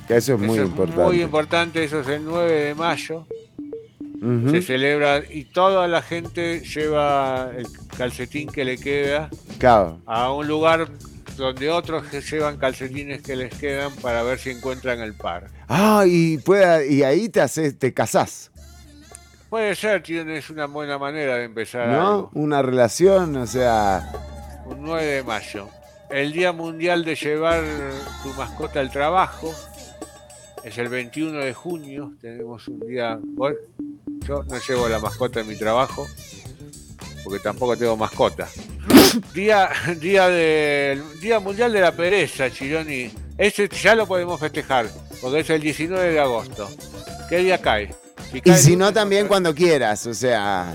[0.08, 1.02] Que eso es muy es importante.
[1.04, 3.26] muy importante, eso es el 9 de mayo.
[4.50, 9.30] Se celebra y toda la gente lleva el calcetín que le queda
[9.60, 10.00] Claro.
[10.08, 10.88] a un lugar
[11.38, 15.50] donde otros que llevan calcetines que les quedan para ver si encuentran el par.
[15.68, 18.50] Ah, y, pueda, y ahí te haces, te casás,
[19.52, 22.08] Puede ser, tienes una buena manera de empezar ¿no?
[22.08, 22.32] algo.
[22.34, 24.12] Una relación, o sea,
[24.66, 25.70] Un 9 de mayo.
[26.10, 27.64] El Día Mundial de llevar
[28.24, 29.54] tu mascota al trabajo.
[30.68, 32.12] Es el 21 de junio.
[32.20, 33.18] Tenemos un día.
[33.22, 33.58] bueno,
[34.28, 36.06] yo no llevo la mascota en mi trabajo.
[37.24, 38.50] Porque tampoco tengo mascota.
[39.34, 39.70] Día,
[40.00, 43.10] día, del día Mundial de la Pereza, Chironi.
[43.38, 44.88] Ese ya lo podemos festejar.
[45.22, 46.70] Porque es el 19 de agosto.
[47.30, 47.96] ¿Qué día cae?
[48.30, 50.74] Si y si no también cuando quieras, o sea,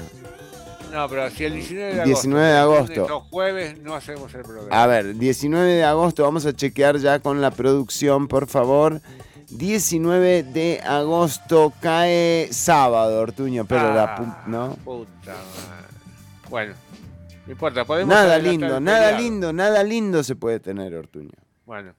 [0.90, 2.04] No, pero si el 19 de agosto.
[2.06, 3.16] 19 de agosto.
[3.16, 4.82] o jueves no hacemos el programa.
[4.82, 9.02] a ver, 19 de agosto, vamos a chequear ya con la producción, por favor.
[9.58, 14.76] 19 de agosto cae sábado, Ortuño, pero la Ah, ¿no?
[14.84, 15.86] Puta madre.
[16.48, 16.74] Bueno,
[17.46, 18.14] no importa, podemos.
[18.14, 21.30] Nada lindo, nada lindo, nada lindo se puede tener, Ortuño.
[21.64, 21.94] Bueno,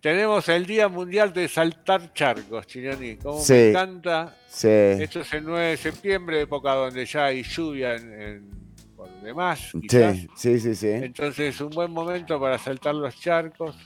[0.00, 3.16] tenemos el Día Mundial de Saltar Charcos, Chironi.
[3.16, 3.52] Como Sí.
[3.52, 4.34] me encanta.
[4.48, 4.68] Sí.
[4.68, 8.56] Esto es el 9 de septiembre, época donde ya hay lluvia en, en-
[8.96, 9.70] por demás.
[9.80, 10.16] quizás.
[10.16, 10.88] Sí, sí, sí, sí.
[10.88, 13.76] Entonces es un buen momento para saltar los charcos.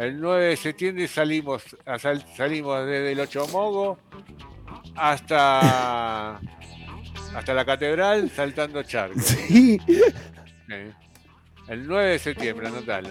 [0.00, 1.62] El 9 de septiembre salimos,
[1.98, 3.98] sal- salimos desde el Ochomogo
[4.96, 6.40] hasta
[7.34, 9.22] hasta la catedral saltando charcos.
[9.48, 9.78] Sí.
[9.86, 10.74] Sí.
[11.68, 13.10] El 9 de septiembre, anótalo.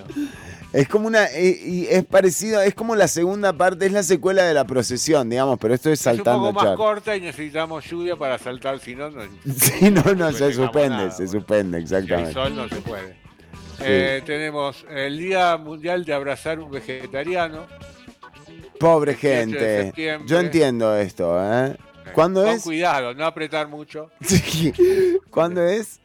[0.73, 1.25] Es como una.
[1.27, 5.29] eh, y es parecido, es como la segunda parte, es la secuela de la procesión,
[5.29, 8.79] digamos, pero esto es Es un saltando poco más corta y necesitamos lluvia para saltar,
[8.79, 9.21] si no, no.
[9.57, 12.33] Sí, no, no, se suspende, nada, se suspende, Si exactamente.
[12.33, 13.15] sol no se puede.
[13.81, 17.65] Eh, tenemos el Día Mundial de Abrazar un Vegetariano.
[18.79, 19.83] Pobre 18 de gente.
[19.83, 20.27] septiembre.
[20.29, 21.75] Yo entiendo esto, ¿eh?
[22.13, 22.63] ¿Cuándo Con es?
[22.63, 24.09] cuidado, no apretar mucho.
[24.21, 24.73] Sí.
[25.29, 25.99] ¿Cuándo es?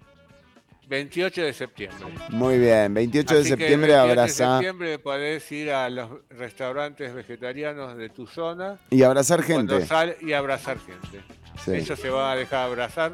[0.89, 2.07] 28 de septiembre.
[2.29, 5.89] Muy bien, 28 de Así que el septiembre 28 abraza de septiembre podés ir a
[5.89, 9.87] los restaurantes vegetarianos de tu zona y abrazar gente.
[9.87, 11.25] sale y abrazar gente.
[11.65, 11.73] Sí.
[11.73, 13.13] Ellos se van a dejar abrazar.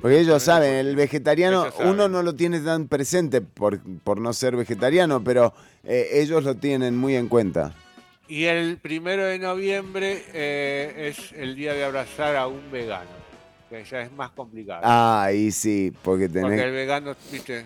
[0.00, 4.54] Porque ellos saben, el vegetariano, uno no lo tiene tan presente por, por no ser
[4.56, 5.52] vegetariano, pero
[5.84, 7.74] eh, ellos lo tienen muy en cuenta.
[8.28, 13.08] Y el primero de noviembre eh, es el día de abrazar a un vegano,
[13.70, 14.82] que ya es más complicado.
[14.84, 16.72] Ah, ahí sí, porque Porque el tenés...
[16.72, 17.64] vegano, viste,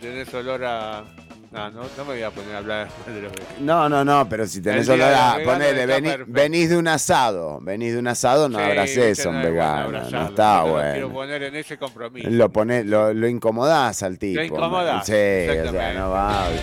[0.00, 1.04] tenés olor a...
[1.52, 3.60] No, no, no me voy a poner a hablar de los veganos.
[3.60, 5.36] No, no, no, pero si tenés olor a...
[5.44, 9.34] Ponele, vení- venís de un asado, venís de un asado, no Sí, abracés a un
[9.34, 11.12] no bueno vegano, no está no lo quiero bueno.
[11.12, 12.30] poner en ese compromiso.
[12.30, 14.40] Lo, ponés, lo, lo incomodás al tipo.
[14.42, 16.46] incomodás, Sí, o sea, no va.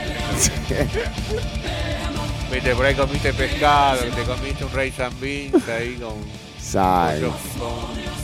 [2.52, 4.72] Viste, por ahí comiste pescado, te comiste un
[5.04, 6.14] and beans ahí con,
[6.58, 7.20] Sal.
[7.20, 8.17] con, con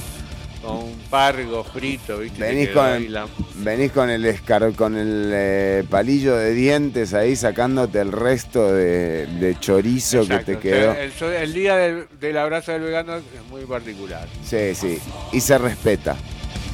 [0.71, 2.39] un pargo frito, viste.
[2.39, 7.35] te Venís con, la- venís con el escar, con el eh, palillo de dientes ahí
[7.35, 10.93] sacándote el resto de, de chorizo Exacto, que te o quedó.
[10.93, 14.27] sea, el, so- el día del, del abrazo del vegano es muy particular.
[14.45, 14.99] Sí, sí.
[15.31, 16.15] Y se respeta.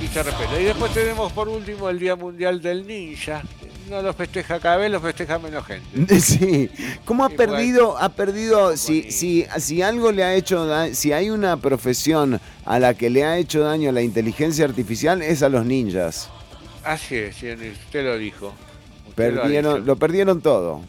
[0.01, 0.59] Y se respeta.
[0.59, 3.43] Y después tenemos por último el Día Mundial del Ninja.
[3.89, 6.19] No lo festeja cada vez, lo festeja menos gente.
[6.21, 6.69] Sí.
[7.05, 10.93] ¿Cómo ha Y pues- perdido, ha perdido, si, si, si algo le ha hecho daño,
[10.93, 15.41] si hay una profesión a la que le ha hecho daño la inteligencia artificial, es
[15.43, 16.29] a los ninjas.
[16.83, 18.53] Así es, usted lo dijo.
[19.09, 19.85] Usted lo Perdieron, dicho.
[19.85, 20.81] lo perdieron todo.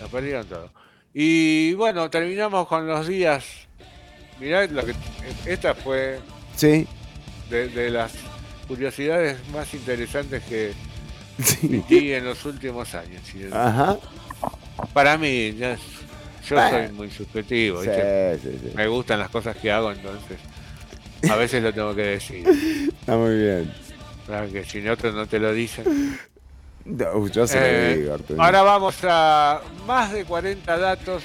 [0.00, 0.70] Lo perdieron todo.
[1.14, 3.44] Y bueno, terminamos con los días.
[4.38, 4.94] Mirá, lo que,
[5.46, 6.18] esta fue
[6.56, 6.86] Sí.
[7.48, 8.12] de, de las
[8.70, 10.72] curiosidades más interesantes que
[11.88, 13.20] vi en los últimos años.
[13.24, 13.44] ¿sí?
[13.52, 13.98] Ajá.
[14.92, 15.74] Para mí, ya
[16.48, 16.70] yo Bueno.
[16.86, 17.82] soy muy subjetivo.
[17.82, 17.90] Sí,
[18.42, 18.72] sí, sí.
[18.76, 20.38] Me gustan las cosas que hago, entonces
[21.28, 22.46] a veces lo tengo que decir.
[23.00, 23.72] Está muy bien.
[24.26, 26.16] Claro que si otros no te lo dicen.
[26.84, 31.24] No, yo se Eh, digo, ahora vamos a más de 40 datos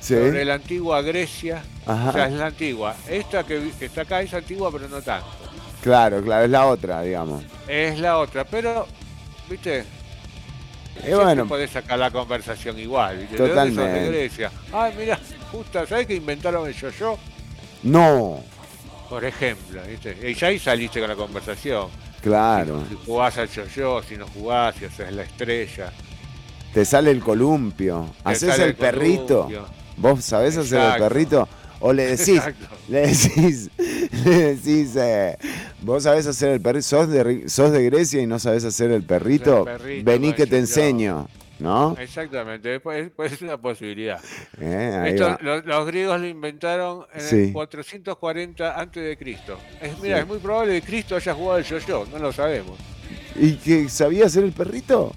[0.00, 0.14] Sí.
[0.14, 1.62] sobre la antigua Grecia.
[1.86, 2.10] Ajá.
[2.10, 2.94] O sea, es la antigua.
[3.08, 5.26] Esta que está acá es antigua, pero no tanto.
[5.82, 7.42] Claro, claro, es la otra, digamos.
[7.66, 8.86] Es la otra, pero,
[9.50, 9.84] viste,
[10.94, 13.18] siempre bueno, podés sacar la conversación igual.
[13.18, 13.34] ¿viste?
[13.34, 13.74] ¿De dónde sos?
[13.74, 14.00] Totalmente.
[14.00, 14.50] De Grecia.
[14.72, 15.18] Ay, mira,
[15.50, 17.18] justo, ¿sabés que inventaron el yo-yo?
[17.82, 18.40] no,
[19.08, 20.16] Por ejemplo, ¿viste?
[20.22, 21.88] Y ya ahí saliste con la conversación.
[22.22, 22.84] claro.
[22.88, 25.92] Si jugás al yo-yo, si no jugás, si haces la estrella.
[26.72, 28.06] Te sale el columpio.
[28.22, 29.48] Te Haces el, perrito.
[29.96, 31.48] ¿Vos sabés hacer el perrito?
[31.84, 32.66] O le decís, Exacto.
[32.88, 33.70] le decís,
[34.24, 35.36] le decís, eh,
[35.82, 39.02] vos sabés hacer el perrito, sos de, sos de Grecia y no sabés hacer el
[39.02, 41.26] perrito, El perrito, vení que te enseño,
[41.58, 41.96] ¿no?
[41.98, 44.20] Exactamente, después pues, es una posibilidad.
[44.60, 47.36] Eh, Esto, los, griegos lo inventaron en Sí.
[47.46, 49.58] el 440 antes de Cristo.
[49.80, 50.22] Es, mira, Sí.
[50.22, 52.78] es muy probable que Cristo haya jugado el yo-yo, no lo sabemos.
[53.34, 55.12] ¿Y que sabía hacer el perrito?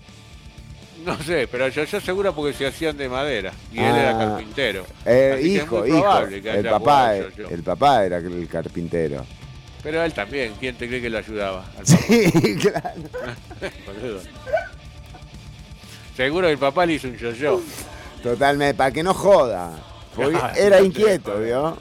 [1.05, 4.17] No sé, pero el yo-yo seguro porque se hacían de madera y él era Ah.
[4.29, 4.85] carpintero.
[5.05, 6.17] Eh, hijo, hijo.
[6.19, 9.23] El papá, al el, papá era el carpintero.
[9.83, 11.63] Pero él también, ¿quién te cree que lo ayudaba?
[11.77, 13.01] Al Sí, claro.
[16.17, 17.61] Seguro que el papá le hizo un yo-yo.
[18.23, 19.73] Totalmente, para que no joda.
[20.57, 21.77] Era inquieto, ¿vio?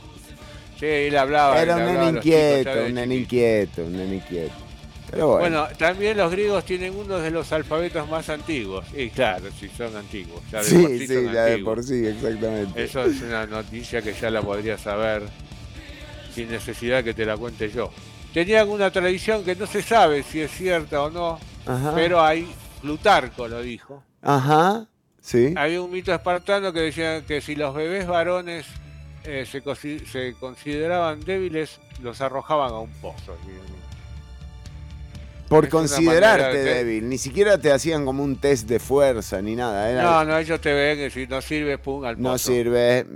[0.79, 1.63] Sí, él hablaba.
[1.63, 4.53] Era un nene inquieto, un nene inquieto, un nene inquieto.
[5.15, 5.41] Pero bueno.
[5.63, 8.85] Bueno, también los griegos tienen uno de los alfabetos más antiguos.
[8.95, 10.43] Y claro, si son antiguos.
[10.51, 12.85] ya de por sí, sí sí, ya de por sí, exactamente.
[12.85, 15.23] Eso es una noticia que ya la podría saber
[16.35, 17.91] sin necesidad que te la cuente yo.
[18.33, 21.93] Tenían una tradición que no se sabe si es cierta o no, Ajá.
[21.95, 24.03] pero hay, Plutarco lo dijo.
[24.21, 24.87] Ajá,
[25.21, 25.55] sí.
[25.57, 28.67] Había un mito espartano que decía que si los bebés varones
[29.23, 33.37] eh, se, consi- se consideraban débiles, los arrojaban a un pozo.
[35.55, 39.55] Por es considerarte de- débil, ni siquiera te hacían como un test de fuerza ni
[39.57, 39.91] nada.
[39.91, 42.29] Era, No, no, ellos te ven que si no sirve, pum, al pozo.
[42.29, 43.07] no sirve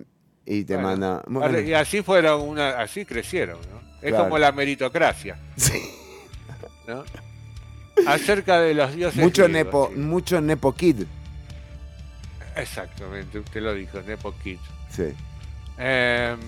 [0.47, 1.23] y te Bueno, manda.
[1.23, 3.79] arre- Bueno, Y así fueron una, así crecieron, ¿no?
[4.01, 4.25] Es Claro.
[4.25, 5.37] como la meritocracia.
[6.87, 7.05] ¿no?
[8.07, 9.21] Acerca de los dioses.
[9.23, 9.99] mucho griegos, nepo, sí.
[10.01, 11.03] mucho nepo kid.
[12.57, 14.59] Exactamente, usted lo dijo, Nepo Kid.
[14.91, 15.13] Sí.
[15.79, 16.39] Em,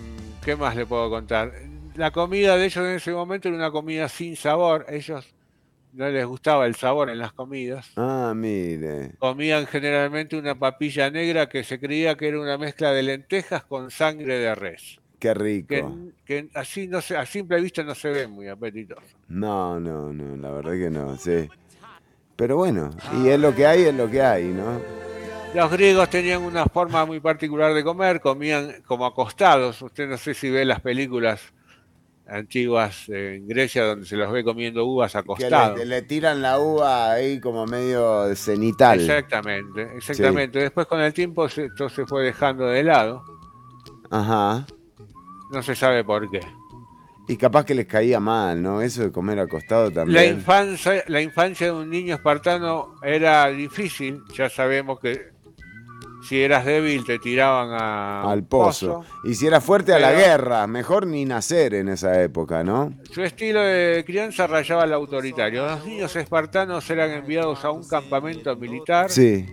[0.44, 1.52] ¿Qué más le puedo contar?
[1.96, 4.86] la comida de ellos en ese momento era una comida sin sabor.
[4.88, 5.26] Ellos
[5.92, 7.90] no les gustaba el sabor en las comidas.
[7.96, 9.12] Ah, mire.
[9.18, 13.90] Comían generalmente una papilla negra que se creía que era una mezcla de lentejas con
[13.90, 14.98] sangre de res.
[15.18, 15.68] Qué rico.
[15.68, 15.88] Que,
[16.24, 19.02] que así no se, a simple vista no se ve muy apetitoso.
[19.28, 21.48] No, no, no, la verdad que no, sí.
[22.36, 22.90] Pero bueno,
[23.22, 24.80] y es lo que hay, es lo que hay, ¿no?
[25.54, 29.82] Los griegos tenían una forma muy particular de comer, comían como acostados.
[29.82, 31.52] Usted no sé si ve las películas
[32.30, 35.78] antiguas en Grecia donde se los ve comiendo uvas Que acostados.
[35.78, 39.00] le, le tiran la uva ahí como medio cenital.
[39.00, 40.58] Exactamente, exactamente.
[40.60, 43.22] Después con el tiempo se- esto se fue dejando de lado.
[44.10, 44.66] Ajá.
[45.52, 46.40] No se sabe por qué.
[47.28, 48.82] Y capaz que les caía mal, ¿no?
[48.82, 50.34] Eso de comer acostado La también.
[50.34, 54.22] infancia, la infancia de un niño espartano era difícil.
[54.34, 55.30] Ya sabemos que
[56.22, 59.02] si eras débil te tiraban a Al pozo.
[59.24, 62.92] Y si era fuerte a la guerra, mejor ni nacer en esa época, ¿no?
[63.10, 65.66] Su estilo de crianza rayaba al autoritario.
[65.66, 69.46] Los niños espartanos eran enviados a un campamento militar Sí.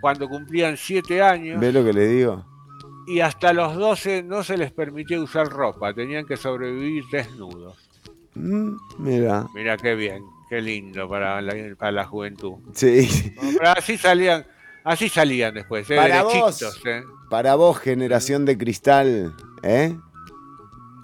[0.00, 2.44] cuando cumplían siete años ¿Ves lo que le digo?
[3.06, 7.76] y hasta los 12 no se les permitía usar ropa, tenían que sobrevivir desnudos.
[8.34, 9.46] Mm, mira.
[9.54, 12.54] Mira qué bien, qué lindo para la, para la juventud.
[12.74, 13.34] Sí.
[13.58, 14.46] Pero así salían,
[14.84, 15.96] así salían después, ¿eh?
[15.96, 16.80] Para vos.
[16.84, 17.02] ¿eh?
[17.30, 19.96] Para vos, generación de cristal, ¿eh?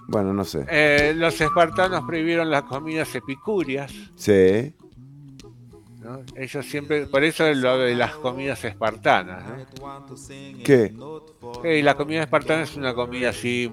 [0.07, 0.65] Bueno, no sé.
[0.69, 3.93] Eh, los espartanos prohibieron las comidas epicúreas.
[4.15, 4.73] Sí.
[6.01, 6.21] ¿no?
[6.35, 9.43] Ellos siempre, por eso es lo de las comidas espartanas.
[9.47, 10.05] ¿no?
[10.63, 10.93] ¿Qué?
[11.83, 13.71] La comida espartana es una comida así,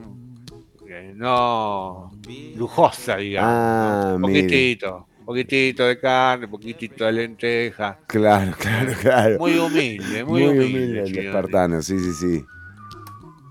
[0.89, 2.11] eh, no
[2.55, 3.51] lujosa, digamos.
[3.53, 4.29] Ah, ¿no?
[4.29, 4.43] mire.
[4.43, 7.99] Poquitito, poquitito de carne, poquitito de lenteja.
[8.07, 9.39] Claro, claro, claro.
[9.39, 11.01] Muy humilde, muy, humilde.
[11.01, 11.27] el Chironi.
[11.27, 12.45] espartano, sí, sí, sí.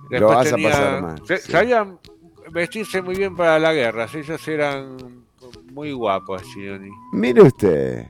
[0.10, 1.22] Lo vas a pasar mal.
[1.28, 1.52] se- sí.
[1.52, 2.00] Sabían
[2.52, 4.08] vestirse muy bien para la guerra.
[4.14, 4.98] Ellos eran
[5.74, 6.90] muy guapos, Chironi.
[7.12, 8.06] Mire usted.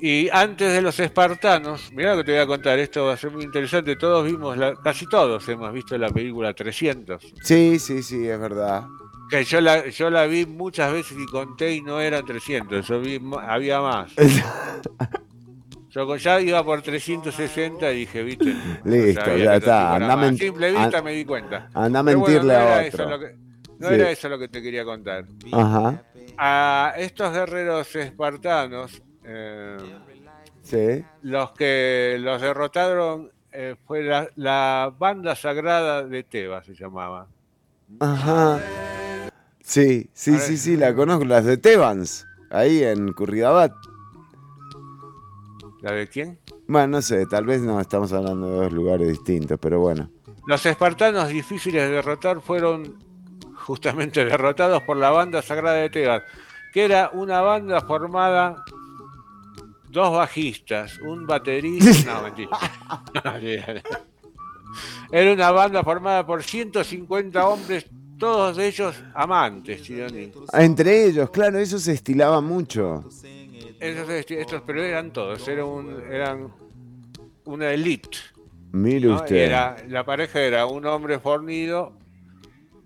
[0.00, 3.16] Y antes de los espartanos, mirá lo que te voy a contar, esto va a
[3.16, 3.96] ser muy interesante.
[3.96, 7.20] Todos vimos, la, casi todos hemos visto la película 300.
[7.42, 8.84] Sí, sí, sí, es verdad.
[9.30, 13.00] Que yo la, yo la vi muchas veces y conté y no eran 300, yo
[13.00, 14.12] vi, había más.
[15.90, 18.54] Yo ya iba por 360 y dije, viste.
[18.84, 19.60] Listo, ya está,
[19.90, 20.26] tanto anda era a más.
[20.26, 21.68] men- simple vista me di cuenta.
[21.74, 22.80] anda a Pero bueno, mentirle no a otro.
[22.82, 23.36] eso lo que-
[23.78, 23.94] no Sí.
[23.94, 25.24] era eso lo que te quería contar.
[25.50, 26.02] Ajá.
[26.36, 29.76] A estos guerreros espartanos, eh,
[30.62, 31.04] Sí.
[31.22, 37.26] los que los derrotaron eh, fue la, la banda sagrada de Tebas, se llamaba.
[37.98, 38.60] Ajá.
[39.68, 43.70] Sí, sí, sí, sí, la conozco, las de Tebans, ahí en Curridabat.
[45.82, 46.38] ¿La de quién?
[46.66, 50.08] Bueno, no sé, tal vez no estamos hablando de dos lugares distintos, pero bueno.
[50.46, 52.96] Los espartanos difíciles de derrotar fueron
[53.56, 56.22] justamente derrotados por la banda sagrada de Tebas,
[56.72, 58.64] que era una banda formada
[59.90, 62.58] dos bajistas, un baterista, no mentira.
[65.10, 67.86] Era una banda formada por 150 hombres,
[68.18, 70.32] todos de ellos amantes, Chironi.
[70.52, 73.04] Ah, Entre ellos, claro, eso se estilaba mucho.
[73.80, 76.52] Esos, estos, pero eran todos, un- eran
[77.44, 78.18] una elite.
[78.72, 79.16] Mire ¿no?
[79.16, 81.96] usted, Era, la pareja era un hombre fornido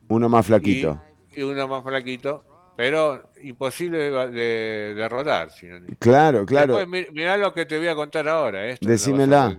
[0.08, 1.00] uno más flaquito.
[1.34, 2.44] y uno más flaquito,
[2.76, 5.48] pero imposible de, de derrotar.
[5.50, 5.94] Chironi.
[5.98, 6.76] Claro, claro.
[6.76, 8.66] Después, mi- mirá lo que te voy a contar ahora.
[8.66, 9.56] Esto no Decímela,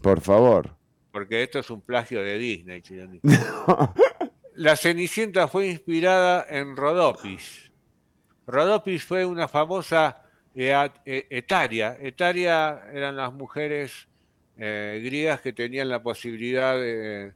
[0.00, 0.70] por favor.
[1.10, 2.80] porque esto es un plagio de Disney.
[2.80, 3.20] Chironi.
[4.56, 7.70] La Cenicienta fue inspirada en Rodopis.
[8.46, 10.22] Rodopis fue una famosa
[10.54, 11.96] ea- e- etaria.
[12.00, 14.08] Etaria eran las mujeres
[14.56, 17.34] eh, griegas que tenían la posibilidad de,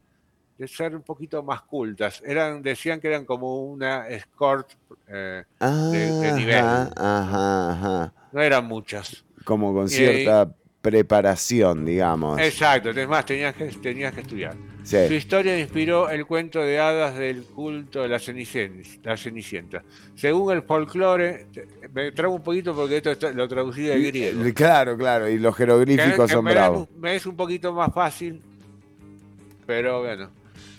[0.57, 2.23] de ser un poquito más cultas.
[2.25, 4.71] Eran, decían que eran como una escort
[5.07, 5.45] eh,
[5.91, 6.65] de, de nivel.
[6.97, 8.15] Ajá, ajá.
[8.33, 9.25] No eran muchas.
[9.45, 12.41] Como con cierta preparación, digamos.
[12.41, 14.55] Exacto, es más, tenías que, tenías que estudiar.
[14.83, 14.97] Sí.
[15.09, 18.89] Su historia inspiró el cuento de hadas del culto de la Cenicienta.
[19.03, 19.83] La Cenicienta.
[20.15, 21.47] Según el folclore,
[21.93, 24.43] me trago un poquito porque esto está- lo traducí del griego.
[24.55, 26.89] Claro, claro, y los Que- jeroglíficos que son es bravos.
[26.97, 28.41] me es un poquito más fácil,
[29.67, 30.31] pero bueno.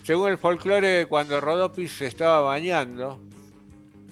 [0.02, 3.20] Según el folclore, cuando Rodopis se estaba bañando,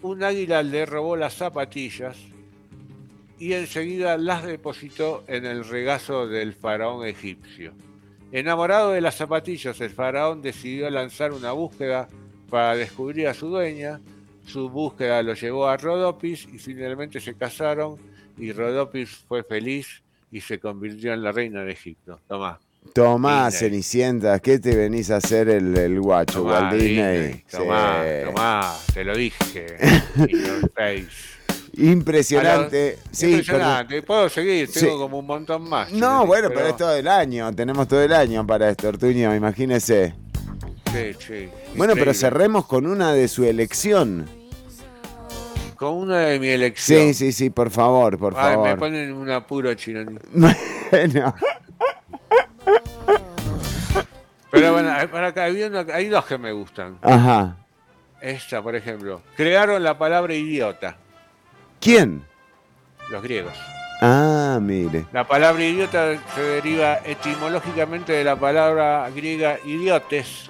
[0.03, 2.17] un águila le robó las zapatillas
[3.41, 7.73] y enseguida las depositó en el regazo del faraón egipcio.
[8.31, 12.09] Enamorado de las zapatillas, el faraón decidió lanzar una búsqueda
[12.49, 14.01] para descubrir a su dueña.
[14.47, 17.97] Su búsqueda lo llevó a Rodopis y finalmente se casaron
[18.39, 22.21] y Rodopis fue feliz y se convirtió en la reina de Egipto.
[22.29, 22.61] Tomá.
[22.95, 23.71] Tomá, Disney.
[23.71, 27.45] Cenicienta, ¿qué te venís a hacer el, el guacho, Tomá, Walt Disney?
[27.51, 28.25] Tomá, Sí.
[28.27, 29.67] tomá, te lo dije.
[31.75, 32.99] Impresionante.
[33.13, 34.03] Sí, impresionante.
[34.03, 34.81] Puedo seguir, Sí.
[34.81, 35.93] tengo como un montón más.
[35.93, 37.53] No, bueno, pero es todo el año.
[37.55, 40.15] Tenemos todo el año para esto, Ortuño, imagínese.
[40.93, 41.49] Sí, sí.
[41.77, 44.29] Bueno, pero cerremos con una de su elección.
[45.77, 47.01] Con una de mi elección.
[47.09, 48.79] Sí, sí, sí, por favor, por Ay, me favor.
[48.79, 50.05] ponen un apuro chino.
[50.91, 51.35] Bueno.
[54.51, 56.99] Pero bueno, para acá, hay, una- hay dos que me gustan.
[57.03, 57.57] Ajá.
[58.21, 59.23] Esta, por ejemplo.
[59.37, 60.97] Crearon la palabra idiota,
[61.81, 62.25] ¿Quién?
[63.11, 63.55] los griegos.
[64.03, 65.05] Ah, mire.
[65.13, 70.49] La palabra idiota se deriva etimológicamente de la palabra griega idiotes,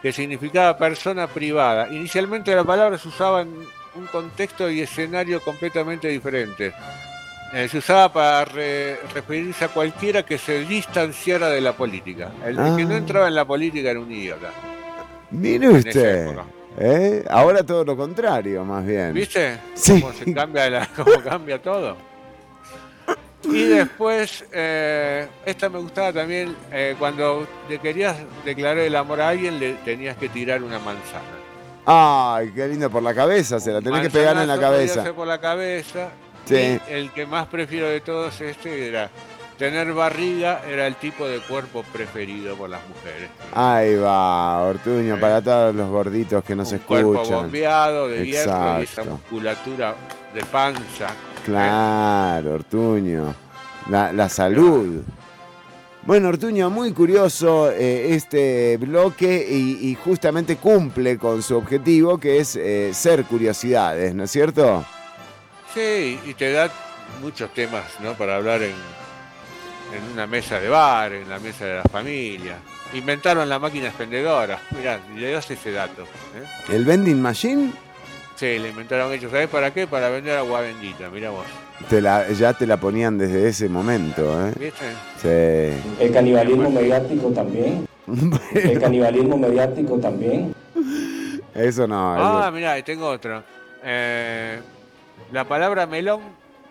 [0.00, 1.88] que significaba persona privada.
[1.90, 3.48] Inicialmente la palabra se usaba en
[3.96, 6.72] un contexto y escenario completamente diferente.
[7.52, 12.30] Eh, se usaba para re- referirse a cualquiera que se distanciara de la política.
[12.46, 12.98] El que no Ah.
[12.98, 14.50] entraba en la política era un idiota.
[15.32, 16.28] Mire En usted.
[16.28, 16.44] época.
[16.80, 17.24] ¿Eh?
[17.28, 19.12] Ahora todo lo contrario, más bien.
[19.12, 19.58] ¿Viste?
[19.74, 20.00] Sí.
[20.00, 21.96] Cómo se cambia, la- cómo cambia todo.
[23.44, 29.28] Y después, eh, esta me gustaba también, eh, cuando te querías declarar el amor a
[29.30, 31.24] alguien, le tenías que tirar una manzana.
[31.86, 35.12] Ay, qué lindo por la cabeza, se la tenés que pegar en la cabeza.
[35.14, 36.10] por la cabeza.
[36.44, 36.78] Sí.
[36.88, 39.10] Y el que más prefiero de todos este era
[39.58, 43.28] tener barriga, era el tipo de cuerpo preferido por las mujeres.
[43.52, 47.42] Ahí va, Ortuño, para todos los gorditos que nos Cuerpo escuchan.
[47.42, 49.10] bombeado de hierro y esa Exacto.
[49.10, 49.94] musculatura
[50.32, 51.08] de panza.
[51.44, 53.34] Claro, Ortuño.
[53.90, 55.02] La, la salud.
[56.04, 62.38] Bueno, Ortuño, muy curioso eh, este bloque y, y justamente cumple con su objetivo que
[62.38, 64.84] es eh, ser curiosidades, ¿no es cierto?
[65.74, 66.70] Sí, y te da
[67.20, 68.14] muchos temas ¿no?
[68.14, 68.72] para hablar en,
[69.96, 72.56] en una mesa de bar, en la mesa de la familia.
[72.94, 74.58] Inventaron la máquina expendedora.
[74.76, 76.02] Mirá, le das ese dato.
[76.02, 76.44] ¿eh?
[76.74, 77.72] ¿El vending machine?
[78.36, 79.30] Sí, le inventaron ellos.
[79.30, 79.86] ¿Sabés para qué?
[79.86, 81.44] Para vender agua bendita, mirá vos.
[81.88, 84.52] Te la, ya te la ponían desde ese momento, ¿eh?
[84.58, 84.86] ¿Viste?
[85.20, 86.02] Sí.
[86.02, 87.86] El canibalismo mediático también.
[88.54, 90.54] El canibalismo mediático también.
[91.54, 92.14] Eso no.
[92.16, 93.42] Ah, mirá, y tengo otro.
[93.82, 94.60] Eh,
[95.32, 96.20] la palabra melón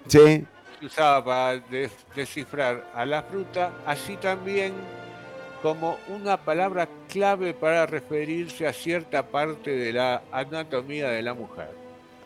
[0.08, 0.46] Sí.
[0.80, 4.74] Se usaba para de- descifrar a la fruta, así también
[5.62, 11.70] como una palabra clave para referirse a cierta parte de la anatomía de la mujer.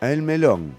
[0.00, 0.74] El melón.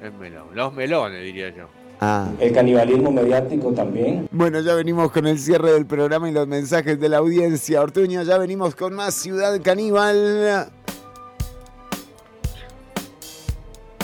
[0.00, 0.48] El melón.
[0.54, 1.66] Los melones, diría yo.
[2.00, 2.28] Ah.
[2.38, 4.28] El canibalismo mediático también.
[4.30, 7.80] Bueno, ya venimos con el cierre del programa y los mensajes de la audiencia.
[7.80, 10.70] Ortuño, ya venimos con más Ciudad Caníbal.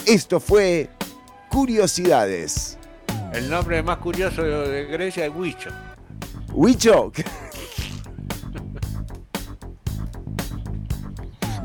[0.07, 0.89] Esto fue
[1.51, 2.79] Curiosidades.
[3.33, 5.71] El nombre más curioso de, Grecia es Huicho.
[6.53, 7.13] Huicho.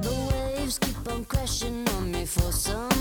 [0.02, 2.95] The waves keep on crashing on me for some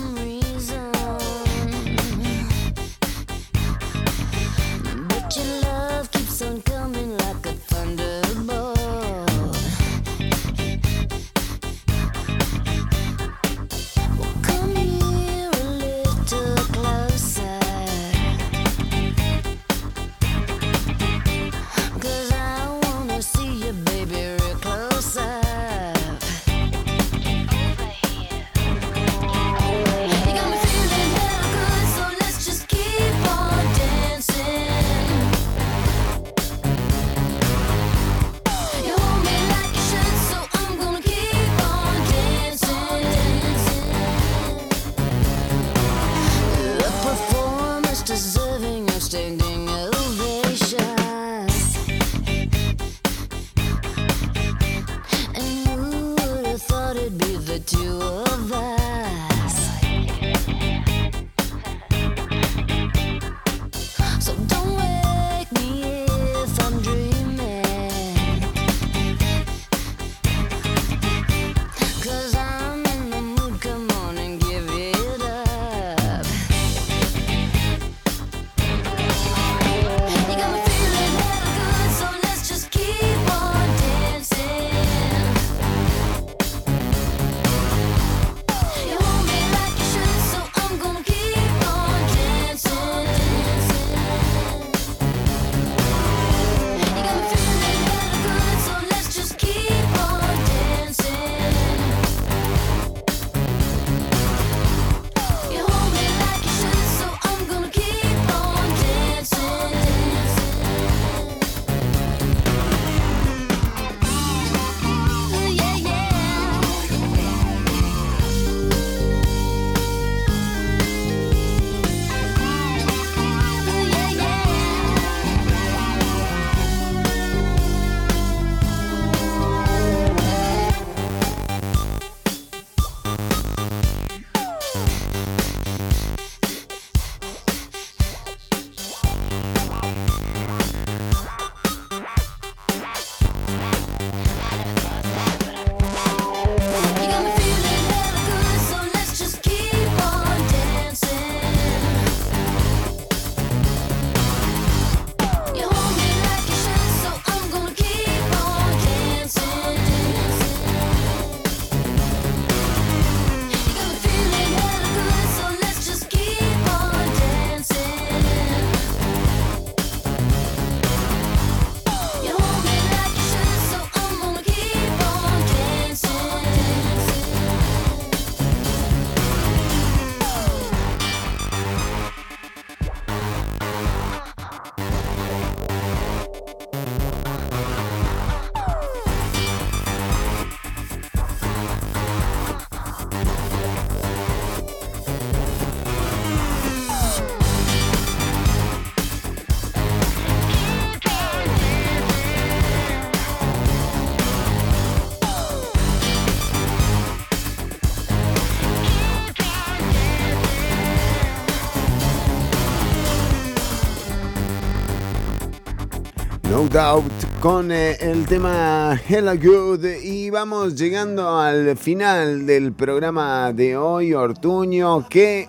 [217.38, 224.12] Con eh, el tema Hella Good y vamos llegando al final del programa de hoy,
[224.12, 225.06] Ortuño.
[225.08, 225.48] Qué,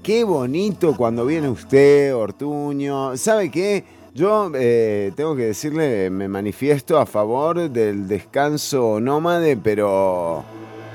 [0.00, 3.16] qué bonito cuando viene usted, Ortuño.
[3.16, 3.82] ¿Sabe qué?
[4.14, 10.44] Yo eh, tengo que decirle, me manifiesto a favor del descanso nómade, pero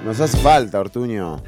[0.05, 1.43] nos hace falta, Ortuño.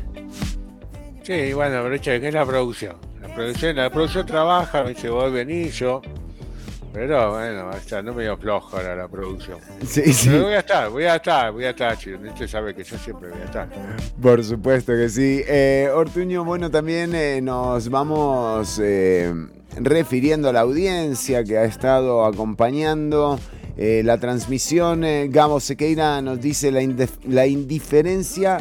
[1.23, 2.97] Sí, bueno, pero che, ¿qué es la producción?
[3.21, 6.01] La producción, la producción trabaja, me dice, voy, venís yo.
[6.93, 9.59] Pero bueno, sea, no me dio flojo ahora la producción.
[9.87, 10.29] Sí, sí.
[10.29, 12.17] Pero voy a estar, voy a estar, voy a estar, chico.
[12.27, 13.69] Usted sabe que yo siempre voy a estar.
[14.21, 15.41] Por supuesto que sí.
[15.47, 19.33] Eh, Ortuño, bueno, también eh, nos vamos eh,
[19.77, 23.39] refiriendo a la audiencia que ha estado acompañando
[23.77, 25.03] la transmisión.
[25.29, 26.81] Gabo Sequeira nos dice la,
[27.27, 28.59] la indiferencia.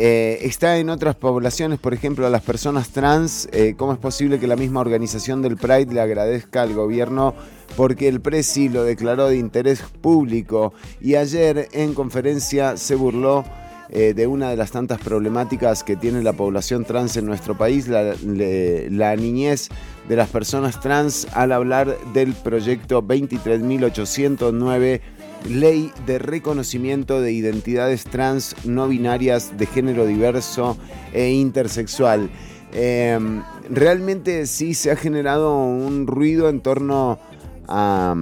[0.00, 3.48] Eh, está en otras poblaciones, por ejemplo, a las personas trans.
[3.50, 7.34] eh, ¿Cómo es posible que la misma organización del Pride le agradezca al gobierno
[7.76, 13.44] porque el Presi lo declaró de interés público y ayer en conferencia se burló
[13.90, 17.88] eh, de una de las tantas problemáticas que tiene la población trans en nuestro país,
[17.88, 18.14] la,
[19.16, 19.70] niñez
[20.08, 25.00] de las personas trans, al hablar del proyecto 23.809,
[25.48, 30.76] Ley de Reconocimiento de Identidades Trans No Binarias de Género Diverso
[31.12, 32.30] e Intersexual.
[32.72, 33.18] Eh,
[33.70, 37.18] realmente sí se ha generado un ruido en torno
[37.66, 38.14] a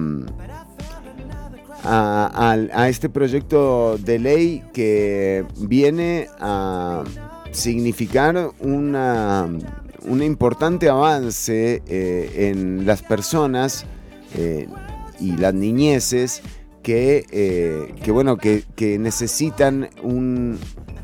[1.83, 7.03] al- a este proyecto de ley que viene a
[7.51, 9.47] significar una,
[10.05, 13.85] un importante avance eh, en las personas
[14.35, 14.67] eh,
[15.19, 16.41] y las niñeces
[16.87, 20.57] que, eh, que, bueno, que, que necesitan un,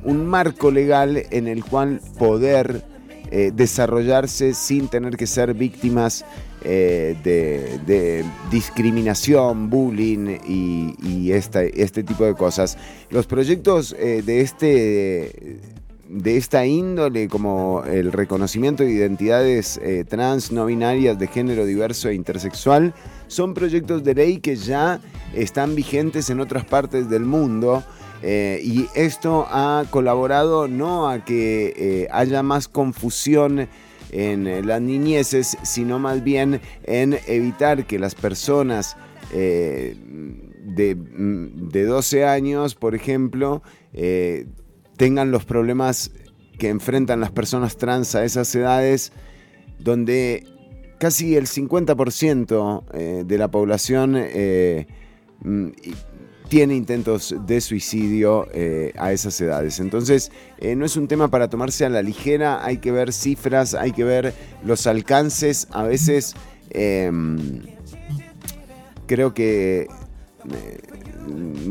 [0.05, 2.85] un marco legal en el cual poder
[3.31, 6.23] eh, desarrollarse sin tener que ser víctimas
[6.63, 12.77] eh, de, discriminación, bullying y, y este tipo de cosas.
[13.09, 15.59] Los proyectos de este
[16.13, 22.09] de esta índole como el reconocimiento de identidades eh, trans, no binarias, de género diverso
[22.09, 22.93] e intersexual,
[23.27, 25.01] son proyectos de ley que ya
[25.33, 27.83] están vigentes en otras partes del mundo.
[28.25, 33.67] eh, y esto ha colaborado no a que eh, haya más confusión
[34.11, 38.95] en las niñeces, sino más bien en evitar que las personas
[39.31, 39.97] de,
[40.95, 43.63] mm, de 12 años, por ejemplo,
[44.97, 46.11] tengan los problemas
[46.57, 49.11] que enfrentan las personas trans a esas edades,
[49.79, 50.45] donde
[50.99, 54.87] casi el 50% eh, de la población eh,
[55.41, 55.67] mm,
[56.47, 59.79] tiene intentos de suicidio eh, a esas edades.
[59.79, 63.91] Entonces, no es un tema para tomarse a la ligera, hay que ver cifras, hay
[63.91, 64.33] que ver
[64.63, 65.67] los alcances.
[65.71, 66.35] A veces
[66.69, 67.63] em,
[69.07, 69.87] creo que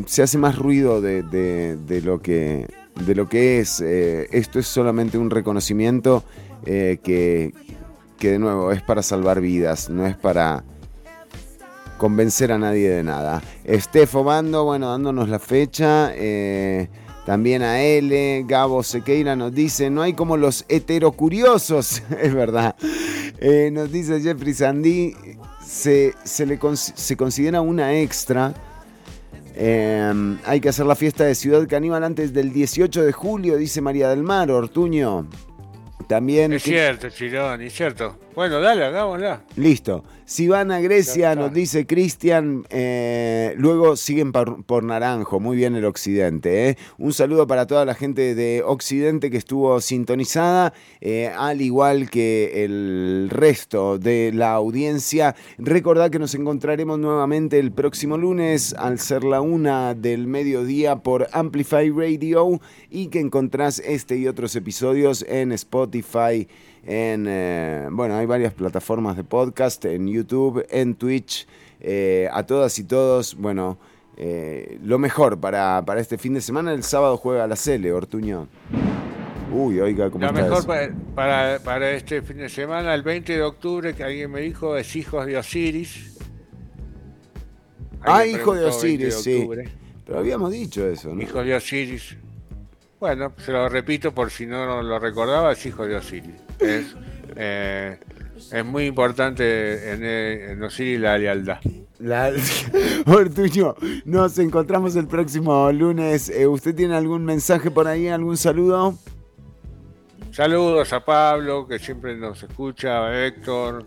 [0.07, 2.67] se hace más ruido de lo, que,
[3.01, 3.81] de lo que es.
[3.81, 6.25] Eh, esto es solamente un reconocimiento
[6.65, 7.53] eh, que,
[8.19, 10.65] que, de nuevo, es para salvar vidas, no es para
[11.99, 13.43] convencer a nadie de nada.
[13.65, 16.13] Estefo Bando, bueno, dándonos la fecha.
[16.15, 16.89] eh,
[17.27, 22.75] también a L, Gabo Sequeira nos dice, no hay como los heterocuriosos, es verdad.
[23.73, 25.15] Nos dice Jeffrey Sandy,
[25.65, 28.55] se, se le se considera una extra.
[29.55, 33.81] Eh, hay que hacer la fiesta de Ciudad Caníbal antes del 18 de julio, dice
[33.81, 35.27] María del Mar, Ortuño.
[36.07, 36.53] También...
[36.53, 38.19] Es cierto, Chirón, es cierto.
[38.35, 39.43] Bueno, dale, hagámosla.
[39.57, 40.05] Listo.
[40.25, 45.77] Si van a Grecia, nos dice Cristian, eh, luego siguen por, por Naranjo, muy bien
[45.77, 46.71] el Occidente.
[46.71, 46.79] ¿eh?
[46.97, 50.73] Un saludo para toda la gente de Occidente que estuvo sintonizada,
[51.03, 55.35] eh, al igual que el resto de la audiencia.
[55.59, 61.29] Recordad que nos encontraremos nuevamente el próximo lunes al ser la una del mediodía por
[61.33, 66.49] Amplify Radio y que encontrás este y otros episodios en Spotify
[66.85, 71.47] en, eh, bueno, hay varias plataformas de podcast, en YouTube, en Twitch,
[71.81, 73.79] eh, a todas y todos, bueno,
[74.17, 78.49] eh, lo mejor para, para este fin de semana, el sábado juega la Cele, Ortuño.
[79.53, 83.43] Uy, oiga, ¿cómo está mejor para, para, para este fin de semana, el 20 de
[83.43, 86.19] octubre, que alguien me dijo, es Hijos de Osiris.
[88.01, 89.37] Ah, hijo de preguntó, 20 Osiris, sí.
[89.39, 89.69] octubre.
[90.05, 91.23] Pero habíamos dicho eso, ¿no?
[91.23, 92.17] Hijo de Osiris.
[92.99, 96.52] Bueno, se lo repito por si no lo recordaba, es Hijo de Osiris.
[96.63, 96.95] Es,
[97.37, 97.99] eh,
[98.53, 101.59] es muy importante en, eh, en Osiris la lealtad.
[101.99, 102.33] La-
[103.07, 103.75] Ortuño,
[104.05, 106.29] nos encontramos el próximo lunes.
[106.31, 108.95] Eh, ¿Usted tiene algún mensaje por ahí, algún saludo?
[110.33, 113.85] Saludos a Pablo, que siempre nos escucha, a Héctor,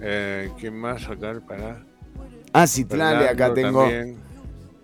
[0.00, 1.40] eh, ¿quién más acá?
[1.46, 1.84] Para...
[2.52, 3.82] A Citlale, acá tengo.
[3.82, 4.16] también.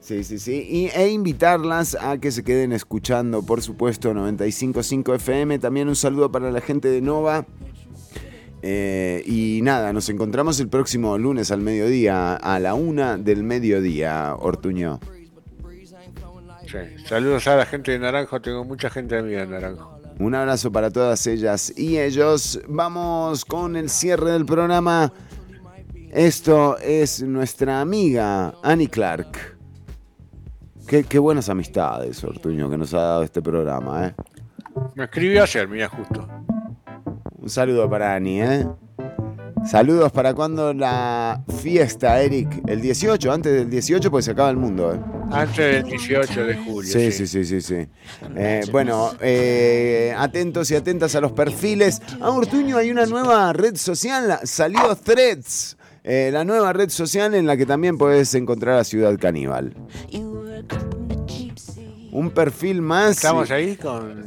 [0.05, 0.66] Sí, sí, sí.
[0.68, 5.59] Y, e invitarlas a que se queden escuchando, por supuesto, 95.5 FM.
[5.59, 7.47] También un saludo para la gente de Nova.
[8.60, 14.35] Eh, y nada, nos encontramos el próximo lunes al mediodía, a la una del mediodía,
[14.39, 15.01] Ortuño.
[16.66, 17.06] Sí.
[17.06, 20.01] Saludos a la gente de Naranjo, tengo mucha gente amiga de Naranjo.
[20.18, 22.60] Un abrazo para todas ellas y ellos.
[22.68, 25.14] Vamos con el cierre del programa.
[26.10, 29.53] Esto es nuestra amiga Annie Clark.
[30.86, 34.15] Qué, qué buenas amistades, Ortuño, que nos ha dado este programa, ¿eh?
[34.94, 36.28] Me escribió ayer, mira, justo.
[37.39, 38.66] Un saludo para Ani, ¿eh?
[39.66, 42.62] Saludos para cuando la fiesta, Eric.
[42.66, 45.01] El 18, antes del 18, pues se acaba el mundo, ¿eh?
[45.31, 46.93] Antes del 18 de julio.
[46.93, 47.86] Sí, sí, sí, sí, sí.
[48.36, 52.02] Eh, bueno, eh, atentos y atentas a los perfiles.
[52.20, 57.47] A Ortuño hay una nueva red social, salió Threads, eh, la nueva red social en
[57.47, 59.74] la que también puedes encontrar a Ciudad Caníbal.
[62.12, 63.16] Un perfil más.
[63.16, 64.24] Estamos ahí con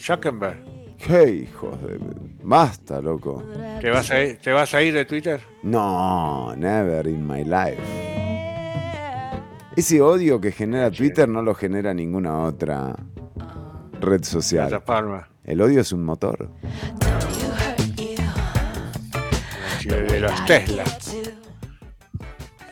[0.00, 0.58] Zuckerberg.
[0.98, 1.98] ¡Qué hijos de...
[2.42, 3.42] Basta, loco.
[3.80, 5.40] ¿Te vas, a ir, ¿Te vas a ir de Twitter?
[5.62, 7.80] No, never in my life.
[9.76, 12.94] Ese odio que genera Twitter no lo genera ninguna otra
[14.00, 14.82] red social.
[15.44, 16.50] El odio es un motor.
[19.84, 20.84] De los Tesla.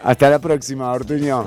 [0.03, 1.47] Hasta la próxima, Ortuño.